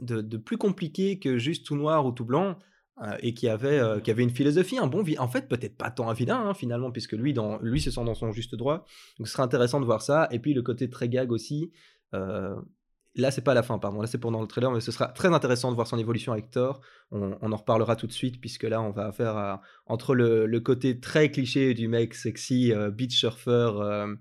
[0.00, 2.56] de, plus compliqué que juste tout noir ou tout blanc.
[3.02, 5.76] euh, et qui avait, euh, qui avait une philosophie, un bon vi- En fait, peut-être
[5.76, 8.54] pas tant un vilain, hein, finalement, puisque lui, dans, lui se sent dans son juste
[8.54, 8.84] droit.
[9.18, 10.28] Donc ce serait intéressant de voir ça.
[10.30, 11.72] Et puis le côté très gag aussi.
[12.14, 12.54] euh,
[13.16, 14.00] Là, c'est pas la fin, pardon.
[14.00, 16.50] Là, c'est pendant le trailer, mais ce sera très intéressant de voir son évolution avec
[16.50, 16.80] Thor.
[17.10, 20.46] On, on en reparlera tout de suite, puisque là, on va faire à- entre le,
[20.46, 24.14] le côté très cliché du mec sexy, euh, beach surfer, euh,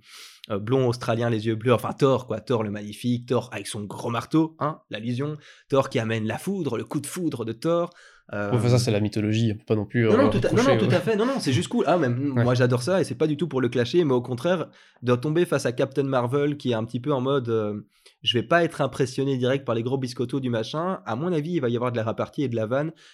[0.51, 2.39] euh, blond australien, les yeux bleus, enfin Thor, quoi.
[2.41, 5.37] Thor le magnifique, Thor avec son gros marteau, hein, la vision.
[5.69, 7.89] Thor qui amène la foudre, le coup de foudre de Thor.
[8.33, 10.03] euh, enfin, ça c'est la mythologie, pas non plus.
[10.05, 11.15] non, euh, non, tout à, non, non, tout à fait.
[11.15, 11.85] Non, non, c'est juste cool.
[11.87, 12.43] Ah, même Ouais.
[12.43, 14.67] moi j'adore ça et c'est pas du tout pour le clasher, mais au contraire,
[15.01, 17.81] de tomber face à Captain Marvel qui est un petit peu en mode euh,
[18.21, 21.01] je vais pas être impressionné direct par les gros biscottos du machin.
[21.05, 22.65] À mon avis, il va y avoir de la répartie et de la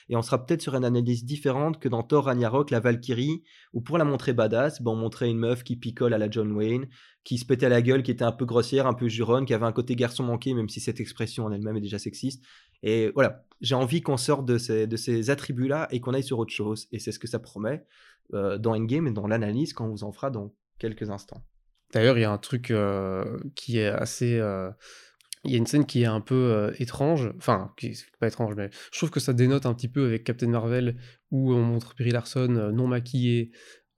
[0.09, 3.43] et on sera peut-être sur une analyse différente que dans Thor Ragnarok, la Valkyrie,
[3.73, 6.51] où pour la montrer badass, ben, on montrait une meuf qui picole à la John
[6.51, 6.87] Wayne,
[7.23, 9.65] qui se pétait la gueule, qui était un peu grossière, un peu juronne, qui avait
[9.65, 12.43] un côté garçon manqué, même si cette expression en elle-même est déjà sexiste.
[12.81, 16.39] Et voilà, j'ai envie qu'on sorte de ces, de ces attributs-là et qu'on aille sur
[16.39, 16.87] autre chose.
[16.91, 17.85] Et c'est ce que ça promet
[18.33, 21.43] euh, dans Endgame et dans l'analyse quand on vous en fera dans quelques instants.
[21.93, 24.39] D'ailleurs, il y a un truc euh, qui est assez.
[24.39, 24.71] euh,
[25.45, 28.27] Il y a une scène qui est un peu euh, étrange, enfin, qui c'est pas
[28.27, 30.97] étrange, mais je trouve que ça dénote un petit peu avec Captain Marvel,
[31.31, 33.51] où on montre Brie Larson euh, non maquillée,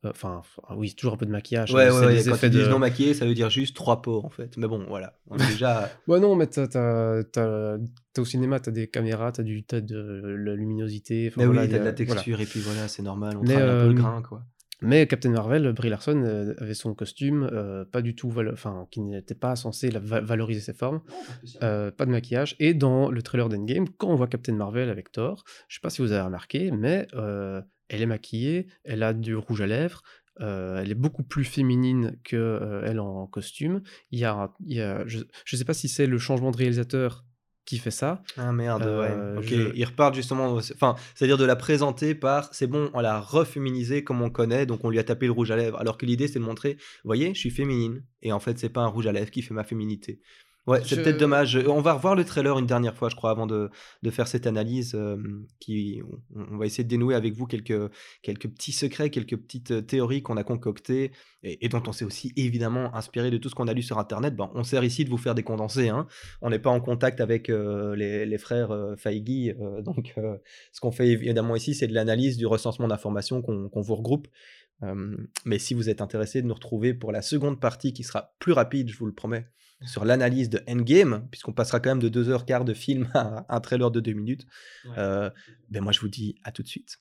[0.05, 2.69] euh, enfin, enfin, oui, toujours un peu de maquillage, Ouais, ouais, ouais, quand disent de-
[2.69, 4.55] non maquillé, ça veut dire juste trois peaux en fait.
[4.57, 5.19] Mais bon, voilà.
[5.27, 5.89] On est déjà.
[6.07, 7.77] Ouais, non, mais t'as, t'as, t'as-
[8.13, 11.69] t'as au cinéma, t'as des caméras, t'as du, t'as de la luminosité, Mais voilà, oui,
[11.69, 11.95] t'as de la voilà.
[11.95, 13.37] texture et puis voilà, c'est normal.
[13.37, 14.43] On travaille un peu le euh, grain, quoi.
[14.81, 19.01] Mais Captain Marvel, Brie Larson euh, avait son costume, euh, pas du tout, enfin, qui
[19.01, 21.01] n'était pas censé la va- valoriser ses formes,
[21.61, 22.55] euh, pas de maquillage.
[22.59, 25.89] Et dans le trailer d'Endgame, quand on voit Captain Marvel avec Thor, je sais pas
[25.91, 30.01] si vous avez remarqué, mais euh, elle est maquillée, elle a du rouge à lèvres,
[30.39, 33.83] elle est beaucoup plus féminine que elle en costume.
[34.09, 36.57] Il y a, il y a, je, je sais pas si c'est le changement de
[36.57, 37.25] réalisateur
[37.65, 38.23] qui fait ça.
[38.37, 39.39] Ah merde, Euh, ouais.
[39.39, 40.53] Ok, je- ils repartent justement.
[40.55, 44.83] Enfin, c'est-à-dire de la présenter par c'est bon, on l'a reféminisé comme on connaît, donc
[44.83, 45.77] on lui a tapé le rouge à lèvres.
[45.79, 48.03] Alors que l'idée c'est de montrer, vous voyez, je suis féminine.
[48.23, 50.19] Et en fait, c'est pas un rouge à lèvres qui fait ma féminité.
[50.67, 51.57] Ouais, c'est Je- peut-être dommage.
[51.67, 53.69] On va revoir le trailer une dernière fois, je crois, avant de,
[54.03, 54.93] de faire cette analyse.
[54.93, 55.17] euh,
[55.59, 56.01] qui,
[56.35, 57.91] on, on va essayer de dénouer avec vous quelques,
[58.21, 62.05] quelques petits secrets, quelques petites euh, théories qu'on a concoctées et, et dont on s'est
[62.05, 64.35] aussi évidemment inspiré de tout ce qu'on a lu sur Internet.
[64.35, 65.89] Ben, on sert ici de vous faire des condensés.
[65.89, 66.07] Hein.
[66.41, 70.37] On n'est pas en contact avec euh, les, les frères euh, Feige, euh, donc euh,
[70.73, 74.27] ce qu'on fait évidemment ici, c'est de l'analyse du recensement d'informations qu'on qu'on vous regroupe.
[74.83, 78.33] Euh, mais si vous êtes intéressé de nous retrouver pour la seconde partie qui sera
[78.39, 79.45] plus rapide, je vous le promets,
[79.85, 83.91] sur l'analyse de Endgame, puisqu'on passera quand même de 2h15 de film à un trailer
[83.91, 84.45] de 2 minutes,
[84.97, 85.29] euh,
[85.69, 86.97] ben moi je vous dis à tout de suite.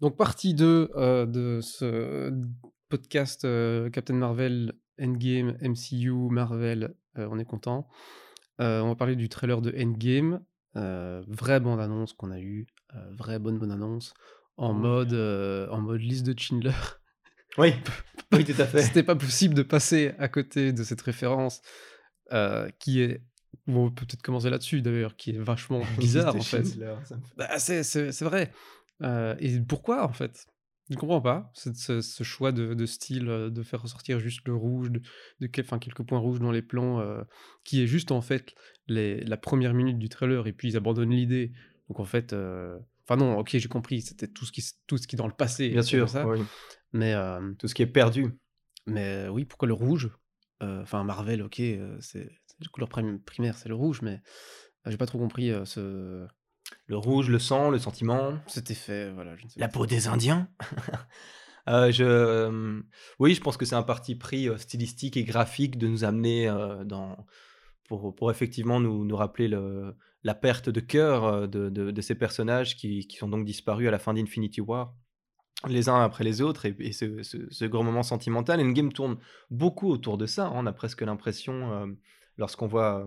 [0.00, 2.32] Donc, partie 2 euh, de ce
[2.88, 7.88] podcast euh, Captain Marvel, Endgame, MCU, Marvel, euh, on est content.
[8.60, 10.40] Euh, on va parler du trailer de Endgame,
[10.76, 14.12] euh, vraie bande-annonce qu'on a eue, euh, vraie bonne bande-annonce,
[14.58, 14.80] en, Mhm.
[14.80, 16.72] mode, euh, en mode liste de Schindler.
[17.58, 17.72] Oui,
[18.32, 18.82] oui, tout à fait.
[18.82, 21.60] C'était pas possible de passer à côté de cette référence
[22.32, 23.22] euh, qui est
[23.68, 26.64] on peut peut-être commencer là-dessus d'ailleurs, qui est vachement bizarre en fait.
[26.64, 26.78] Fait-
[27.36, 28.52] Bah, c'est vrai.
[29.02, 30.46] Heu et pourquoi en fait?
[30.90, 34.18] Je ne comprends pas cette ce ce choix de de style, heu, de faire ressortir
[34.20, 35.00] juste le rouge, de
[35.40, 37.02] de quel enfin quelques points rouges dans les plans,
[37.64, 38.54] qui est juste en fait
[38.88, 41.52] les la première minute du trailer et puis ils abandonnent l'idée.
[41.88, 42.34] Donc en fait,
[43.04, 45.34] enfin non, OK, j'ai compris, c'était tout ce qui tout ce qui est dans le
[45.34, 46.26] passé Bien sûr, ça.
[46.26, 46.40] oui.
[46.92, 47.14] Mais
[47.58, 48.26] Tout ce qui est perdu.
[48.86, 50.10] mais oui, pourquoi le rouge?
[50.62, 54.20] Heu, enfin Marvel, OK, heu, c'est la couleur prim primaire, c'est le rouge, mais
[54.86, 56.26] euh, j'ai pas trop compris, heu, ce
[56.86, 58.34] Le rouge, le sang, le sentiment.
[58.46, 60.48] cet effet, voilà, je ne sais La peau des Indiens.
[61.68, 62.82] Euh, je, euh,
[63.20, 66.48] oui, je pense que c'est un parti pris euh, stylistique et graphique de nous amener
[66.48, 67.16] euh, dans,
[67.84, 69.94] pour, pour effectivement nous, nous rappeler le,
[70.24, 73.86] la perte de cœur euh, de, de- de ces personnages qui, qui sont donc disparus
[73.86, 74.92] à la fin d'Infinity War,
[75.68, 78.60] les uns après les autres, et, et ce, ce- ce grand moment sentimental.
[78.60, 79.16] Endgame tourne
[79.50, 80.46] beaucoup autour de ça.
[80.46, 80.52] hein.
[80.54, 81.86] On a presque l'impression, euh,
[82.38, 83.06] lorsqu'on voit,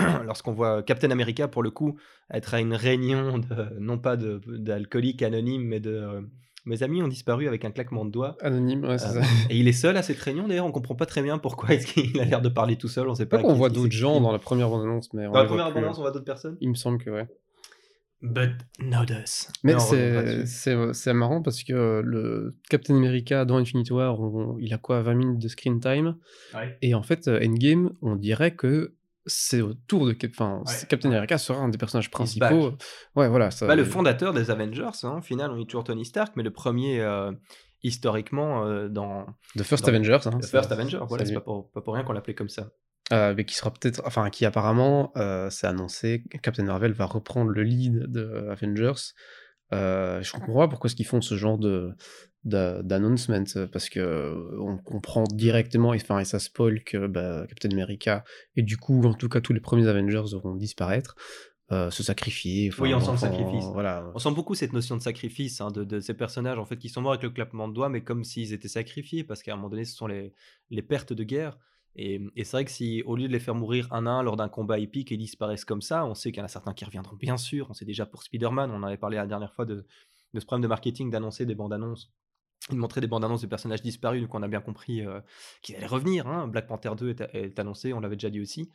[0.00, 1.98] euh, lorsqu'on voit Captain America, pour le coup,
[2.32, 5.90] être à une réunion, de, non pas d'alcooliques anonymes, mais de...
[5.90, 6.20] euh,
[6.68, 8.36] mes amis ont disparu avec un claquement de doigts.
[8.40, 9.20] Anonyme, ouais, c'est ça.
[9.50, 11.86] et il est seul à cette réunion d'ailleurs, on comprend pas très bien pourquoi est-ce
[11.86, 13.44] qu'il a l'air de parler tout seul, on sait Je crois pas.
[13.46, 15.92] qu'on qui voit d'autres gens dans la première bande-annonce, mais on Dans la première hein.
[15.96, 16.56] on voit d'autres personnes?
[16.60, 17.28] Il me semble que ouais.
[18.22, 19.48] But not us.
[19.62, 20.46] Mais reviendra
[20.94, 25.02] c'est marrant parce que euh, le Captain America dans Infinity War, on- il a quoi
[25.02, 26.16] 20 minutes de screen time?
[26.82, 28.94] Et en fait euh, Endgame, on dirait que
[29.26, 31.10] c'est au tour de enfin Ouais, Captain.
[31.10, 32.72] America sera un des personnages principaux.
[33.16, 36.04] Ouais, voilà, ça Bah, le fondateur des Avengers, hein, au final, on est toujours Tony
[36.04, 37.32] Stark, mais le premier euh,
[37.82, 41.00] historiquement euh, dans The First dans- Avengers, hein, The First Avenger.
[41.08, 42.70] Voilà, c'est pas pour, pas pour rien qu'on l'appelait comme ça.
[43.12, 47.06] Euh, mais qui sera peut-être, enfin, qui apparemment, euh, c'est annoncé, que Captain Marvel va
[47.06, 49.12] reprendre le lead de Avengers.
[49.72, 51.92] Euh, je comprends pas pourquoi est-ce qu'ils font ce genre de
[52.44, 53.42] d'announcement
[53.72, 58.22] parce que on comprend directement, et, enfin, et ça spoil que bah, Captain America
[58.54, 61.16] et du coup, en tout cas, tous les premiers Avengers vont disparaître,
[61.72, 62.70] euh, se sacrifier.
[62.72, 63.64] enfin, Oui, on sent le sacrifice.
[63.72, 64.08] Voilà.
[64.14, 66.88] On sent beaucoup cette notion de sacrifice hein, de, de ces personnages en fait qui
[66.88, 69.56] sont morts avec le clapement de doigts, mais comme s'ils étaient sacrifiés, parce qu'à un
[69.56, 70.32] moment donné, ce sont les,
[70.70, 71.58] les pertes de guerre.
[71.98, 74.22] Et, et c'est vrai que si, au lieu de les faire mourir un à un
[74.22, 76.74] lors d'un combat épique et disparaissent comme ça, on sait qu'il y en a certains
[76.74, 77.68] qui reviendront bien sûr.
[77.70, 79.86] On sait déjà pour Spider-Man, on avait parlé la dernière fois de,
[80.34, 82.12] ce problème de marketing d'annoncer des bandes annonces,
[82.70, 85.20] de montrer des bandes annonces de personnages disparus, donc on a bien compris euh,
[85.62, 86.26] qu'ils allaient revenir.
[86.26, 86.48] hein.
[86.48, 88.70] Black Panther 2 est, annoncé, on l'avait déjà dit aussi.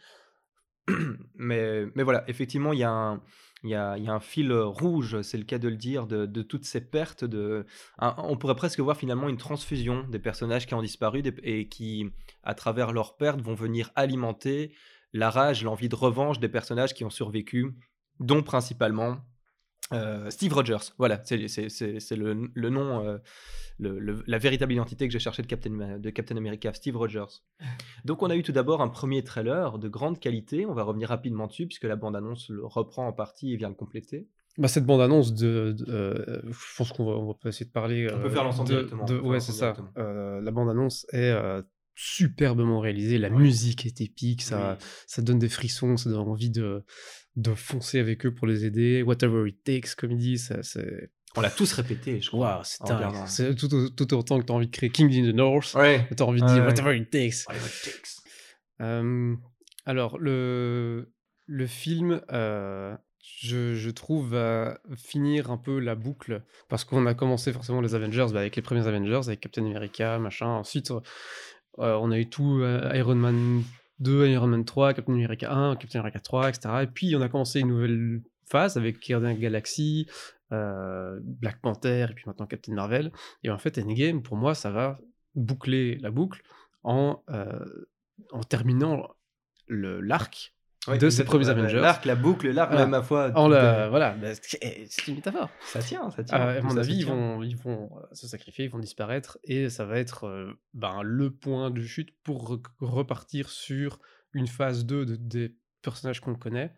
[1.35, 3.21] mais voilà, effectivement, il y a un,
[3.63, 6.65] il y a, un fil euh, rouge, c'est le cas de le dire, de, toutes
[6.65, 7.23] ces pertes.
[7.23, 7.65] De,
[7.99, 12.11] on pourrait presque voir finalement une transfusion des personnages qui ont disparu et qui,
[12.43, 14.73] à travers leurs pertes, vont venir alimenter
[15.13, 17.75] la rage, l'envie de revanche des personnages qui ont survécu,
[18.19, 19.17] dont principalement
[19.93, 20.93] euh, Steve Rogers.
[20.97, 21.37] Voilà, c'est
[22.15, 23.17] le, le nom, euh,
[23.79, 27.41] le- le- la véritable identité que j'ai cherché de Captain, de Captain America, Steve Rogers.
[28.05, 31.09] Donc on a eu tout d'abord un premier trailer de grande qualité, on va revenir
[31.09, 34.27] rapidement dessus puisque la bande-annonce le reprend en partie et vient le compléter.
[34.57, 37.71] Bah, cette bande-annonce de, de- euh, je pense qu'on va, on va pas essayer de
[37.71, 38.09] parler.
[38.13, 39.73] On peut faire l'ensemble directement, de- ouais, c'est ça.
[39.95, 41.33] la bande-annonce est
[41.95, 43.17] superbement réalisée.
[43.17, 43.37] La Ouais.
[43.41, 44.41] musique est épique.
[44.41, 44.85] Ça, Oui.
[45.07, 45.97] ça donne des frissons.
[45.97, 46.83] Ça donne envie de,
[47.35, 49.03] de foncer avec eux pour les aider.
[49.03, 50.47] Whatever it takes, comme ils disent.
[50.47, 52.61] ça, C'est On l'a tous répété, je crois.
[52.65, 53.55] c'est dingue.
[53.55, 55.73] tout, tout autant que tu as envie de créer King in the North.
[55.75, 56.07] Ouais.
[56.15, 57.45] Tu as envie de Ouais, dire whatever it takes.
[57.47, 58.17] Whatever it takes.
[58.81, 59.35] Euh,
[59.85, 61.13] alors, le,
[61.45, 62.95] le film, euh,
[63.41, 67.93] je, je trouve, va finir un peu la boucle, parce qu'on a commencé forcément les
[67.95, 70.47] Avengers bah, avec les premiers Avengers, avec Captain America, machin.
[70.47, 70.91] Ensuite,
[71.79, 73.63] euh, on a eu tout euh, Iron Man
[73.99, 76.69] 2, Iron Man 3, Captain America 1, Captain America 3, etc.
[76.83, 80.07] Et puis, on a commencé une nouvelle phase avec the Galaxy,
[80.51, 83.11] euh, Black Panther, et puis maintenant Captain Marvel.
[83.43, 84.99] Et en fait, Endgame, pour moi, ça va
[85.35, 86.41] boucler la boucle
[86.83, 87.23] en,
[88.31, 89.07] en terminant
[89.69, 90.53] l'arc
[90.99, 91.79] De ces premiers Avengers.
[91.79, 92.87] L'arc, la boucle, l'arc, Voilà.
[92.87, 93.31] ma foi.
[93.35, 95.49] En la, voilà, bah, c'est c'est une métaphore.
[95.63, 96.39] Ça tient, ça tient.
[96.39, 99.69] Euh, à mon avis, ils vont, ils vont euh, se sacrifier, ils vont disparaître, et
[99.69, 103.99] ça va être euh, ben, le point de chute pour re- repartir sur
[104.33, 106.73] une phase 2 de- des personnages qu'on connaît.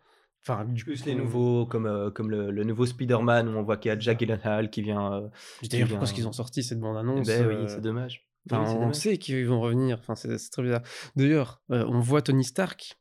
[0.46, 3.62] Enfin, du Plus coup, les nouveaux, comme, euh, comme le, le nouveau Spider-Man, où on
[3.62, 5.14] voit qu'il y a Jack Gyllenhaal qui vient.
[5.14, 5.28] euh,
[5.70, 8.28] D'ailleurs, est-ce vient- qu'ils ont sorti cette bande-annonce Ben oui, euh, c'est dommage.
[8.50, 8.96] Enfin, Oui, on dommage.
[8.96, 9.96] sait qu'ils vont revenir.
[9.98, 10.82] Enfin, c'est très bizarre.
[11.16, 12.98] D'ailleurs, euh, on voit Tony Stark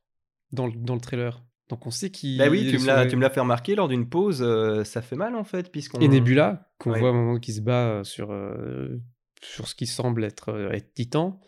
[0.54, 1.44] dans le, dans le trailer.
[1.70, 2.38] Donc on sait qu'il.
[2.38, 5.02] Bah oui, tu me l'as, tu me l'as fait remarquer lors d'une pause, euh, ça
[5.02, 6.00] fait mal en fait, puisqu'on.
[6.00, 7.00] Et Nebula, qu'on Ouais.
[7.00, 9.00] voit à un moment qui se bat euh, sur, euh,
[9.42, 11.40] sur ce qui semble être, euh, être Titan.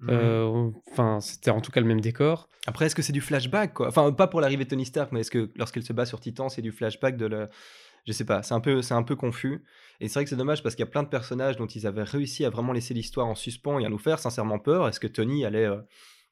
[0.00, 0.72] Mhm.
[0.90, 2.48] Enfin, c'était en tout cas le même décor.
[2.66, 3.88] Après, est-ce que c'est du flashback quoi?
[3.88, 6.48] Enfin, pas pour l'arrivée de Tony Stark, mais est-ce que lorsqu'elle se bat sur Titan,
[6.48, 7.48] c'est du flashback de le.
[8.06, 9.64] Je sais pas, c'est un peu, c'est un peu confus.
[10.00, 11.86] Et c'est vrai que c'est dommage parce qu'il y a plein de personnages dont ils
[11.86, 14.86] avaient réussi à vraiment laisser l'histoire en suspens et à nous faire sincèrement peur.
[14.88, 15.68] Est-ce que Tony allait,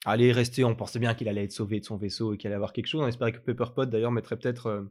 [0.05, 0.65] allait rester.
[0.65, 2.87] On pensait bien qu'il allait être sauvé de son vaisseau et qu'il allait avoir quelque
[2.87, 3.03] chose.
[3.03, 4.83] On espérait que Pepper Pot d'ailleurs mettrait peut-être euh,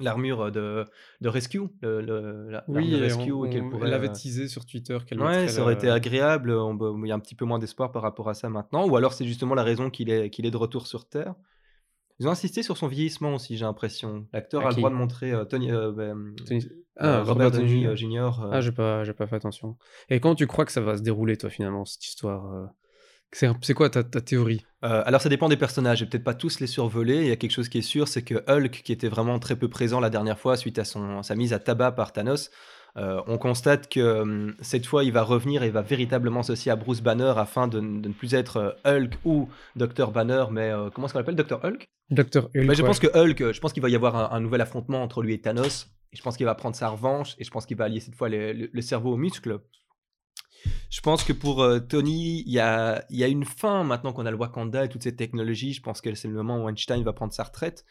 [0.00, 0.84] l'armure de,
[1.20, 1.60] de Rescue.
[1.82, 3.90] Le, le- la- Oui, Rescue on, pourrait.
[3.90, 6.50] l'avait euh, teasé sur Twitter qu'elle Ouais, ça aurait été le- agréable.
[6.52, 8.88] on- Il y a un petit peu moins d'espoir par rapport à ça maintenant.
[8.88, 11.34] Ou alors c'est justement la raison qu'il est, qu'il est de retour sur Terre.
[12.18, 14.28] Ils ont insisté sur son vieillissement aussi, j'ai l'impression.
[14.32, 16.12] L'acteur a le droit de montrer euh, Tony, euh, bah,
[16.46, 18.16] Tony- euh, Ah, Robert, Downey Jr.
[18.16, 19.76] euh, euh, Ah, j'ai pas, j'ai pas fait attention.
[20.08, 22.66] Et quand tu crois que ça va se dérouler, toi, finalement, cette histoire euh,
[23.32, 24.64] C'est quoi ta, ta théorie?
[24.84, 27.22] Euh, alors ça dépend des personnages, vais peut-être pas tous les survoler.
[27.22, 29.56] Il y a quelque chose qui est sûr, c'est que Hulk, qui était vraiment très
[29.56, 32.50] peu présent la dernière fois suite à son, sa mise à tabac par Thanos,
[32.98, 36.76] euh, on constate que hum, cette fois il va revenir et va véritablement s'associer à
[36.76, 41.14] Bruce Banner afin de, ne plus être euh, Hulk ou Dr Banner, mais comment est-ce
[41.14, 41.36] qu'on l'appelle?
[41.36, 41.86] Dr Hulk?
[42.10, 42.66] Docteur Hulk.
[42.66, 42.86] Bah, Je ouais.
[42.86, 45.32] pense que Hulk, je pense qu'il va y avoir un, un nouvel affrontement entre lui
[45.32, 45.86] et Thanos.
[46.12, 48.14] Et je pense qu'il va prendre sa revanche et je pense qu'il va allier cette
[48.14, 49.60] fois les- le, le cerveau aux muscles.
[50.90, 54.12] Je pense que pour euh, Tony, il y a, il y a une fin maintenant
[54.12, 55.72] qu'on a le Wakanda et toutes ces technologies.
[55.72, 57.84] Je pense que c'est le moment où Einstein va prendre sa retraite.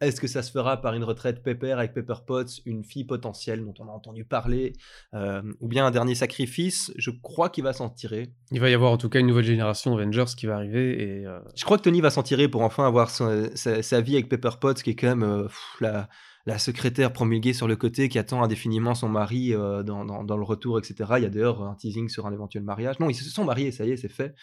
[0.00, 3.64] Est-ce que ça se fera par une retraite pépère avec Pepper Potts, une fille potentielle
[3.64, 4.72] dont on a entendu parler,
[5.14, 6.92] euh, ou bien un dernier sacrifice?
[6.96, 8.32] Je crois qu'il va s'en tirer.
[8.50, 11.24] Il va y avoir en tout cas une nouvelle génération Avengers qui va arriver et
[11.24, 14.14] euh, Je crois que Tony va s'en tirer pour enfin avoir son- sa, sa vie
[14.14, 16.08] avec Pepper Potts, qui est quand même pff, la,
[16.46, 20.36] la secrétaire promulguée sur le côté, qui attend indéfiniment son mari euh, dans, dans- dans
[20.36, 20.94] le retour, etc.
[21.18, 22.98] Il y a d'ailleurs un teasing sur un éventuel mariage.
[23.00, 24.34] Non, ils se sont mariés, ça y est, c'est fait.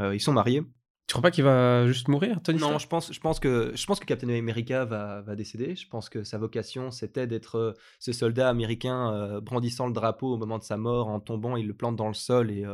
[0.00, 0.62] Euh, ils sont mariés.
[1.06, 3.86] tu crois pas qu'il va juste mourir, Tony Non, je pense, je pense que je
[3.86, 5.76] pense que Captain America va, va décéder.
[5.76, 10.38] Je pense que sa vocation c'était d'être euh, ce soldat américain brandissant le drapeau au
[10.38, 12.64] moment de sa mort, en tombant, il le plante dans le sol et,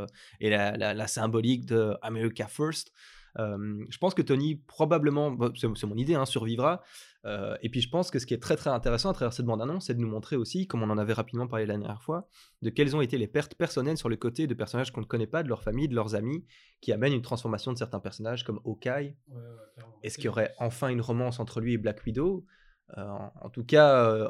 [0.40, 2.92] et la, la- la symbolique de America First.
[3.38, 6.82] Euh, je pense que Tony probablement, c'est c'est mon idée, hein, survivra.
[7.28, 9.44] Euh, et puis je pense que ce qui est très très intéressant à travers cette
[9.44, 12.28] bande-annonce, c'est de nous montrer aussi, comme on en avait rapidement parlé la dernière fois,
[12.62, 15.26] de quelles ont été les pertes personnelles sur le côté de personnages qu'on ne connaît
[15.26, 16.46] pas, de leur famille, de leurs amis,
[16.80, 19.14] qui amènent une transformation de certains personnages comme Hawkeye,
[20.02, 22.46] est-ce qu'il y aurait enfin une romance entre lui et Black Widow?
[22.96, 24.28] Euh, en, en tout cas, euh,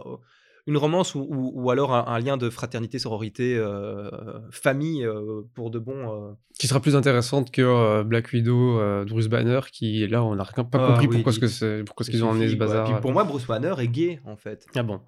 [0.68, 4.08] une romance ou, ou- ou alors un, un lien de fraternité, sororité, euh,
[4.52, 5.96] famille euh, pour de bon.
[5.96, 6.32] euh.
[6.60, 10.78] Qui sera plus intéressante que Black Widow, Bruce Banner, qui là on n'a rien- pas
[10.80, 12.54] Ah, compris oui, pourquoi, ce il- que c'est- pourquoi ce il qu'ils ont amené ce
[12.56, 12.84] bazar.
[12.84, 14.66] Puis pour moi, Bruce Banner est gay en fait.
[14.76, 15.00] Ah bon.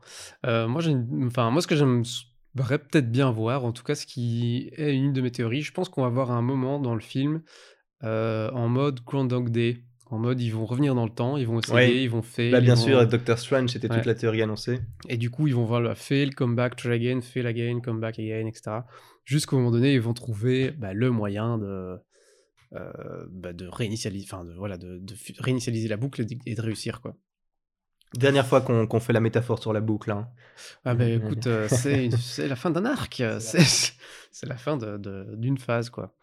[0.44, 0.82] Moi,
[1.26, 5.12] enfin, moi, ce que j'aimerais peut-être bien voir, en tout cas, ce qui est une
[5.12, 7.42] de mes théories, je pense qu'on va avoir un moment dans le film
[8.02, 9.82] en mode Groundhog Day.
[10.10, 12.02] En mode, ils vont revenir dans le temps, ils vont essayer, Ouais.
[12.02, 12.50] ils vont faire.
[12.50, 13.96] Bah, bien ils sûr, avec Doctor Strange, c'était Ouais.
[13.96, 14.80] toute la théorie annoncée.
[15.08, 18.00] Et du coup, ils vont voir le fail, come back, try again, fail again, come
[18.00, 18.78] back again, etc.
[19.24, 21.96] Jusqu'au moment donné, ils vont trouver bah, le moyen de,
[22.74, 25.00] euh, bah, de réinitialiser, enfin, de, voilà, de,
[25.38, 27.16] réinitialiser la boucle et de, réussir, quoi.
[28.14, 30.10] Dernière fois qu'on fait la métaphore sur la boucle.
[30.10, 30.28] hein.
[30.84, 31.26] Ah ben Mhm.
[31.26, 35.90] écoute, euh, c'est la fin d'un arc, euh, c'est la fin de- de- d'une phase,
[35.90, 36.16] quoi.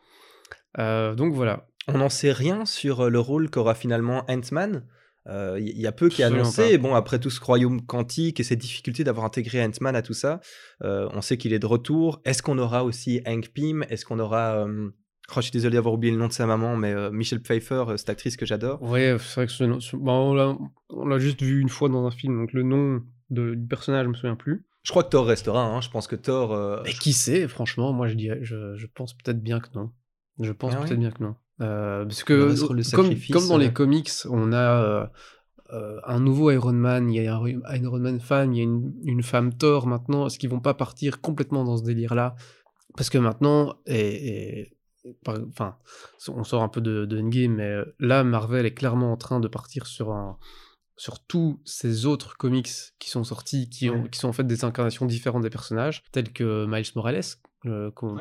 [0.80, 1.66] Euh, donc voilà.
[1.88, 4.86] On n'en sait rien sur euh, le rôle qu'aura finalement Ant-Man.
[5.28, 6.64] Euh, Il y a peu qui est annoncé.
[6.74, 10.14] Et bon, après tout ce royaume quantique et cette difficulté d'avoir intégré Ant-Man à tout
[10.14, 10.40] ça,
[10.84, 12.22] euh, on sait qu'il est de retour.
[12.26, 13.84] Est-ce qu'on aura aussi Hank Pym?
[13.90, 14.66] Est-ce qu'on aura.
[14.66, 14.90] euh,
[15.32, 17.84] Oh, je suis désolé d'avoir oublié le nom de sa maman, mais euh, Michelle Pfeiffer,
[17.90, 18.82] euh, cette actrice que j'adore.
[18.82, 20.58] Ouais, c'est vrai que ce nom- bon, on l'a-
[20.90, 24.06] on l'a juste vu une fois dans un film, donc le nom de- du personnage,
[24.06, 24.66] je me souviens plus.
[24.84, 25.62] Je crois que Thor restera.
[25.66, 25.82] hein.
[25.82, 26.54] Je pense que Thor.
[26.54, 29.92] euh, Mais qui sait, franchement, moi je dirais, je, je pense peut-être bien que non.
[30.40, 30.86] Je pense Ah ouais?
[30.88, 31.36] peut-être bien que non.
[31.62, 32.56] Euh, parce que
[33.32, 35.06] comme, dans les comics, on a euh,
[35.74, 38.64] euh, un nouveau Iron Man, il y a un Iron Man femme, il y a
[38.64, 40.28] une, une femme Thor maintenant.
[40.28, 42.36] Est-ce qu'ils vont pas partir complètement dans ce délire-là?
[42.96, 44.74] Parce que maintenant, et, et-
[45.24, 45.76] par- enfin,
[46.28, 49.48] on sort un peu de, de Endgame, mais là, Marvel est clairement en train de
[49.48, 50.38] partir sur un
[51.00, 54.10] sur tous ces autres comics qui sont sortis, qui, ont, Ouais.
[54.10, 57.22] qui sont en fait des incarnations différentes des personnages, tels que Miles Morales,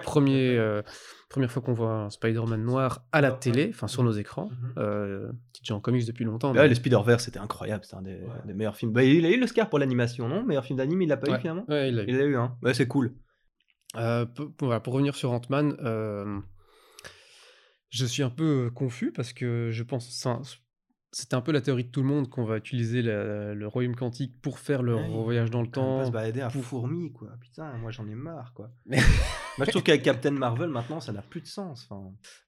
[0.02, 0.82] premier, euh,
[1.28, 5.30] première fois qu'on voit un Spider-Man noir à la télé, enfin sur nos écrans, euh,
[5.52, 6.52] qui est déjà en comics depuis longtemps.
[6.54, 7.84] Ouais, mais- le Spider-Verse, c'était incroyable.
[7.84, 8.92] C'était un des, des meilleurs films.
[8.92, 10.42] Bah, il a eu l'Oscar pour l'animation, non?
[10.44, 11.64] Meilleur film d'anime, il l'a pas eu finalement?
[11.68, 12.36] Ouais, il l'a eu.
[12.36, 12.56] Hein.
[12.62, 13.14] Ouais, c'est cool.
[13.96, 16.40] Euh, pour, pour- voilà, pour revenir sur Ant-Man, euh,
[17.90, 20.08] je suis un peu euh, confus parce que je pense,
[21.18, 23.96] c'était un peu la théorie de tout le monde qu'on va utiliser la- le royaume
[23.96, 26.04] quantique pour faire le Ouais, voyage dans le temps.
[26.04, 27.30] se balader à pour- fourmi, quoi.
[27.40, 28.70] Putain, moi j'en ai marre, quoi.
[28.86, 28.98] Mais-
[29.56, 31.88] moi je trouve qu'avec Captain Marvel, maintenant, ça n'a plus de sens.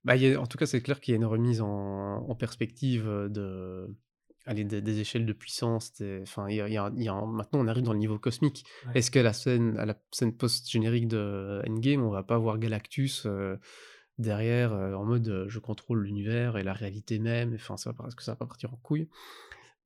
[0.04, 2.28] Bah, il y a- en tout cas, c'est clair qu'il y a une remise en,
[2.28, 3.96] en perspective euh, de,
[4.44, 5.94] allez, des, des échelles de puissance.
[5.94, 8.66] des- y a- y a- y maintenant, on arrive dans le niveau cosmique.
[8.86, 8.92] Ouais.
[8.98, 13.24] Est-ce qu'à la scène, à la scène post-générique de Endgame, on va pas voir Galactus
[13.24, 13.56] euh,
[14.18, 18.06] derrière euh, en mode euh, je contrôle l'univers et la réalité même Enfin, ça va,
[18.08, 19.08] est-ce que ça va pas partir en couille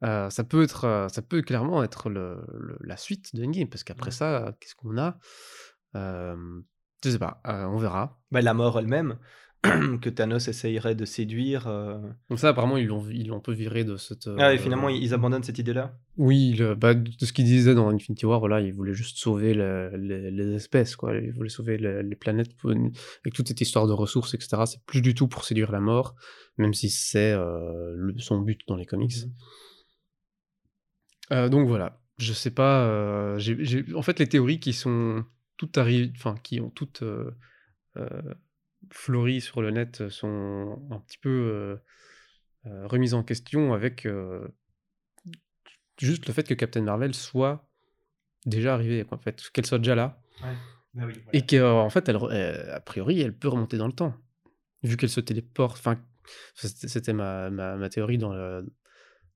[0.05, 3.85] Euh, ça peut être, ça peut clairement être le, le- la suite de Endgame parce
[3.85, 4.17] qu'après Ouais.
[4.17, 5.19] ça, qu'est-ce qu'on a?
[5.95, 8.21] Je sais pas, on verra.
[8.31, 9.19] bah, la mort elle-même.
[10.01, 11.69] que Thanos essayerait de séduire.
[11.69, 11.99] euh.
[12.31, 14.27] Donc ça, apparemment, ils l'ont ils l'ont un peu viré de cette...
[14.39, 15.97] Ah, et euh, finalement, ils ils abandonnent cette idée-là?
[16.17, 19.55] Oui, le- bah, de ce qu'il disait dans Infinity War, voilà, il voulait juste sauver
[19.55, 21.17] le- les, les espèces, quoi.
[21.17, 24.63] Il voulait sauver le- les planètes pour- avec toute cette histoire de ressources, etc.
[24.67, 26.17] C'est plus du tout pour séduire la mort,
[26.59, 29.15] même si c'est euh, son but dans les comics.
[31.31, 32.85] Euh, donc voilà, je sais pas.
[32.87, 35.25] euh, j'ai- j'ai- en fait, les théories qui sont
[35.57, 37.05] toutes arrivées, enfin, qui ont toutes
[38.93, 41.77] euh, euh, fleuri sur le net sont un petit peu euh,
[42.67, 44.47] euh, remises en question avec euh,
[45.99, 47.69] juste le fait que Captain Marvel soit
[48.47, 50.21] déjà arrivée, en fait, qu'elle soit déjà là,
[51.33, 54.15] et qu'en fait, elle, euh, a priori, elle peut remonter dans le temps,
[54.83, 55.79] vu qu'elle se téléporte.
[55.79, 55.97] Enfin,
[56.55, 58.67] c'était ma, ma, ma théorie dans, le-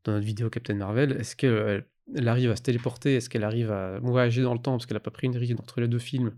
[0.04, 1.12] dans notre vidéo Captain Marvel.
[1.12, 3.16] Est-ce qu'elle elle- elle arrive à se téléporter?
[3.16, 5.58] Est-ce qu'elle arrive à voyager dans le temps Parce qu'elle n'a pas pris une ride
[5.60, 6.36] entre les deux films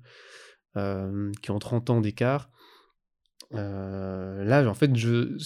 [0.76, 2.50] euh, qui ont 30 ans d'écart.
[3.54, 5.36] Euh, là, en fait, je,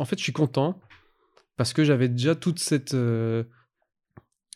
[0.00, 0.80] en fait, je suis content
[1.56, 2.94] parce que j'avais déjà toute cette.
[2.94, 3.44] euh,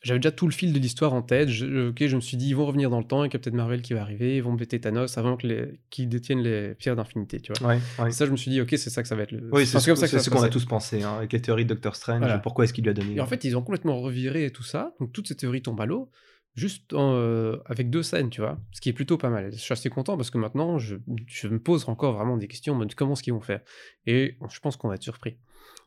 [0.02, 1.48] j'avais déjà tout le fil de l'histoire en tête.
[1.48, 3.82] Je, ok, je me suis dit, ils vont revenir dans le temps, et Captain Marvel
[3.82, 7.70] qui va arriver, ils vont bêter Thanos avant qu'ils détiennent les pierres d'infinité, tu vois.
[7.70, 8.08] Ouais, ouais.
[8.10, 9.32] Et ça, je me suis dit, ok, c'est ça que ça va être.
[9.32, 9.48] Le...
[9.52, 11.32] Oui, c'est comme ce, ça que c'est ça ce qu'on a tous pensé, hein, avec
[11.32, 12.20] les théories de Doctor Strange.
[12.20, 12.38] Voilà.
[12.38, 14.94] Pourquoi est-ce qu'il lui a donné Et en fait, ils ont complètement reviré tout ça.
[15.00, 16.10] Donc, toutes ces théories tombent à l'eau,
[16.56, 18.58] juste en, euh, avec deux scènes, tu vois.
[18.72, 19.52] Ce qui est plutôt pas mal.
[19.52, 20.96] Je suis assez content parce que maintenant, je,
[21.26, 23.60] je me pose encore vraiment des questions en mode comment est-ce qu'ils vont faire.
[24.06, 25.36] Et je pense qu'on va être surpris.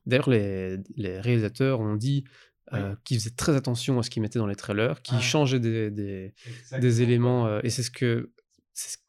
[0.06, 2.24] D'ailleurs, les, les réalisateurs ont dit
[2.74, 5.22] euh, qu'ils faisaient très attention à ce qu'ils mettaient dans les trailers, qu'ils Ah.
[5.22, 6.34] changeaient des, des,
[6.80, 7.48] des éléments.
[7.48, 8.32] euh, et c'est ce que.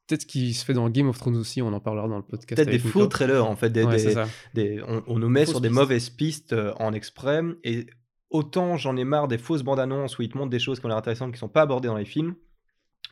[0.09, 2.25] Peut-être ce qui se fait dans Game of Thrones aussi, on en parlera dans le
[2.25, 2.57] podcast.
[2.57, 3.71] Peut-être des faux trailers, en fait.
[3.71, 4.27] Des, Ouais, des- c'est ça.
[4.55, 5.79] des- on, on nous met sur des pistes.
[5.81, 7.43] mauvaises pistes en exprès.
[7.63, 7.87] Et
[8.31, 10.87] autant j'en ai marre des fausses bandes annonces où ils te montrent des choses qui
[10.87, 12.35] ont l'air intéressantes qui sont pas abordées dans les films.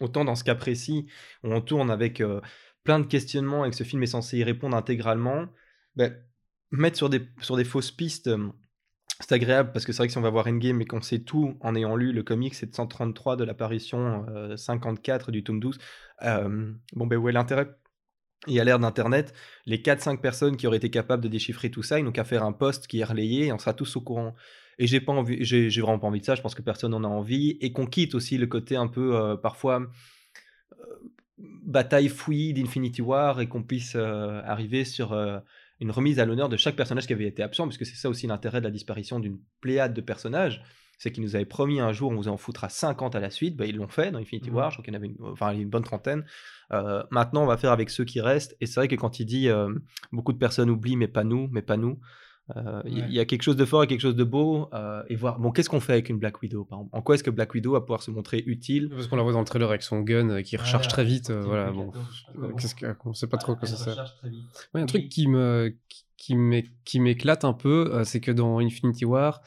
[0.00, 1.06] Autant dans ce cas précis,
[1.42, 2.40] où on tourne avec euh,
[2.84, 5.46] plein de questionnements et que ce film est censé y répondre intégralement,
[5.96, 6.16] ben,
[6.70, 8.48] mettre sur des, sur des fausses pistes, euh,
[9.20, 11.18] c'est agréable parce que c'est vrai que si on va voir Endgame et qu'on sait
[11.18, 15.78] tout en ayant lu le comic 733 de l'apparition euh, 54 du tome 12,
[16.22, 17.68] euh, bon ben où est l'intérêt?
[18.46, 19.34] Et à l'ère d'Internet,
[19.66, 22.44] les 4-5 personnes qui auraient été capables de déchiffrer tout ça, ils n'ont qu'à faire
[22.44, 24.36] un post qui est relayé et on sera tous au courant.
[24.78, 26.34] Et j'ai pas envie, j'ai vraiment pas envie de ça.
[26.34, 29.16] Je pense que personne n'en a envie et qu'on quitte aussi le côté un peu
[29.16, 30.84] euh, parfois euh,
[31.38, 35.12] bataille fouillie d'Infinity War et qu'on puisse euh, arriver sur
[35.80, 38.08] une remise à l'honneur de chaque personnage qui avait été absent, parce que c'est ça
[38.08, 40.62] aussi l'intérêt de la disparition d'une pléiade de personnages.
[41.00, 43.56] C'est qu'ils nous avaient promis un jour, on vous en foutra 50 à la suite.
[43.56, 44.56] Bah, ils l'ont fait dans Infinity Mhm.
[44.56, 44.70] War.
[44.70, 46.24] Je crois qu'il y en avait une, enfin, une bonne trentaine.
[46.70, 48.56] Maintenant, on va faire avec ceux qui restent.
[48.60, 49.48] Et c'est vrai que quand il dit
[50.10, 52.00] beaucoup de personnes oublient, mais pas nous, mais pas nous,
[52.56, 53.10] euh, il Ouais.
[53.10, 54.68] y a quelque chose de fort et quelque chose de beau.
[54.72, 56.96] euh, et voir, bon, qu'est-ce qu'on fait avec une Black Widow, par exemple?
[56.96, 58.88] En quoi est-ce que Black Widow va pouvoir se montrer utile?
[58.90, 61.30] Parce qu'on la voit dans le trailer avec son gun euh, qui recharge très vite.
[61.30, 61.90] euh, voilà, bon.
[61.90, 62.56] 14, je sais pas comment.
[62.56, 64.14] Qu'est-ce que, on sait pas trop Voilà, quoi ça sert.
[64.74, 64.86] Ouais, un Oui.
[64.86, 69.04] truc qui me qui- qui m'é- qui m'éclate un peu, euh, c'est que dans Infinity
[69.04, 69.40] War,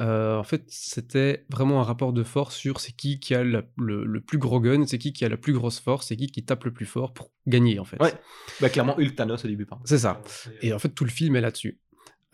[0.00, 3.62] euh, en fait, c'était vraiment un rapport de force sur c'est qui qui a la-
[3.78, 6.26] le, le plus gros gun, c'est qui qui a la plus grosse force, c'est qui
[6.28, 8.00] qui tape le plus fort pour gagner en fait.
[8.02, 8.12] Ouais.
[8.60, 9.82] Bah, clairement, Hulk Thanos au début, exemple.
[9.86, 10.20] C'est ça.
[10.62, 11.80] Et en fait, tout le film est là-dessus.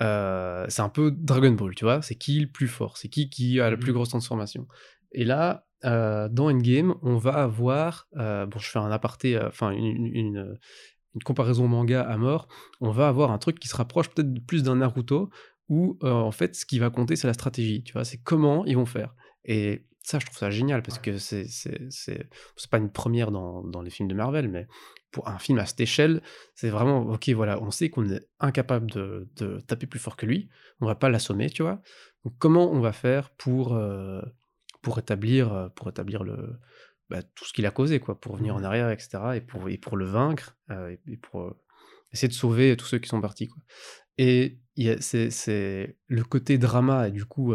[0.03, 2.03] Euh, c'est un peu Dragon Ball, tu vois.
[2.03, 2.97] C'est qui le plus fort?
[2.97, 3.95] C'est qui qui a la plus Mhm.
[3.97, 4.67] grosse transformation?
[5.13, 8.09] Et là, euh, dans Endgame, on va avoir.
[8.17, 10.59] euh, bon, je fais un aparté, euh, enfin, une, une-
[11.25, 12.49] comparaison manga à mort.
[12.81, 15.31] On va avoir un truc qui se rapproche peut-être plus d'un Naruto,
[15.69, 18.05] où en fait, ce qui va compter, c'est la stratégie, tu vois.
[18.05, 19.15] C'est comment ils vont faire.
[19.45, 23.31] Et ça, je trouve ça génial parce que c'est c'est c'est c'est pas une première
[23.31, 24.67] dans, dans les films de Marvel, mais
[25.11, 26.23] pour un film à cette échelle,
[26.55, 27.31] c'est vraiment ok.
[27.31, 30.51] Voilà, on sait qu'on est incapable de, de taper plus fort que lui.
[30.81, 31.81] On va pas l'assommer, tu vois.
[32.25, 34.21] Donc comment on va faire pour euh,
[34.83, 36.59] pour établir euh, pour établir le
[37.11, 39.37] bah, tout ce qu'il a causé, quoi, pour revenir en arrière, etc.
[39.37, 41.57] Et pour et pour le vaincre euh, et, pour euh,
[42.13, 43.63] essayer de sauver tous ceux qui sont partis, quoi.
[44.19, 47.55] Et il y a- c'est c'est le côté drama et du coup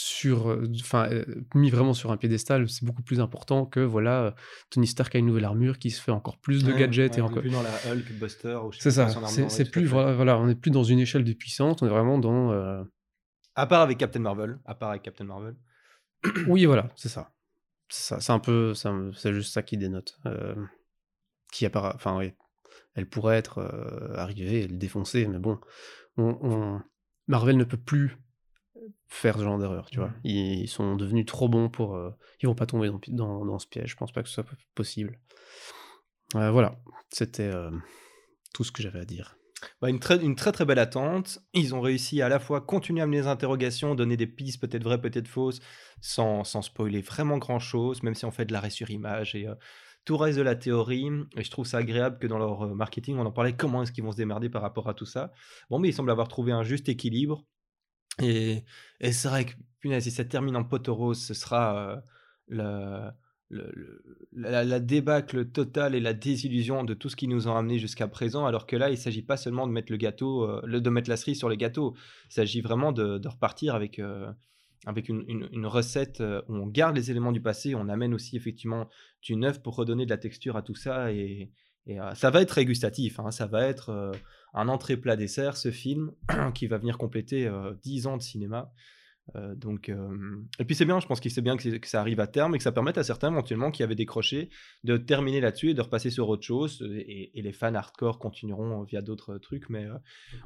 [0.00, 4.22] sur, euh, enfin, euh, mis vraiment sur un piédestal, c'est beaucoup plus important que voilà,
[4.26, 4.30] euh,
[4.70, 7.18] Tony Stark a une nouvelle armure qui se fait encore plus de Ouais, gadgets ouais,
[7.18, 7.40] et on encore.
[7.40, 8.58] plus dans la Hulk Buster.
[8.78, 9.08] C'est ça.
[9.48, 12.18] C'est plus voilà, voilà, on n'est plus dans une échelle de puissance, on est vraiment
[12.18, 12.52] dans.
[12.52, 12.82] euh,
[13.56, 14.58] À part avec Captain Marvel.
[14.64, 15.56] À part avec Captain Marvel.
[16.46, 17.32] Oui, voilà, c'est ça.
[17.88, 18.20] C'est ça.
[18.20, 20.16] C'est un peu, c'est juste ça qui dénote.
[20.26, 20.54] euh,
[21.52, 22.32] qui appara- enfin oui,
[22.94, 25.58] elle pourrait être euh, arrivée et le défoncer, mais bon,
[26.18, 26.82] on, on-
[27.26, 28.16] Marvel ne peut plus
[29.08, 30.12] faire ce genre d'erreur, tu vois.
[30.24, 32.10] Ils, ils sont devenus trop bons pour, euh,
[32.42, 33.90] ils vont pas tomber dans, dans, dans ce piège.
[33.90, 35.18] Je pense pas que ce soit possible.
[36.34, 36.78] Euh, voilà,
[37.10, 37.70] c'était euh,
[38.52, 39.36] tout ce que j'avais à dire.
[39.80, 41.40] Bah, une, très, une très très belle attente.
[41.52, 44.60] Ils ont réussi à à la fois continuer à mener les interrogations, donner des pistes
[44.60, 45.60] peut-être vraies, peut-être fausses,
[46.00, 49.48] sans, sans spoiler vraiment grand chose, même si on fait de l'arrêt sur image et
[49.48, 49.54] euh,
[50.04, 51.10] tout reste de la théorie.
[51.36, 54.04] Et je trouve ça agréable que dans leur marketing, on en parlait comment est-ce qu'ils
[54.04, 55.32] vont se démerder par rapport à tout ça.
[55.70, 57.44] Bon, mais ils semblent avoir trouvé un juste équilibre.
[58.22, 58.64] Et,
[59.00, 62.02] c'est vrai que, punaise, si ça termine en poteau rose, ce sera
[62.48, 63.10] le,
[63.48, 67.78] le- le- la, débâcle totale et la désillusion de tout ce qui nous ont amené
[67.78, 68.46] jusqu'à présent.
[68.46, 71.08] Alors que là, il ne s'agit pas seulement de mettre le gâteau, le- de mettre
[71.10, 71.94] la cerise sur les gâteaux.
[72.30, 74.00] Il s'agit vraiment de, repartir avec,
[74.86, 78.88] avec une, recette où on garde les éléments du passé, on amène aussi effectivement
[79.22, 81.08] du neuf pour redonner de la texture à tout ça.
[81.88, 84.12] Et, euh, ça va être très gustatif, hein, ça va être euh,
[84.54, 86.12] un entrée plat dessert, ce film,
[86.54, 88.70] qui va venir compléter euh, 10 ans de cinéma.
[89.36, 89.92] Euh, donc,
[90.58, 92.58] Et puis c'est bien, je pense que c'est bien que, ça arrive à terme et
[92.58, 94.48] que ça permette à certains éventuellement qui avaient décroché
[94.84, 96.82] de terminer là-dessus et de repasser sur autre chose.
[96.96, 99.86] Et, et les fans hardcore continueront via d'autres trucs, mais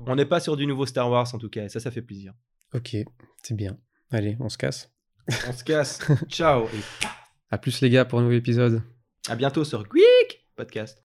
[0.07, 2.03] on n'est pas sur du nouveau Star Wars en tout cas, et ça, ça fait
[2.03, 2.35] plaisir.
[2.75, 2.97] Ok,
[3.45, 3.79] c'est bien.
[4.11, 4.93] Allez, on se casse.
[5.49, 7.07] On se casse, ciao et
[7.53, 8.83] À plus les gars pour un nouvel épisode.
[9.29, 10.99] à bientôt sur Quick Podcast.